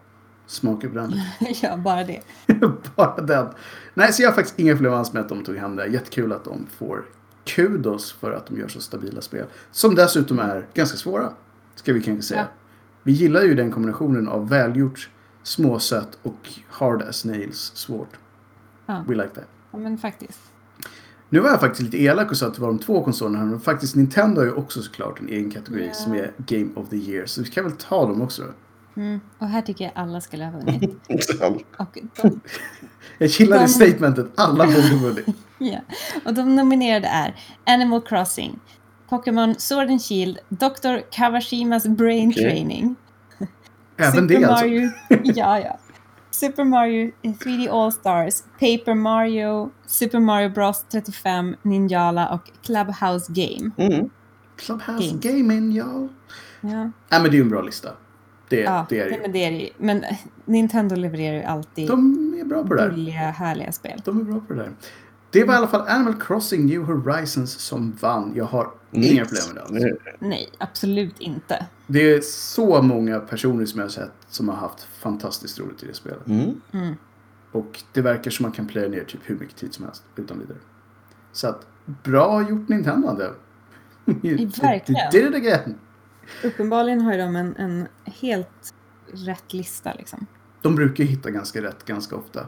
Smakar 0.47 0.89
på 0.89 0.95
den. 0.95 1.15
ja, 1.63 1.77
bara 1.77 2.05
det. 2.05 2.21
Bara 2.97 3.21
den. 3.21 3.47
Nej, 3.95 4.13
så 4.13 4.23
jag 4.23 4.29
har 4.29 4.35
faktiskt 4.35 4.59
inga 4.59 4.73
problem 4.73 4.93
alls 4.95 5.13
med 5.13 5.23
att 5.23 5.29
de 5.29 5.45
tog 5.45 5.57
hem 5.57 5.77
det. 5.77 5.87
Jättekul 5.87 6.33
att 6.33 6.45
de 6.45 6.67
får 6.67 7.05
kudos 7.45 8.13
för 8.13 8.33
att 8.33 8.47
de 8.47 8.59
gör 8.59 8.69
så 8.69 8.81
stabila 8.81 9.21
spel. 9.21 9.47
Som 9.71 9.95
dessutom 9.95 10.39
är 10.39 10.67
ganska 10.75 10.97
svåra. 10.97 11.33
Ska 11.75 11.93
vi 11.93 12.03
kanske 12.03 12.23
säga. 12.23 12.41
Ja. 12.41 12.47
Vi 13.03 13.13
gillar 13.13 13.43
ju 13.43 13.55
den 13.55 13.71
kombinationen 13.71 14.29
av 14.29 14.49
välgjort, 14.49 15.11
småsött 15.43 16.19
och 16.23 16.49
hard 16.69 17.03
as 17.03 17.25
nails 17.25 17.73
svårt. 17.75 18.19
Ja. 18.87 19.05
We 19.09 19.15
like 19.15 19.35
that. 19.35 19.49
Ja, 19.73 19.79
men 19.79 19.99
faktiskt. 19.99 20.41
Nu 21.29 21.41
var 21.41 21.49
jag 21.51 21.61
faktiskt 21.61 21.83
lite 21.83 22.03
elak 22.03 22.31
och 22.31 22.37
sa 22.37 22.47
att 22.47 22.55
det 22.55 22.61
var 22.61 22.69
de 22.69 22.79
två 22.79 23.05
konsolerna. 23.05 23.45
Men 23.45 23.61
faktiskt 23.61 23.97
Nintendo 23.97 24.41
har 24.41 24.47
ju 24.47 24.53
också 24.53 24.83
såklart 24.83 25.21
en 25.21 25.29
egen 25.29 25.51
kategori 25.51 25.87
Ja. 25.87 25.95
som 25.95 26.13
är 26.15 26.33
Game 26.47 26.71
of 26.75 26.89
the 26.89 26.97
Year. 26.97 27.27
Så 27.27 27.43
vi 27.43 27.49
kan 27.51 27.65
väl 27.65 27.73
ta 27.73 28.07
dem 28.07 28.23
också. 28.23 28.45
Mm. 28.97 29.21
Och 29.39 29.47
här 29.49 29.63
tycker 29.63 29.85
jag 29.85 29.93
alla 29.95 30.21
skulle 30.21 30.45
ha 30.45 30.53
vunnit. 30.53 30.83
Och 31.09 31.21
de, 32.23 32.41
Jag 33.19 33.29
gillar 33.29 33.57
det 33.59 33.65
De- 33.65 33.69
statementet. 33.69 34.27
Alla 34.35 34.67
borde 34.67 34.97
vunnit. 35.03 35.27
ja. 35.59 35.79
och 36.25 36.35
de 36.35 36.57
nominerade 36.57 37.07
är 37.07 37.35
Animal 37.67 38.01
Crossing, 38.03 38.59
Pokémon 39.09 39.55
Sword 39.59 39.91
and 39.91 40.03
Shield, 40.03 40.39
Dr. 40.49 41.11
Kawashimas 41.11 41.87
Brain 41.87 42.29
Okej. 42.31 42.43
Training, 42.43 42.97
Även 43.97 44.13
Super 44.13 44.29
det 44.41 44.45
alltså. 44.45 44.65
Mario, 44.65 44.91
ja, 45.25 45.59
ja. 45.61 45.79
Super 46.31 46.65
Mario 46.65 47.11
3D 47.23 47.69
All-Stars, 47.71 48.43
Paper 48.53 48.95
Mario, 48.95 49.71
Super 49.87 50.21
Mario 50.21 50.49
Bros 50.49 50.85
35, 50.93 51.57
Ninjala 51.63 52.29
och 52.29 52.51
Clubhouse 52.63 53.33
Game. 53.33 53.71
Mm. 53.77 54.11
Clubhouse. 54.57 55.15
Gaming, 55.21 55.73
ja. 55.73 56.09
Ja, 56.61 56.69
Nej 56.69 56.91
men 57.11 57.23
det 57.23 57.29
är 57.29 57.33
ju 57.33 57.41
en 57.41 57.49
bra 57.49 57.63
lista. 57.63 57.89
Det, 58.49 58.61
ja 58.61 58.87
det 58.89 59.01
är 59.01 59.05
det 59.05 59.15
ju. 59.15 59.21
men 59.23 59.33
det 59.33 59.45
är 59.45 59.51
det 59.51 59.57
ju. 59.59 59.71
Men 59.79 60.05
eh, 60.05 60.17
Nintendo 60.45 60.97
levererar 60.97 61.37
ju 61.37 61.43
alltid 61.43 61.89
De 61.89 62.35
är 62.41 62.45
bra 62.45 62.65
på 62.65 62.75
det 62.75 62.89
där. 62.89 63.13
härliga 63.33 63.73
spel. 63.73 64.01
De 64.05 64.21
är 64.21 64.25
bra 64.25 64.41
på 64.49 64.53
det 64.53 64.59
där. 64.63 64.71
Det 65.31 65.45
var 65.45 65.55
i 65.55 65.57
alla 65.57 65.69
fall 65.69 65.89
Animal 65.89 66.15
Crossing 66.21 66.67
New 66.67 66.83
Horizons 66.83 67.53
som 67.53 67.93
vann. 68.01 68.33
Jag 68.37 68.45
har 68.45 68.71
inga 68.91 69.25
problem 69.25 69.73
med 69.73 69.83
det. 69.83 69.97
Nej. 70.19 70.51
Absolut 70.59 71.21
inte. 71.21 71.67
Det 71.87 72.13
är 72.15 72.21
så 72.21 72.83
många 72.83 73.21
personer 73.21 73.67
som 73.67 73.81
jag 73.81 73.85
har 73.85 73.91
sett 73.91 74.13
som 74.29 74.49
har 74.49 74.57
haft 74.57 74.83
fantastiskt 74.83 75.61
roligt 75.61 75.83
i 75.83 75.87
det 75.87 75.95
spelet. 75.95 76.27
Mm. 76.27 76.61
Och 77.53 77.83
det 77.93 78.01
verkar 78.01 78.31
som 78.31 78.43
man 78.43 78.53
kan 78.53 78.67
plöja 78.67 78.89
ner 78.89 79.05
typ 79.05 79.21
hur 79.25 79.39
mycket 79.39 79.57
tid 79.57 79.75
som 79.75 79.85
helst 79.85 80.03
utan 80.17 80.39
vidare. 80.39 80.59
Så 81.33 81.49
att, 81.49 81.67
bra 81.87 82.49
gjort 82.49 82.69
Nintendo 82.69 83.15
det. 83.15 83.33
Verkligen. 84.63 85.11
Did 85.13 85.27
it 85.27 85.35
again. 85.35 85.79
Uppenbarligen 86.45 87.01
har 87.01 87.13
ju 87.13 87.19
de 87.19 87.37
en, 87.37 87.57
en 87.57 87.89
helt 88.05 88.75
rätt 89.13 89.53
lista 89.53 89.95
liksom. 89.95 90.27
De 90.63 90.75
brukar 90.75 91.05
ju 91.05 91.11
hitta 91.11 91.31
ganska 91.31 91.63
rätt 91.63 91.85
ganska 91.85 92.17
ofta. 92.17 92.47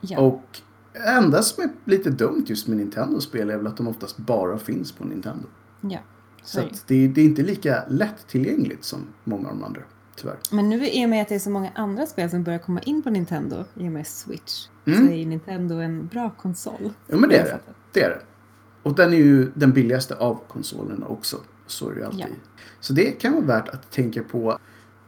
Ja. 0.00 0.18
Och 0.18 0.60
enda 1.00 1.42
som 1.42 1.64
är 1.64 1.70
lite 1.84 2.10
dumt 2.10 2.44
just 2.46 2.66
med 2.68 2.76
Nintendo-spel 2.76 3.50
är 3.50 3.56
väl 3.56 3.66
att 3.66 3.76
de 3.76 3.88
oftast 3.88 4.16
bara 4.16 4.58
finns 4.58 4.92
på 4.92 5.04
Nintendo. 5.04 5.46
ja. 5.80 5.98
Så 6.42 6.60
det. 6.60 6.66
att 6.66 6.84
det, 6.86 6.94
är 6.94 7.18
inte 7.18 7.42
lika 7.42 7.84
lättillgängligt 7.88 8.84
som 8.84 8.98
många 9.24 9.48
av 9.48 9.54
de 9.54 9.64
andra, 9.64 9.80
tyvärr. 10.16 10.36
Men 10.50 10.68
nu 10.68 10.86
i 10.88 11.04
och 11.04 11.08
med 11.08 11.22
att 11.22 11.28
det 11.28 11.34
är 11.34 11.38
så 11.38 11.50
många 11.50 11.70
andra 11.74 12.06
spel 12.06 12.30
som 12.30 12.42
börjar 12.42 12.58
komma 12.58 12.80
in 12.80 13.02
på 13.02 13.10
Nintendo 13.10 13.64
i 13.74 13.88
och 13.88 13.92
med 13.92 14.06
Switch 14.06 14.66
Mm. 14.84 15.06
så 15.06 15.12
är 15.12 15.16
ju 15.16 15.26
Nintendo 15.26 15.74
en 15.74 16.06
bra 16.06 16.30
konsol. 16.30 16.90
Ja, 17.06 17.16
men 17.16 17.28
det 17.28 17.36
är 17.36 17.44
det. 17.44 17.58
Det 17.92 18.02
är 18.02 18.10
det. 18.10 18.20
Och 18.82 18.94
den 18.94 19.12
är 19.12 19.16
ju 19.16 19.50
den 19.54 19.72
billigaste 19.72 20.14
av 20.14 20.40
konsolerna 20.48 21.06
också. 21.06 21.36
Så 21.66 21.88
är 21.90 21.94
det 21.94 22.00
ju 22.00 22.06
alltid. 22.06 22.20
Ja. 22.20 22.60
Så 22.80 22.92
det 22.92 23.10
kan 23.10 23.32
vara 23.32 23.44
värt 23.44 23.68
att 23.68 23.90
tänka 23.90 24.22
på. 24.22 24.58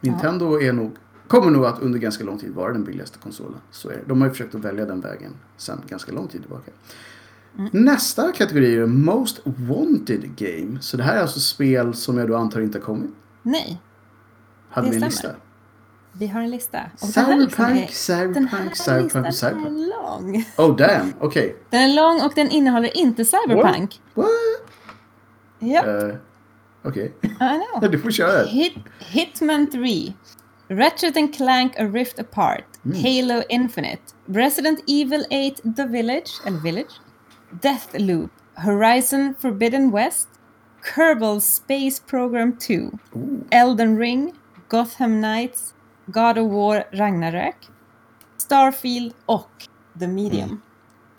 Nintendo 0.01 0.61
är 0.61 0.73
nog, 0.73 0.93
kommer 1.33 1.51
nog 1.51 1.65
att 1.67 1.81
under 1.81 1.99
ganska 1.99 2.25
lång 2.25 2.39
tid 2.39 2.55
vara 2.55 2.73
den 2.73 2.85
billigaste 2.85 3.19
konsolen. 3.19 3.59
Så 3.71 3.89
är 3.89 3.93
det. 3.93 4.01
De 4.07 4.21
har 4.21 4.29
ju 4.29 4.33
försökt 4.33 4.55
att 4.55 4.61
välja 4.61 4.85
den 4.87 5.01
vägen 5.01 5.33
sedan 5.57 5.83
ganska 5.89 6.13
lång 6.13 6.29
tid 6.29 6.41
tillbaka. 6.41 6.71
Mm. 7.59 7.71
Nästa 7.73 8.33
kategori 8.33 8.77
är 8.77 8.87
Most 8.87 9.41
Wanted 9.45 10.37
Game. 10.37 10.79
Så 10.81 10.97
det 10.97 11.03
här 11.03 11.17
är 11.17 11.21
alltså 11.21 11.41
spel 11.41 11.95
som 11.95 12.19
jag 12.19 12.29
då 12.29 12.37
antar 12.37 12.61
inte 12.61 12.79
har 12.79 12.85
kommit. 12.85 13.11
Nej, 13.43 13.81
Hade 14.71 14.91
vi 14.91 14.97
en 14.97 15.03
lista? 15.03 15.29
vi 16.13 16.27
har 16.27 16.41
en 16.41 16.51
lista. 16.51 16.79
Och 17.01 17.09
den 17.15 17.39
listan 17.39 17.67
Cyberpunk, 17.77 17.87
den 17.87 17.89
Cyberpunk, 17.89 18.77
Cyberpunk, 18.77 19.35
Cyberpunk. 19.35 19.67
är 19.67 20.03
lång. 20.03 20.45
Oh 20.59 20.77
damn, 20.77 21.13
okej. 21.21 21.57
Den 21.71 21.81
är 21.91 21.95
lång 21.97 22.27
och 22.27 22.33
den 22.35 22.51
innehåller 22.51 22.97
inte 22.97 23.25
Cyberpunk. 23.25 24.01
What? 24.15 24.27
Ja, 25.59 25.87
Eh, 25.87 26.15
Okej, 26.85 27.13
I 27.23 27.29
know. 27.81 27.91
du 27.91 27.99
får 27.99 28.11
köra. 28.11 28.45
Hit, 28.47 28.75
Hitman 28.99 29.71
3, 29.71 30.13
Ratchet 30.77 31.17
and 31.17 31.35
Clank 31.35 31.73
A 31.79 31.87
Rift 31.87 32.19
Apart, 32.19 32.65
Halo 33.03 33.43
Infinite, 33.49 34.03
Resident 34.27 34.81
Evil 34.87 35.25
8 35.31 35.61
The 35.77 35.87
Village, 35.87 36.31
eller 36.47 36.61
Village, 36.61 37.01
Deathloop, 37.63 38.31
Horizon 38.55 39.35
Forbidden 39.41 39.91
West, 39.91 40.29
Kerbal 40.95 41.41
Space 41.41 42.03
Program 42.07 42.57
2, 42.59 42.75
Oh. 43.15 43.21
Elden 43.51 43.99
Ring, 43.99 44.33
Gotham 44.69 45.21
Knights, 45.23 45.75
God 46.07 46.39
of 46.39 46.53
War 46.53 46.85
Ragnarök, 46.93 47.57
Starfield 48.37 49.15
och 49.27 49.51
The 49.99 50.07
Medium. 50.07 50.49
Mm. 50.49 50.61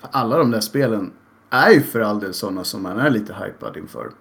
Alla 0.02 0.38
de 0.38 0.52
där 0.52 0.60
spelen 0.60 1.14
är 1.50 1.72
ju 1.72 1.82
för 1.82 2.00
all 2.00 2.20
del 2.20 2.34
sådana 2.34 2.64
som 2.64 2.84
man 2.84 3.00
är 3.00 3.10
lite 3.10 3.34
hypad 3.34 3.78
inför. 3.78 4.12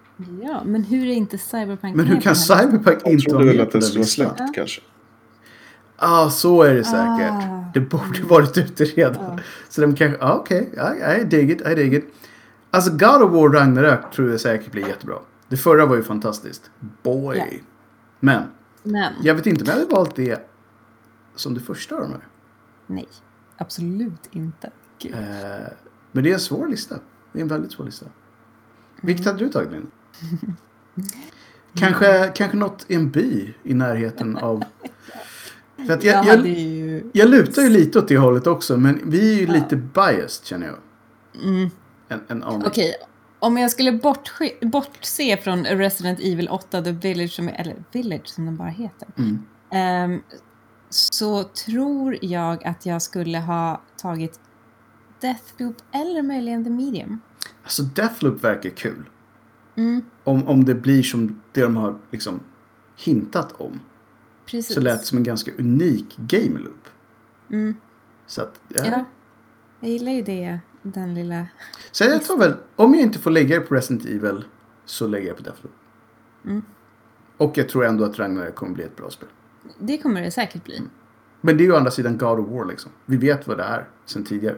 Ja, 0.41 0.63
men 0.65 0.83
hur 0.83 1.07
är 1.07 1.13
inte 1.13 1.37
Cyberpunk 1.37 1.95
Men 1.95 2.05
hur 2.05 2.15
med 2.15 2.23
kan 2.23 2.33
på 2.35 2.39
den 2.49 2.57
här 2.57 2.57
listan? 2.57 2.71
Cyberpunk 2.71 3.01
Jag 3.03 3.11
inte 3.13 3.29
vara 3.31 3.41
trodde 3.41 3.45
väl 3.45 3.57
med 3.57 3.67
att 3.67 3.71
den 3.71 3.81
skulle 3.81 3.99
vara 3.99 4.07
släppt 4.07 4.55
kanske. 4.55 4.81
Ja, 6.03 6.25
ah, 6.25 6.29
så 6.29 6.63
är 6.63 6.73
det 6.73 6.83
säkert. 6.83 7.49
Ah. 7.49 7.71
Det 7.73 7.79
borde 7.79 8.23
varit 8.23 8.57
ute 8.57 8.83
redan. 8.83 9.39
Så 9.69 9.81
de 9.81 9.95
kanske, 9.95 10.23
ah, 10.23 10.33
okej, 10.33 10.69
okay, 10.73 11.17
I, 11.17 11.21
I 11.21 11.23
dig 11.23 11.51
it, 11.51 11.61
I 11.61 11.75
dig 11.75 11.95
it. 11.95 12.05
Alltså 12.71 12.91
God 12.91 13.21
of 13.21 13.31
War 13.31 13.49
Ragnarök 13.49 14.11
tror 14.11 14.31
jag 14.31 14.39
säkert 14.39 14.71
blir 14.71 14.87
jättebra. 14.87 15.15
Det 15.47 15.57
förra 15.57 15.85
var 15.85 15.95
ju 15.95 16.03
fantastiskt. 16.03 16.71
Boy. 17.03 17.37
Ja. 17.37 17.45
Men, 18.19 18.43
Men 18.83 19.13
jag 19.21 19.35
vet 19.35 19.45
inte 19.45 19.63
om 19.63 19.67
jag 19.67 19.73
hade 19.73 19.95
valt 19.95 20.15
det 20.15 20.49
som 21.35 21.53
det 21.53 21.59
första 21.59 21.95
av 21.95 22.01
de 22.01 22.11
här. 22.11 22.27
nej, 22.87 23.07
absolut 23.57 24.29
inte. 24.31 24.71
Gud. 24.99 25.13
Eh, 25.13 25.19
men 26.11 26.23
det 26.23 26.29
är 26.29 26.33
en 26.33 26.39
svår 26.39 26.67
lista. 26.67 26.95
Det 27.31 27.39
är 27.39 27.41
en 27.41 27.47
väldigt 27.47 27.71
svår 27.71 27.85
lista. 27.85 28.05
Vilket 29.01 29.25
hade 29.25 29.39
du 29.39 29.49
tagit 29.49 29.71
Linn? 29.71 29.91
Kanske, 31.75 32.31
kanske 32.35 32.57
något 32.57 32.85
i 32.87 32.95
en 32.95 33.11
by 33.11 33.53
i 33.63 33.73
närheten 33.73 34.37
av... 34.37 34.63
För 35.85 35.93
att 35.93 36.03
jag, 36.03 36.25
jag 36.25 36.47
ju... 36.47 37.09
jag 37.13 37.29
lutar 37.29 37.61
ju 37.61 37.69
lite 37.69 37.99
åt 37.99 38.07
det 38.07 38.17
hållet 38.17 38.47
också, 38.47 38.77
men 38.77 39.01
vi 39.05 39.35
är 39.35 39.39
ju 39.39 39.47
lite 39.47 39.75
biased 39.75 40.45
känner 40.45 40.67
jag. 40.67 40.77
Mm. 41.43 41.69
Okej, 42.65 42.95
om 43.39 43.57
jag 43.57 43.71
skulle 43.71 43.91
bortse, 43.91 44.53
bortse 44.61 45.37
från 45.37 45.65
Resident 45.65 46.19
Evil 46.19 46.49
8, 46.49 46.81
The 46.81 46.91
Village, 46.91 47.31
som, 47.31 47.47
eller 47.47 47.75
Village 47.91 48.27
som 48.27 48.45
den 48.45 48.57
bara 48.57 48.69
heter. 48.69 49.07
Mm. 49.17 49.45
ehm, 49.71 50.21
så 50.89 51.43
tror 51.43 52.17
jag 52.21 52.65
att 52.65 52.85
jag 52.85 53.01
skulle 53.01 53.37
ha 53.37 53.81
tagit 53.97 54.39
Deathloop 55.21 55.75
eller 55.91 56.21
möjligen 56.21 56.63
The 56.63 56.69
Medium. 56.69 57.21
Alltså 57.63 57.83
Deathloop 57.83 58.43
verkar 58.43 58.69
kul. 58.69 59.09
Mm, 59.75 60.01
Om, 60.23 60.47
om 60.47 60.65
det 60.65 60.75
blir 60.75 61.03
som 61.03 61.41
det 61.51 61.61
de 61.61 61.77
har 61.77 61.95
liksom 62.11 62.39
hintat 62.97 63.51
om. 63.51 63.79
Precis. 64.57 64.73
Så 64.75 64.81
lät 64.81 64.99
det 64.99 65.05
som 65.05 65.17
en 65.17 65.23
ganska 65.23 65.51
unik 65.57 66.17
game 66.17 66.59
loop. 66.59 66.87
Mm, 67.51 67.75
Så 68.27 68.41
att, 68.41 68.59
ja. 68.67 68.85
ja. 68.85 69.05
Jag 69.79 69.89
gillar 69.89 70.11
ju 70.11 70.21
det, 70.21 70.59
den 70.81 71.13
lilla... 71.15 71.47
Så 71.91 72.03
jag 72.03 72.25
tar 72.25 72.37
väl, 72.37 72.53
om 72.75 72.93
jag 72.93 73.01
inte 73.03 73.19
får 73.19 73.31
lägga 73.31 73.59
det 73.59 73.65
på 73.65 73.75
Resident 73.75 74.05
Evil 74.05 74.43
så 74.85 75.07
lägger 75.07 75.27
jag 75.27 75.37
på 75.37 75.43
Deathloop. 75.43 75.73
Mm. 76.45 76.61
Och 77.37 77.57
jag 77.57 77.69
tror 77.69 77.85
ändå 77.85 78.03
att 78.03 78.19
Ragnarök 78.19 78.55
kommer 78.55 78.73
bli 78.73 78.83
ett 78.83 78.95
bra 78.95 79.09
spel. 79.09 79.29
Det 79.79 79.97
kommer 79.97 80.21
det 80.21 80.31
säkert 80.31 80.63
bli. 80.63 80.81
Men 81.41 81.57
det 81.57 81.63
är 81.63 81.65
ju 81.65 81.73
å 81.73 81.77
andra 81.77 81.91
sidan 81.91 82.17
God 82.17 82.39
of 82.39 82.49
War 82.49 82.65
liksom. 82.65 82.91
Vi 83.05 83.17
vet 83.17 83.47
vad 83.47 83.57
det 83.57 83.63
är 83.63 83.87
sen 84.05 84.23
tidigare. 84.25 84.55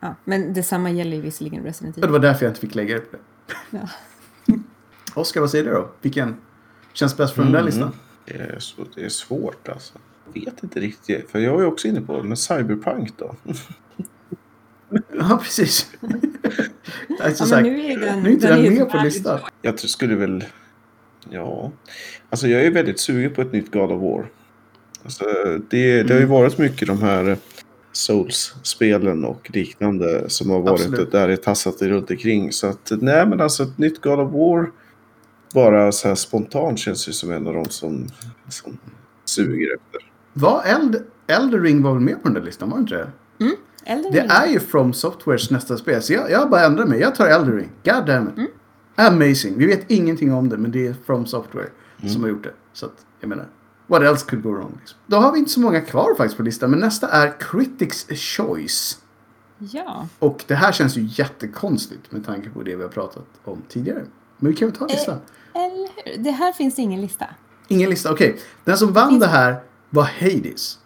Ja, 0.00 0.14
men 0.24 0.52
detsamma 0.52 0.90
gäller 0.90 1.16
ju 1.16 1.22
visserligen 1.22 1.62
Resident 1.64 1.96
Och 1.96 2.00
det 2.00 2.06
Evil. 2.06 2.12
var 2.12 2.18
därför 2.28 2.44
jag 2.44 2.50
inte 2.50 2.60
fick 2.60 2.74
lägga 2.74 2.94
det 2.94 3.00
på 3.00 3.16
det. 3.16 3.22
Ja. 3.78 3.88
Oskar, 5.14 5.40
vad 5.40 5.50
säger 5.50 5.64
du 5.64 5.70
då? 5.70 5.90
Vilken 6.02 6.36
känns 6.92 7.16
bäst 7.16 7.34
från 7.34 7.44
den 7.44 7.52
där 7.52 7.60
Mm. 7.60 7.66
listan? 7.70 7.92
Det 8.26 8.34
är, 8.34 8.56
så, 8.58 8.84
det 8.94 9.04
är 9.04 9.08
svårt 9.08 9.68
alltså. 9.68 9.92
Jag 10.32 10.44
vet 10.44 10.62
inte 10.62 10.80
riktigt. 10.80 11.30
För 11.30 11.38
jag 11.38 11.60
är 11.60 11.66
också 11.66 11.88
inne 11.88 12.00
på 12.00 12.16
det. 12.16 12.22
Men 12.22 12.36
Cyberpunk 12.36 13.10
då? 13.18 13.34
Ja, 15.18 15.40
precis. 15.42 15.90
alltså, 17.20 17.44
Ja, 17.44 17.48
sagt, 17.48 17.50
men 17.50 17.62
nu 17.62 17.84
är 17.92 18.00
den, 18.00 18.22
nu 18.22 18.28
är 18.28 18.32
inte 18.32 18.48
den 18.56 18.74
med 18.74 18.90
på 18.90 18.96
listan. 18.98 19.38
Jag 19.62 19.78
tror- 19.78 19.88
skulle 19.88 20.14
väl... 20.14 20.44
Ja. 21.30 21.72
Alltså 22.30 22.48
jag 22.48 22.64
är 22.64 22.70
väldigt 22.70 23.00
sugen 23.00 23.34
på 23.34 23.42
ett 23.42 23.52
nytt 23.52 23.72
God 23.72 23.92
of 23.92 24.02
War. 24.02 24.26
Alltså, 25.04 25.24
det, 25.70 26.02
det 26.02 26.12
har 26.14 26.20
ju 26.20 26.26
Mm. 26.26 26.28
varit 26.28 26.58
mycket 26.58 26.88
de 26.88 27.02
här 27.02 27.36
Souls-spelen 27.92 29.24
och 29.24 29.50
liknande 29.54 30.30
som 30.30 30.50
har 30.50 30.60
varit 30.60 30.80
Absolut. 30.86 31.12
där 31.12 31.28
det 31.28 31.36
tassat 31.36 31.82
runt 31.82 32.10
omkring. 32.10 32.52
Så 32.52 32.66
att 32.66 32.92
nej 33.00 33.26
men 33.26 33.40
alltså 33.40 33.62
ett 33.62 33.78
nytt 33.78 34.00
God 34.00 34.20
of 34.20 34.32
War 34.32 34.70
bara 35.54 35.92
så 35.92 36.08
här 36.08 36.14
spontant 36.14 36.78
känns 36.78 37.08
ju 37.08 37.12
som 37.12 37.30
en 37.32 37.46
av 37.46 37.54
de 37.54 37.64
som, 37.68 38.06
som 38.48 38.78
suger 39.24 39.74
efter. 39.76 40.10
Var 40.32 40.62
Eld, 40.64 41.02
Elder 41.26 41.60
Ring 41.60 41.82
var 41.82 41.92
väl 41.92 42.00
med 42.02 42.14
på 42.22 42.28
den 42.28 42.34
där 42.34 42.42
listan? 42.42 42.70
Var 42.70 42.76
det 42.76 42.80
inte 42.80 42.94
det? 42.96 43.10
Elden 43.86 44.12
Det 44.12 44.20
Ring. 44.20 44.30
är 44.30 44.46
ju 44.46 44.60
From 44.60 44.92
Softwares 44.92 45.50
nästa 45.50 45.76
spel. 45.76 46.02
Så 46.02 46.12
jag, 46.12 46.30
jag 46.30 46.50
bara 46.50 46.64
ändrar 46.64 46.86
mig. 46.86 47.00
Jag 47.00 47.14
tar 47.14 47.26
Elder 47.26 47.52
Ring. 47.52 47.70
God 47.84 48.06
damn 48.06 48.28
Mm. 48.28 48.44
it. 48.44 48.50
Amazing. 48.96 49.58
Vi 49.58 49.66
vet 49.66 49.90
ingenting 49.90 50.32
om 50.32 50.48
det 50.48 50.56
men 50.56 50.70
det 50.70 50.86
är 50.86 50.94
From 51.06 51.26
Software 51.26 51.68
Mm. 51.98 52.12
som 52.12 52.22
har 52.22 52.28
gjort 52.28 52.42
det. 52.44 52.52
Så 52.72 52.86
att, 52.86 53.06
jag 53.20 53.28
menar. 53.28 53.46
What 53.86 54.02
else 54.02 54.26
could 54.28 54.42
go 54.42 54.50
wrong? 54.52 54.76
Liksom. 54.80 54.98
Då 55.06 55.16
har 55.16 55.32
vi 55.32 55.38
inte 55.38 55.50
så 55.50 55.60
många 55.60 55.80
kvar 55.80 56.14
faktiskt 56.16 56.36
på 56.36 56.42
listan. 56.42 56.70
Men 56.70 56.78
nästa 56.80 57.08
är 57.08 57.34
Critics 57.40 58.06
Choice. 58.08 58.98
Ja. 59.58 60.08
Och 60.18 60.44
det 60.46 60.54
här 60.54 60.72
känns 60.72 60.96
ju 60.96 61.08
jättekonstigt 61.08 62.12
med 62.12 62.26
tanke 62.26 62.50
på 62.50 62.62
det 62.62 62.76
vi 62.76 62.82
har 62.82 62.88
pratat 62.90 63.24
om 63.44 63.62
tidigare. 63.68 64.02
Men 64.38 64.50
vi 64.50 64.56
kan 64.56 64.68
väl 64.68 64.76
ta 64.76 64.86
listan. 64.86 65.18
Eller 65.54 65.88
hur? 66.16 66.22
Det 66.24 66.30
här 66.30 66.52
finns 66.52 66.78
ingen 66.78 67.00
lista. 67.00 67.26
Ingen 67.68 67.90
lista. 67.90 68.12
Okej. 68.12 68.36
Den 68.64 68.76
som 68.76 68.92
vann 68.92 69.08
Finns- 69.08 69.20
det 69.22 69.28
här 69.28 69.56
var 69.90 70.02
Hades. 70.20 70.78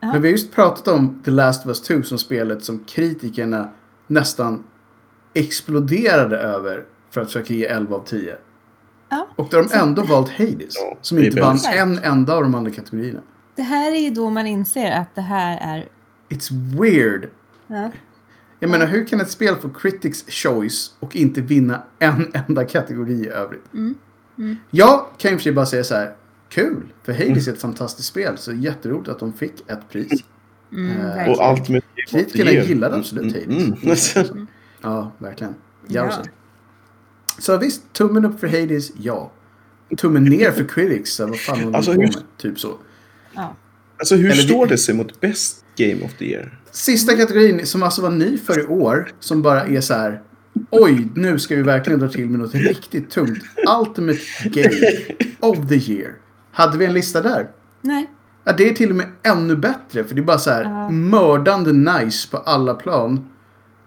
Ja. 0.00 0.12
Men 0.12 0.22
vi 0.22 0.28
har 0.28 0.32
just 0.32 0.52
pratat 0.52 0.88
om 0.88 1.22
The 1.24 1.30
Last 1.30 1.60
of 1.60 1.66
Us 1.66 1.82
2 1.82 2.02
som 2.02 2.18
spelet 2.18 2.64
som 2.64 2.84
kritikerna 2.84 3.70
nästan 4.06 4.64
exploderade 5.34 6.38
över 6.38 6.84
för 7.10 7.20
att 7.20 7.26
försöka 7.26 7.54
ge 7.54 7.66
11 7.66 7.96
av 7.96 8.04
10. 8.04 8.36
Ja. 9.08 9.28
Och 9.36 9.48
då 9.50 9.56
har 9.56 9.64
de 9.64 9.78
ändå 9.78 10.02
valt 10.02 10.30
Hades. 10.30 10.74
Ja, 10.76 10.96
som 11.00 11.18
inte 11.18 11.40
vann 11.40 11.58
en 11.74 11.98
enda 11.98 12.34
av 12.34 12.42
de 12.42 12.54
andra 12.54 12.70
kategorierna. 12.70 13.20
Det 13.56 13.62
här 13.62 13.92
är 13.92 13.98
ju 13.98 14.10
då 14.10 14.30
man 14.30 14.46
inser 14.46 14.90
att 14.92 15.14
det 15.14 15.20
här 15.20 15.58
är... 15.60 15.88
It's 16.28 16.78
weird. 16.80 17.28
Ja. 17.66 17.90
Jag 18.64 18.70
menar, 18.70 18.86
hur 18.86 19.06
kan 19.06 19.20
ett 19.20 19.30
spel 19.30 19.56
få 19.56 19.68
Critics 19.68 20.24
Choice 20.28 20.94
och 21.00 21.16
inte 21.16 21.40
vinna 21.40 21.82
en 21.98 22.30
enda 22.48 22.64
kategori 22.64 23.12
i 23.12 23.28
övrigt? 23.28 23.64
Mm. 23.74 23.94
Jag 24.70 25.06
kan 25.18 25.30
och 25.34 25.40
för 25.40 25.42
sig 25.42 25.52
bara 25.52 25.66
säga 25.66 25.84
så 25.84 25.94
här. 25.94 26.14
Kul! 26.48 26.82
För 27.02 27.12
Hades 27.12 27.48
är 27.48 27.52
ett 27.52 27.60
fantastiskt 27.60 28.08
spel, 28.08 28.38
så 28.38 28.52
jätteroligt 28.52 29.08
att 29.08 29.18
de 29.18 29.32
fick 29.32 29.70
ett 29.70 29.88
pris. 29.90 30.24
Mm, 30.72 31.00
Eh. 31.00 31.28
Och 31.30 31.44
allt 31.44 31.68
med 31.68 31.82
Kritikerna 32.10 32.50
gillade 32.50 32.96
absolut 32.96 33.36
Mm, 33.46 33.72
Hades. 33.82 34.16
mm. 34.16 34.46
Ja, 34.82 35.12
verkligen. 35.18 35.54
Ja. 35.86 36.04
Ja. 36.10 36.22
Så 37.38 37.56
visst, 37.58 37.92
tummen 37.92 38.24
upp 38.24 38.40
för 38.40 38.46
Hades, 38.46 38.92
ja. 38.96 39.32
Tummen 39.96 40.24
ner 40.24 40.50
för 40.50 40.64
Critics, 40.64 41.10
så 41.14 41.26
vad 41.26 41.38
fan 41.40 41.60
håller 41.60 41.76
Alltså, 41.76 41.92
de 41.92 41.96
på 41.96 42.02
med? 42.18 42.22
Typ 42.38 42.60
så. 42.60 42.74
Ja. 43.32 43.54
Alltså 43.98 44.14
hur 44.14 44.30
Eller 44.30 44.42
står 44.42 44.66
det 44.66 44.78
sig 44.78 44.94
mot 44.94 45.20
Best 45.20 45.64
Game 45.76 46.04
of 46.04 46.12
the 46.18 46.24
Year? 46.24 46.58
Sista 46.70 47.16
kategorin 47.16 47.66
som 47.66 47.82
alltså 47.82 48.02
var 48.02 48.10
ny 48.10 48.38
för 48.38 48.60
i 48.60 48.66
år, 48.66 49.12
som 49.20 49.42
bara 49.42 49.64
är 49.64 49.80
så 49.80 49.94
här. 49.94 50.22
Oj, 50.70 51.08
nu 51.14 51.38
ska 51.38 51.56
vi 51.56 51.62
verkligen 51.62 52.00
dra 52.00 52.08
till 52.08 52.28
med 52.30 52.40
något 52.40 52.54
riktigt 52.54 53.10
tungt. 53.10 53.42
Ultimate 53.80 54.18
Game 54.44 54.76
of 55.40 55.68
the 55.68 55.92
Year. 55.92 56.12
Hade 56.52 56.78
vi 56.78 56.84
en 56.84 56.92
lista 56.92 57.20
där? 57.22 57.48
Nej. 57.80 58.10
Ja, 58.44 58.52
det 58.52 58.68
är 58.68 58.74
till 58.74 58.90
och 58.90 58.96
med 58.96 59.06
ännu 59.22 59.56
bättre. 59.56 60.04
För 60.04 60.14
det 60.14 60.20
är 60.20 60.24
bara 60.24 60.38
så 60.38 60.50
här 60.50 60.64
Ja. 60.64 60.90
mördande 60.90 61.72
nice 61.72 62.30
på 62.30 62.36
alla 62.36 62.74
plan. 62.74 63.28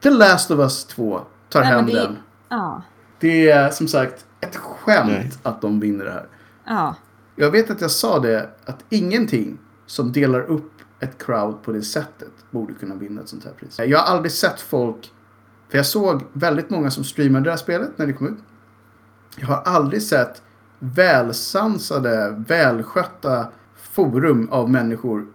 The 0.04 0.10
Last 0.10 0.52
of 0.52 0.60
Us 0.60 0.86
2 0.86 1.22
tar 1.50 1.62
Nej, 1.62 1.70
hem 1.70 1.86
det- 1.86 1.94
den. 1.94 2.16
Ja. 2.50 2.84
Det 3.20 3.50
är 3.50 3.70
som 3.70 3.88
sagt 3.88 4.26
ett 4.42 4.56
skämt 4.56 5.08
Nej. 5.12 5.32
att 5.44 5.62
de 5.62 5.80
vinner 5.80 6.06
det 6.06 6.12
här. 6.12 6.26
Ja. 6.66 6.96
Jag 7.36 7.52
vet 7.52 7.70
att 7.72 7.82
jag 7.82 7.92
sa 7.92 8.20
det, 8.20 8.50
att 8.66 8.84
ingenting 8.90 9.58
som 9.88 10.12
delar 10.12 10.42
upp 10.42 10.72
ett 11.00 11.18
crowd 11.18 11.64
på 11.64 11.72
det 11.72 11.82
sättet 11.82 12.32
borde 12.52 12.74
kunna 12.74 12.96
vinna 12.96 13.22
ett 13.22 13.30
sånt 13.30 13.46
här 13.46 13.52
pris. 13.52 13.80
Jag 13.80 14.00
har 14.00 14.06
aldrig 14.16 14.32
sett 14.32 14.62
folk, 14.62 15.12
för 15.70 15.78
jag 15.78 15.86
såg 15.86 16.24
väldigt 16.34 16.70
många 16.70 16.92
som 16.92 17.04
streamade 17.04 17.46
det 17.46 17.50
här 17.50 17.58
spelet 17.58 17.98
när 17.98 18.08
det 18.08 18.14
kom 18.14 18.28
ut. 18.28 18.40
Jag 19.36 19.48
har 19.48 19.62
aldrig 19.62 20.02
sett 20.02 20.42
välsansade, 20.80 22.44
välskötta 22.48 23.48
forum 23.76 24.50
av 24.52 24.70
människor 24.70 25.28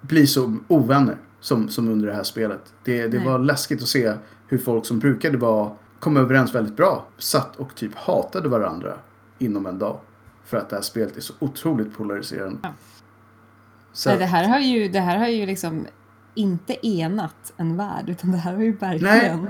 bli 0.00 0.26
så 0.26 0.56
ovänner 0.68 1.16
som, 1.40 1.68
som 1.68 1.88
under 1.88 2.08
det 2.08 2.14
här 2.14 2.22
spelet. 2.22 2.72
Det, 2.84 3.06
det 3.06 3.18
Nej. 3.18 3.26
var 3.26 3.38
läskigt 3.38 3.82
att 3.82 3.88
se 3.88 4.14
hur 4.46 4.58
folk 4.58 4.86
som 4.86 4.98
brukade 4.98 5.38
vara, 5.38 5.70
kom 6.00 6.16
överens 6.16 6.54
väldigt 6.54 6.76
bra, 6.76 7.06
satt 7.18 7.56
och 7.56 7.74
typ 7.74 7.94
hatade 7.94 8.48
varandra 8.48 8.94
inom 9.38 9.66
en 9.66 9.78
dag. 9.78 10.00
För 10.44 10.56
att 10.56 10.68
det 10.68 10.76
här 10.76 10.82
spelet 10.82 11.16
är 11.16 11.20
så 11.20 11.32
otroligt 11.38 11.96
polariserande. 11.96 12.58
Ja. 12.62 12.68
Så, 13.92 14.08
Nej, 14.08 14.18
det, 14.18 14.24
här 14.24 14.48
har 14.48 14.58
ju, 14.58 14.88
det 14.88 15.00
här 15.00 15.18
har 15.18 15.28
ju 15.28 15.46
liksom 15.46 15.86
inte 16.34 16.86
enat 16.86 17.52
en 17.56 17.76
värld, 17.76 18.08
utan 18.08 18.32
det 18.32 18.38
här 18.38 18.54
har 18.54 18.62
ju 18.62 18.72
verkligen... 18.76 19.48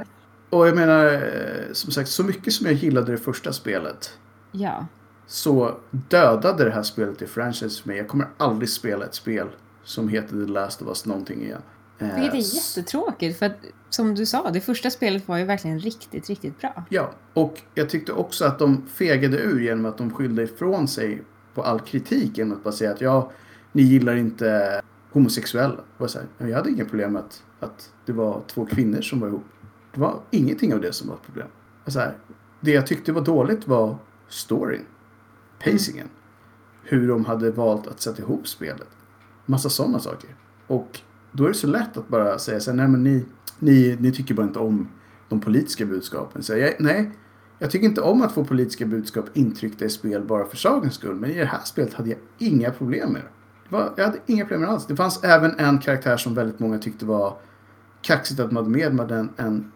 och 0.50 0.68
jag 0.68 0.76
menar, 0.76 1.12
eh, 1.12 1.72
som 1.72 1.92
sagt, 1.92 2.08
så 2.08 2.24
mycket 2.24 2.52
som 2.52 2.66
jag 2.66 2.74
gillade 2.74 3.12
det 3.12 3.18
första 3.18 3.52
spelet 3.52 4.18
Ja. 4.52 4.86
så 5.26 5.76
dödade 5.90 6.64
det 6.64 6.70
här 6.70 6.82
spelet 6.82 7.22
i 7.22 7.26
franchise 7.26 7.82
för 7.82 7.88
mig. 7.88 7.96
Jag 7.98 8.08
kommer 8.08 8.28
aldrig 8.36 8.68
spela 8.68 9.04
ett 9.04 9.14
spel 9.14 9.46
som 9.84 10.08
heter 10.08 10.46
The 10.46 10.52
Last 10.52 10.82
of 10.82 10.88
Us 10.88 11.06
någonting 11.06 11.42
igen. 11.42 11.62
Vilket 11.98 12.34
är 12.34 12.38
Eh, 12.38 12.54
jättetråkigt 12.54 13.38
för 13.38 13.46
att 13.46 13.56
som 13.90 14.14
du 14.14 14.26
sa, 14.26 14.50
det 14.50 14.60
första 14.60 14.90
spelet 14.90 15.28
var 15.28 15.38
ju 15.38 15.44
verkligen 15.44 15.78
riktigt, 15.80 16.28
riktigt 16.28 16.60
bra. 16.60 16.84
Ja, 16.88 17.10
och 17.34 17.62
jag 17.74 17.90
tyckte 17.90 18.12
också 18.12 18.44
att 18.44 18.58
de 18.58 18.86
fegade 18.94 19.38
ur 19.38 19.60
genom 19.60 19.86
att 19.86 19.98
de 19.98 20.14
skyllde 20.14 20.42
ifrån 20.42 20.88
sig 20.88 21.22
på 21.54 21.62
all 21.62 21.80
kritik 21.80 22.38
genom 22.38 22.56
att 22.56 22.64
bara 22.64 22.72
säga 22.72 22.90
att 22.90 23.00
ja, 23.00 23.32
ni 23.72 23.82
gillar 23.82 24.16
inte 24.16 24.80
homosexuella. 25.12 25.74
Och 25.96 26.04
jag, 26.04 26.10
så 26.10 26.18
här, 26.18 26.48
jag 26.48 26.56
hade 26.56 26.70
inga 26.70 26.84
problem 26.84 27.12
med 27.12 27.22
att, 27.22 27.42
att 27.60 27.92
det 28.06 28.12
var 28.12 28.42
två 28.46 28.66
kvinnor 28.66 29.00
som 29.00 29.20
var 29.20 29.28
ihop. 29.28 29.44
Det 29.94 30.00
var 30.00 30.20
ingenting 30.30 30.74
av 30.74 30.80
det 30.80 30.92
som 30.92 31.08
var 31.08 31.14
ett 31.14 31.22
problem. 31.22 31.48
Och 31.84 31.92
så 31.92 31.98
här, 31.98 32.16
det 32.60 32.70
jag 32.70 32.86
tyckte 32.86 33.12
var 33.12 33.22
dåligt 33.22 33.68
var 33.68 33.98
storyn, 34.28 34.84
pacingen, 35.64 36.08
hur 36.84 37.08
de 37.08 37.24
hade 37.24 37.50
valt 37.50 37.86
att 37.86 38.00
sätta 38.00 38.22
ihop 38.22 38.48
spelet. 38.48 38.88
Massa 39.46 39.68
sådana 39.68 39.98
saker. 39.98 40.30
Och 40.66 41.00
då 41.32 41.44
är 41.44 41.48
det 41.48 41.54
så 41.54 41.66
lätt 41.66 41.96
att 41.96 42.08
bara 42.08 42.38
säga 42.38 42.60
så 42.60 42.70
här, 42.70 42.76
nej 42.76 42.88
men 42.88 43.04
ni, 43.04 43.26
ni, 43.58 43.96
ni 44.00 44.12
tycker 44.12 44.34
bara 44.34 44.46
inte 44.46 44.58
om 44.58 44.88
de 45.28 45.40
politiska 45.40 45.86
budskapen. 45.86 46.42
Så 46.42 46.56
jag, 46.56 46.74
nej, 46.78 47.10
jag 47.58 47.70
tycker 47.70 47.86
inte 47.86 48.00
om 48.00 48.22
att 48.22 48.32
få 48.32 48.44
politiska 48.44 48.86
budskap 48.86 49.24
intryckta 49.34 49.84
i 49.84 49.90
spel 49.90 50.24
bara 50.24 50.46
för 50.46 50.56
sakens 50.56 50.94
skull. 50.94 51.14
Men 51.14 51.30
i 51.30 51.38
det 51.38 51.44
här 51.44 51.60
spelet 51.64 51.94
hade 51.94 52.10
jag 52.10 52.18
inga 52.38 52.70
problem 52.70 53.12
med 53.12 53.22
det 53.22 53.28
var, 53.70 53.92
jag 53.96 54.04
hade 54.04 54.18
inga 54.26 54.46
problem 54.46 54.70
alls. 54.70 54.86
Det 54.86 54.96
fanns 54.96 55.24
även 55.24 55.58
en 55.58 55.78
karaktär 55.78 56.16
som 56.16 56.34
väldigt 56.34 56.58
många 56.58 56.78
tyckte 56.78 57.06
var 57.06 57.36
kaxigt 58.02 58.40
att 58.40 58.52
man 58.52 58.64
hade 58.64 58.76
med, 58.76 58.94
med 58.94 59.10
en, 59.10 59.30
en 59.36 59.72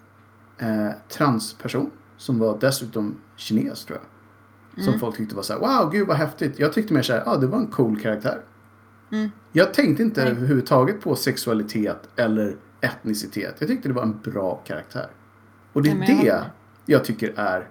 eh, 0.58 0.92
transperson. 1.08 1.90
Som 2.16 2.38
var 2.38 2.58
dessutom 2.60 3.16
kines 3.36 3.84
tror 3.84 3.98
jag. 3.98 4.84
Som 4.84 4.98
folk 4.98 5.16
tyckte 5.16 5.36
var 5.36 5.42
så 5.42 5.52
här, 5.52 5.60
wow, 5.60 5.90
gud 5.90 6.08
vad 6.08 6.16
häftigt. 6.16 6.58
Jag 6.58 6.72
tyckte 6.72 6.94
mer 6.94 7.02
så 7.02 7.12
här, 7.12 7.22
ja 7.26 7.32
ah, 7.32 7.36
det 7.36 7.46
var 7.46 7.58
en 7.58 7.66
cool 7.66 8.00
karaktär. 8.00 8.40
Mm. 9.12 9.30
Jag 9.52 9.74
tänkte 9.74 10.02
inte 10.02 10.22
Nej. 10.22 10.30
överhuvudtaget 10.30 11.00
på 11.00 11.16
sexualitet 11.16 12.08
eller 12.16 12.56
etnicitet. 12.80 13.54
Jag 13.58 13.68
tyckte 13.68 13.88
det 13.88 13.94
var 13.94 14.02
en 14.02 14.20
bra 14.24 14.54
karaktär. 14.54 15.06
Och 15.72 15.82
det 15.82 15.90
är 15.90 16.24
jag 16.26 16.36
det 16.36 16.44
jag 16.86 17.04
tycker 17.04 17.32
är... 17.36 17.68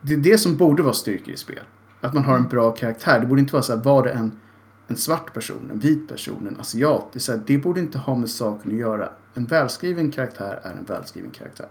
Det 0.00 0.14
är 0.14 0.18
det 0.18 0.38
som 0.38 0.56
borde 0.56 0.82
vara 0.82 0.94
styrka 0.94 1.32
i 1.32 1.36
spel. 1.36 1.62
Att 2.00 2.14
man 2.14 2.24
har 2.24 2.36
en 2.36 2.48
bra 2.48 2.70
karaktär. 2.70 3.20
Det 3.20 3.26
borde 3.26 3.40
inte 3.40 3.52
vara 3.52 3.62
så 3.62 3.76
här, 3.76 3.82
var 3.82 4.02
det 4.02 4.10
en, 4.10 4.40
en 4.86 4.96
svart 4.96 5.34
person, 5.34 5.70
en 5.70 5.78
vit 5.78 6.08
person, 6.08 6.46
en 6.46 6.60
asiat. 6.60 7.12
Det, 7.12 7.18
är 7.18 7.20
så 7.20 7.32
här, 7.32 7.42
det 7.46 7.58
borde 7.58 7.80
inte 7.80 7.98
ha 7.98 8.14
med 8.14 8.30
saken 8.30 8.72
att 8.72 8.78
göra. 8.78 9.10
En 9.34 9.44
välskriven 9.44 10.10
karaktär 10.10 10.60
är 10.62 10.72
en 10.72 10.84
välskriven 10.84 11.30
karaktär. 11.30 11.68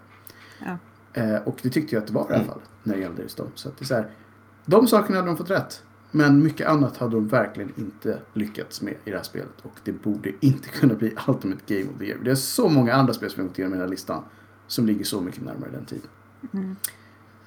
Ja. 0.65 0.77
Eh, 1.13 1.35
och 1.35 1.59
det 1.61 1.69
tyckte 1.69 1.95
jag 1.95 2.01
att 2.01 2.07
det 2.07 2.13
var 2.13 2.25
i 2.25 2.27
det 2.29 2.37
här 2.37 2.43
fallet. 2.43 2.69
När 2.83 2.95
det 2.95 3.01
gällde 3.01 3.21
just 3.21 3.37
dem. 3.37 3.51
Så 3.55 3.69
att 3.69 3.77
det 3.77 3.83
är 3.83 3.87
så 3.87 3.95
här, 3.95 4.09
de 4.65 4.87
sakerna 4.87 5.17
hade 5.17 5.27
de 5.27 5.37
fått 5.37 5.49
rätt. 5.49 5.83
Men 6.11 6.43
mycket 6.43 6.67
annat 6.67 6.97
hade 6.97 7.15
de 7.15 7.27
verkligen 7.27 7.73
inte 7.77 8.19
lyckats 8.33 8.81
med 8.81 8.93
i 9.05 9.11
det 9.11 9.15
här 9.15 9.23
spelet. 9.23 9.61
Och 9.61 9.79
det 9.83 9.91
borde 9.91 10.31
inte 10.39 10.69
kunna 10.69 10.93
bli 10.93 11.15
Ultimate 11.27 11.75
Game 11.75 11.91
of 11.91 11.99
the 11.99 12.05
Year. 12.05 12.19
Det 12.23 12.31
är 12.31 12.35
så 12.35 12.69
många 12.69 12.93
andra 12.93 13.13
spel 13.13 13.29
som 13.29 13.41
jag 13.41 13.47
gått 13.47 13.59
igenom 13.59 13.73
i 13.73 13.77
den 13.77 13.87
här 13.87 13.91
listan. 13.91 14.23
Som 14.67 14.85
ligger 14.85 15.05
så 15.05 15.21
mycket 15.21 15.43
närmare 15.43 15.69
den 15.71 15.85
tiden. 15.85 16.07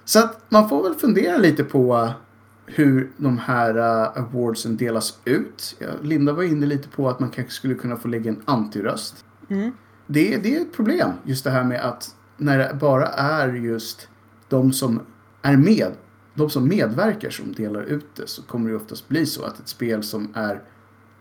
Så 0.04 0.18
att 0.18 0.40
man 0.48 0.68
får 0.68 0.82
väl 0.82 0.94
fundera 0.94 1.36
lite 1.36 1.64
på 1.64 1.96
uh, 1.96 2.10
hur 2.74 3.10
de 3.16 3.38
här 3.38 3.76
uh, 3.76 4.18
awardsen 4.18 4.76
delas 4.76 5.18
ut. 5.24 5.82
Linda 6.02 6.32
var 6.32 6.42
inne 6.42 6.66
lite 6.66 6.88
på 6.88 7.08
att 7.08 7.20
man 7.20 7.30
kanske 7.30 7.52
skulle 7.52 7.74
kunna 7.74 7.96
få 7.96 8.08
lägga 8.08 8.30
en 8.30 8.42
antiröst. 8.44 9.24
Mm. 9.48 9.72
Det, 10.06 10.36
det 10.36 10.56
är 10.56 10.60
ett 10.60 10.72
problem, 10.72 11.10
just 11.24 11.44
det 11.44 11.50
här 11.50 11.64
med 11.64 11.80
att 11.80 12.14
när 12.36 12.58
det 12.58 12.74
bara 12.74 13.06
är 13.06 13.48
just 13.48 14.08
de 14.48 14.72
som 14.72 15.00
är 15.42 15.56
med, 15.56 15.92
de 16.34 16.50
som 16.50 16.68
medverkar 16.68 17.30
som 17.30 17.52
delar 17.52 17.82
ut 17.82 18.06
det 18.16 18.26
så 18.26 18.42
kommer 18.42 18.70
det 18.70 18.76
oftast 18.76 19.08
bli 19.08 19.26
så 19.26 19.44
att 19.44 19.60
ett 19.60 19.68
spel 19.68 20.02
som 20.02 20.32
är 20.34 20.62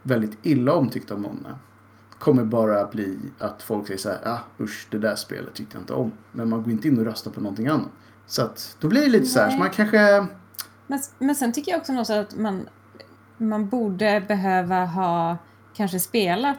väldigt 0.03 0.37
illa 0.43 0.73
omtyckt 0.73 1.11
av 1.11 1.19
många 1.19 1.59
kommer 2.19 2.43
bara 2.43 2.87
bli 2.87 3.17
att 3.39 3.63
folk 3.63 3.87
säger 3.87 3.99
så 3.99 4.09
här, 4.09 4.19
ah 4.23 4.39
usch 4.59 4.87
det 4.89 4.97
där 4.97 5.15
spelet 5.15 5.53
tyckte 5.53 5.75
jag 5.75 5.81
inte 5.81 5.93
om. 5.93 6.11
Men 6.31 6.49
man 6.49 6.63
går 6.63 6.71
inte 6.71 6.87
in 6.87 6.99
och 6.99 7.05
röstar 7.05 7.31
på 7.31 7.41
någonting 7.41 7.67
annat. 7.67 7.89
Så 8.27 8.41
att 8.41 8.77
då 8.79 8.87
blir 8.87 9.01
det 9.01 9.07
lite 9.07 9.25
så 9.25 9.39
här, 9.39 9.47
så 9.47 9.51
Nej. 9.51 9.59
man 9.59 9.69
kanske, 9.69 10.27
Men, 10.87 10.99
men 11.19 11.35
sen 11.35 11.53
tycker 11.53 11.71
jag 11.71 11.79
också 11.79 11.91
någonstans 11.91 12.27
att 12.27 12.39
man, 12.39 12.69
man 13.37 13.69
borde 13.69 14.23
behöva 14.27 14.85
ha 14.85 15.37
kanske 15.73 15.99
spelat 15.99 16.57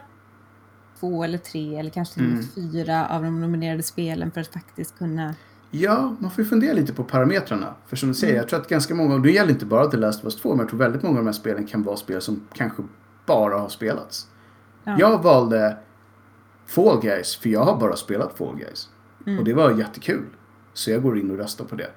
två 0.99 1.23
eller 1.23 1.37
tre 1.37 1.79
eller 1.79 1.89
kanske 1.89 2.13
till 2.13 2.23
och 2.23 2.29
med 2.29 2.45
fyra 2.55 3.07
av 3.07 3.23
de 3.23 3.41
nominerade 3.41 3.83
spelen 3.83 4.31
för 4.31 4.41
att 4.41 4.47
faktiskt 4.47 4.97
kunna... 4.97 5.35
ja, 5.71 6.15
man 6.19 6.31
får 6.31 6.43
ju 6.43 6.49
fundera 6.49 6.73
lite 6.73 6.93
på 6.93 7.03
parametrarna. 7.03 7.75
För 7.87 7.95
som 7.95 8.09
du 8.09 8.15
säger, 8.15 8.35
jag 8.35 8.47
tror 8.47 8.59
att 8.59 8.69
ganska 8.69 8.95
många, 8.95 9.13
och 9.13 9.21
det 9.21 9.31
gäller 9.31 9.51
inte 9.51 9.65
bara 9.65 9.87
The 9.87 9.97
Last 9.97 10.19
of 10.19 10.25
Us 10.25 10.35
2, 10.35 10.49
men 10.49 10.59
jag 10.59 10.69
tror 10.69 10.79
väldigt 10.79 11.03
många 11.03 11.17
av 11.17 11.23
de 11.23 11.27
här 11.27 11.33
spelen 11.33 11.67
kan 11.67 11.83
vara 11.83 11.97
spel 11.97 12.21
som 12.21 12.47
kanske 12.53 12.83
bara 13.25 13.57
har 13.57 13.69
spelats. 13.69 14.27
Ja. 14.83 14.95
Jag 14.99 15.23
valde 15.23 15.77
Fall 16.65 17.01
Guys 17.01 17.35
för 17.35 17.49
jag 17.49 17.63
har 17.63 17.79
bara 17.79 17.95
spelat 17.95 18.37
Fall 18.37 18.55
Guys. 18.55 18.89
Och 19.39 19.45
det 19.45 19.53
var 19.53 19.71
jättekul. 19.71 20.25
Så 20.73 20.91
jag 20.91 21.03
går 21.03 21.19
in 21.19 21.31
och 21.31 21.37
röstar 21.37 21.65
på 21.65 21.75
det. 21.75 21.91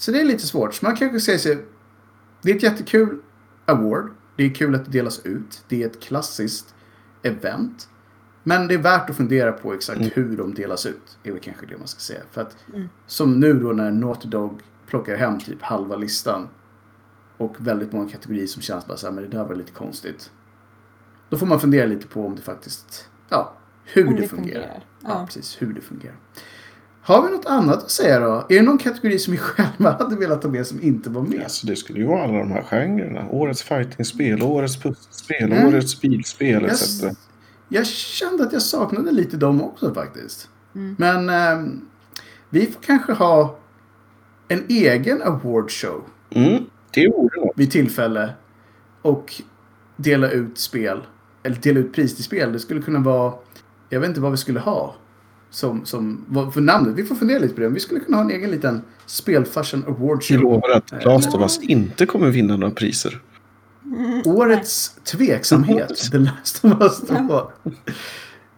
Så 0.00 0.10
det 0.10 0.20
är 0.20 0.24
lite 0.24 0.46
svårt. 0.46 0.74
Så 0.74 0.84
man 0.84 0.96
kanske 0.96 1.20
säger 1.20 1.38
sig, 1.38 1.64
det 2.42 2.50
är 2.50 2.56
ett 2.56 2.62
jättekul 2.62 3.20
award. 3.64 4.10
Det 4.36 4.44
är 4.44 4.54
kul 4.54 4.74
att 4.74 4.84
det 4.84 4.90
delas 4.90 5.26
ut. 5.26 5.64
Det 5.68 5.82
är 5.82 5.86
ett 5.86 6.00
klassiskt 6.00 6.74
event. 7.22 7.88
Men 8.42 8.68
det 8.68 8.74
är 8.74 8.78
värt 8.78 9.10
att 9.10 9.16
fundera 9.16 9.52
på 9.52 9.74
exakt 9.74 10.00
hur 10.14 10.36
de 10.36 10.54
delas 10.54 10.86
ut. 10.86 11.18
är 11.22 11.32
väl 11.32 11.40
kanske 11.40 11.66
det 11.66 11.78
man 11.78 11.88
ska 11.88 12.00
säga. 12.00 12.20
För 12.30 12.40
att 12.40 12.56
som 13.06 13.40
nu 13.40 13.52
då 13.52 13.72
när 13.72 13.90
Naughty 13.90 14.28
Dog 14.28 14.60
plockar 14.86 15.16
hem 15.16 15.40
typ 15.40 15.62
halva 15.62 15.96
listan. 15.96 16.48
Och 17.36 17.56
väldigt 17.58 17.92
många 17.92 18.08
kategorier 18.08 18.46
som 18.46 18.62
känns 18.62 18.86
bara 18.86 18.96
så 18.96 19.06
här, 19.06 19.14
men 19.14 19.24
det 19.24 19.30
där 19.36 19.44
var 19.44 19.54
lite 19.54 19.72
konstigt. 19.72 20.30
Då 21.28 21.36
får 21.36 21.46
man 21.46 21.60
fundera 21.60 21.86
lite 21.86 22.06
på 22.06 22.26
om 22.26 22.36
det 22.36 22.42
faktiskt, 22.42 23.08
ja, 23.28 23.56
hur 23.84 24.04
det, 24.04 24.16
det 24.16 24.28
fungerar. 24.28 24.52
fungerar. 24.52 24.84
Ja. 25.00 25.08
Ja. 25.08 25.26
precis, 25.26 25.62
hur 25.62 25.72
det 25.72 25.80
fungerar. 25.80 26.16
Har 27.02 27.22
vi 27.22 27.30
något 27.36 27.46
annat 27.46 27.76
att 27.82 27.90
säga 27.90 28.20
då? 28.20 28.32
Är 28.48 28.54
det 28.54 28.62
någon 28.62 28.78
kategori 28.78 29.18
som 29.18 29.32
vi 29.32 29.38
själva 29.38 29.90
hade 29.90 30.16
velat 30.16 30.42
ta 30.42 30.48
med 30.48 30.66
som 30.66 30.82
inte 30.82 31.10
var 31.10 31.22
med? 31.22 31.42
Alltså 31.42 31.66
det 31.66 31.76
skulle 31.76 31.98
ju 31.98 32.06
vara 32.06 32.22
alla 32.22 32.38
de 32.38 32.50
här 32.52 32.62
genrerna. 32.62 33.28
Årets 33.30 33.62
fightingspel, 33.62 34.42
årets 34.42 34.76
pusselspel, 34.82 35.52
Mm. 35.52 35.66
årets 35.68 36.00
bilspel 36.00 36.62
Jag, 36.62 36.70
etc. 36.70 37.02
jag 37.68 37.86
kände 37.86 38.42
att 38.44 38.52
jag 38.52 38.62
saknade 38.62 39.12
lite 39.12 39.36
dem 39.36 39.62
också 39.62 39.94
faktiskt. 39.94 40.48
Mm. 40.74 40.96
Men 40.98 41.28
ehm, 41.30 41.80
vi 42.50 42.66
får 42.66 42.80
kanske 42.82 43.12
ha 43.12 43.58
en 44.48 44.64
egen 44.68 45.22
awardshow 45.22 46.04
Mm, 46.34 46.64
det 46.94 47.08
vore 47.08 47.40
något. 47.40 47.52
vid 47.56 47.70
tillfälle. 47.70 48.30
Och 49.02 49.42
dela 49.96 50.30
ut 50.30 50.58
spel. 50.58 51.00
Eller 51.42 51.56
dela 51.56 51.80
ut 51.80 51.92
pris 51.92 52.14
till 52.14 52.24
spel. 52.24 52.52
Det 52.52 52.58
skulle 52.58 52.82
kunna 52.82 52.98
vara... 52.98 53.34
Jag 53.88 54.00
vet 54.00 54.08
inte 54.08 54.20
vad 54.20 54.30
vi 54.30 54.36
skulle 54.36 54.60
ha. 54.60 54.94
Som, 55.50 55.84
som, 55.86 56.24
för 56.54 56.60
namnet. 56.60 56.94
Vi 56.94 57.04
får 57.04 57.14
fundera 57.14 57.38
lite 57.38 57.54
på 57.54 57.60
det. 57.60 57.68
Vi 57.68 57.80
skulle 57.80 58.00
kunna 58.00 58.16
ha 58.16 58.24
en 58.24 58.30
egen 58.30 58.50
liten 58.50 58.82
Spelfarsan 59.06 59.84
Award 59.88 60.18
Vi 60.28 60.34
Show. 60.36 60.42
lovar 60.42 60.70
att 60.70 61.04
Last 61.04 61.34
of 61.34 61.40
Us 61.40 61.58
inte 61.62 62.06
kommer 62.06 62.30
vinna 62.30 62.56
några 62.56 62.74
priser. 62.74 63.20
Årets 64.24 64.94
tveksamhet. 65.04 66.10
The 66.12 66.18
Last 66.18 66.64
of 66.64 66.72
Us 66.80 67.00
2. 67.00 67.50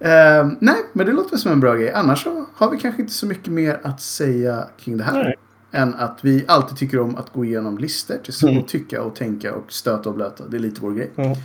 Ehm, 0.00 0.56
nej, 0.60 0.76
men 0.92 1.06
det 1.06 1.12
låter 1.12 1.36
som 1.36 1.52
en 1.52 1.60
bra 1.60 1.74
grej. 1.74 1.92
Annars 1.92 2.22
så 2.24 2.46
har 2.54 2.70
vi 2.70 2.78
kanske 2.78 3.02
inte 3.02 3.14
så 3.14 3.26
mycket 3.26 3.52
mer 3.52 3.80
att 3.82 4.00
säga 4.00 4.68
kring 4.78 4.96
det 4.96 5.04
här. 5.04 5.24
Nej. 5.24 5.34
Än 5.72 5.94
att 5.94 6.18
vi 6.22 6.44
alltid 6.48 6.76
tycker 6.78 7.00
om 7.00 7.16
att 7.16 7.32
gå 7.32 7.44
igenom 7.44 7.78
listor. 7.78 8.16
Till 8.24 8.48
Mm. 8.48 8.62
att 8.62 8.68
tycka 8.68 9.02
och 9.02 9.16
tänka 9.16 9.54
och 9.54 9.72
stöta 9.72 10.08
och 10.08 10.14
blöta. 10.14 10.44
Det 10.48 10.56
är 10.56 10.60
lite 10.60 10.80
vår 10.80 10.92
grej. 10.92 11.10
Ja. 11.14 11.36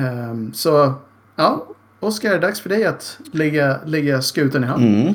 Ehm, 0.00 0.52
så, 0.52 0.92
ja. 1.36 1.66
Oskar, 2.04 2.30
det 2.30 2.36
är 2.36 2.40
dags 2.40 2.60
för 2.60 2.68
dig 2.68 2.84
att 2.84 3.18
lägga, 3.32 3.80
lägga 3.86 4.22
skutan 4.22 4.64
i 4.64 4.66
hamn. 4.66 5.02
Mm. 5.02 5.14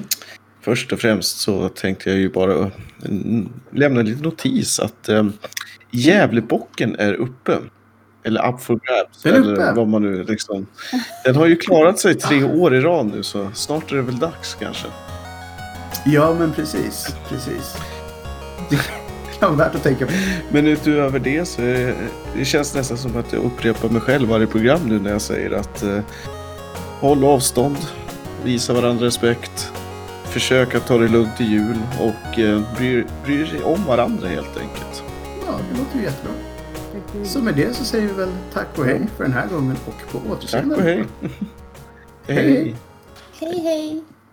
Först 0.62 0.94
och 0.94 1.00
främst 1.00 1.40
så 1.40 1.70
tänkte 1.70 2.10
jag 2.10 2.20
ju 2.20 2.30
bara 2.30 2.72
mm, 3.06 3.50
lämna 3.72 4.00
en 4.00 4.06
liten 4.06 4.24
notis 4.24 4.80
att 4.80 5.10
um, 5.10 5.34
Gävlebocken 5.92 6.96
är 7.00 7.14
uppe. 7.14 7.58
Eller 8.24 8.50
up 8.50 8.62
for 8.62 8.74
grabs. 8.74 9.24
Den 9.24 9.36
eller 9.36 9.54
uppe. 9.54 9.74
vad 9.76 9.88
man 9.88 10.02
nu 10.02 10.24
liksom. 10.24 10.68
Den 11.26 11.36
har 11.36 11.48
ju 11.48 11.56
klarat 11.56 12.00
sig 12.00 12.16
tre 12.16 12.44
år 12.44 12.76
i 12.76 12.82
rad 12.82 13.06
nu 13.06 13.24
så 13.24 13.52
snart 13.54 13.92
är 13.92 13.96
det 13.96 14.02
väl 14.02 14.20
dags 14.20 14.58
kanske. 14.60 14.88
Ja, 16.06 16.36
men 16.40 16.52
precis. 16.52 17.16
Precis. 17.30 17.78
Det 18.70 18.76
kan 19.40 19.58
vara 19.58 19.68
värt 19.68 19.76
att 19.76 19.84
tänka 19.84 20.06
på. 20.06 20.12
Men 20.52 20.68
utöver 20.68 21.20
det 21.20 21.46
så 21.46 21.62
är 21.62 21.66
det, 21.66 21.96
det 22.36 22.46
känns 22.46 22.76
nästan 22.76 22.98
som 22.98 23.18
att 23.18 23.34
jag 23.34 23.44
upprepar 23.44 23.90
mig 23.90 24.02
själv 24.02 24.30
varje 24.30 24.48
program 24.48 24.82
nu 24.86 25.00
när 25.00 25.12
jag 25.12 25.22
säger 25.22 25.52
att 25.52 25.84
eh, 25.84 26.00
håll 27.00 27.24
avstånd, 27.24 27.78
visa 28.44 28.74
varandra 28.74 29.06
respekt, 29.06 29.72
försök 30.24 30.76
att 30.76 30.88
ta 30.88 30.98
det 30.98 31.08
lugnt 31.08 31.42
i 31.42 31.44
jul 31.44 31.78
och 32.00 32.40
eh, 32.40 32.62
bry, 32.78 33.04
bry 33.24 33.46
sig 33.48 33.64
om 33.64 33.86
varandra 33.86 34.28
helt 34.28 34.58
enkelt. 34.58 35.04
Ja, 35.48 35.60
det 35.72 35.80
låter 35.80 35.98
ju 35.98 36.04
jättebra. 36.04 36.34
Så 37.26 37.40
med 37.40 37.56
det 37.56 37.74
så 37.76 37.84
säger 37.86 38.08
vi 38.08 38.14
väl 38.14 38.30
tack 38.54 38.78
och 38.78 38.86
hej 38.86 39.08
för 39.18 39.24
den 39.24 39.34
här 39.34 39.48
gången 39.48 39.78
och 39.86 40.12
på 40.12 40.20
Tack 40.20 40.32
återseende. 40.38 40.76
och 40.76 40.82
hej! 40.82 41.06
Hej. 42.28 42.36
hej. 42.54 42.76
Hej 43.40 43.60
hej! 43.64 44.04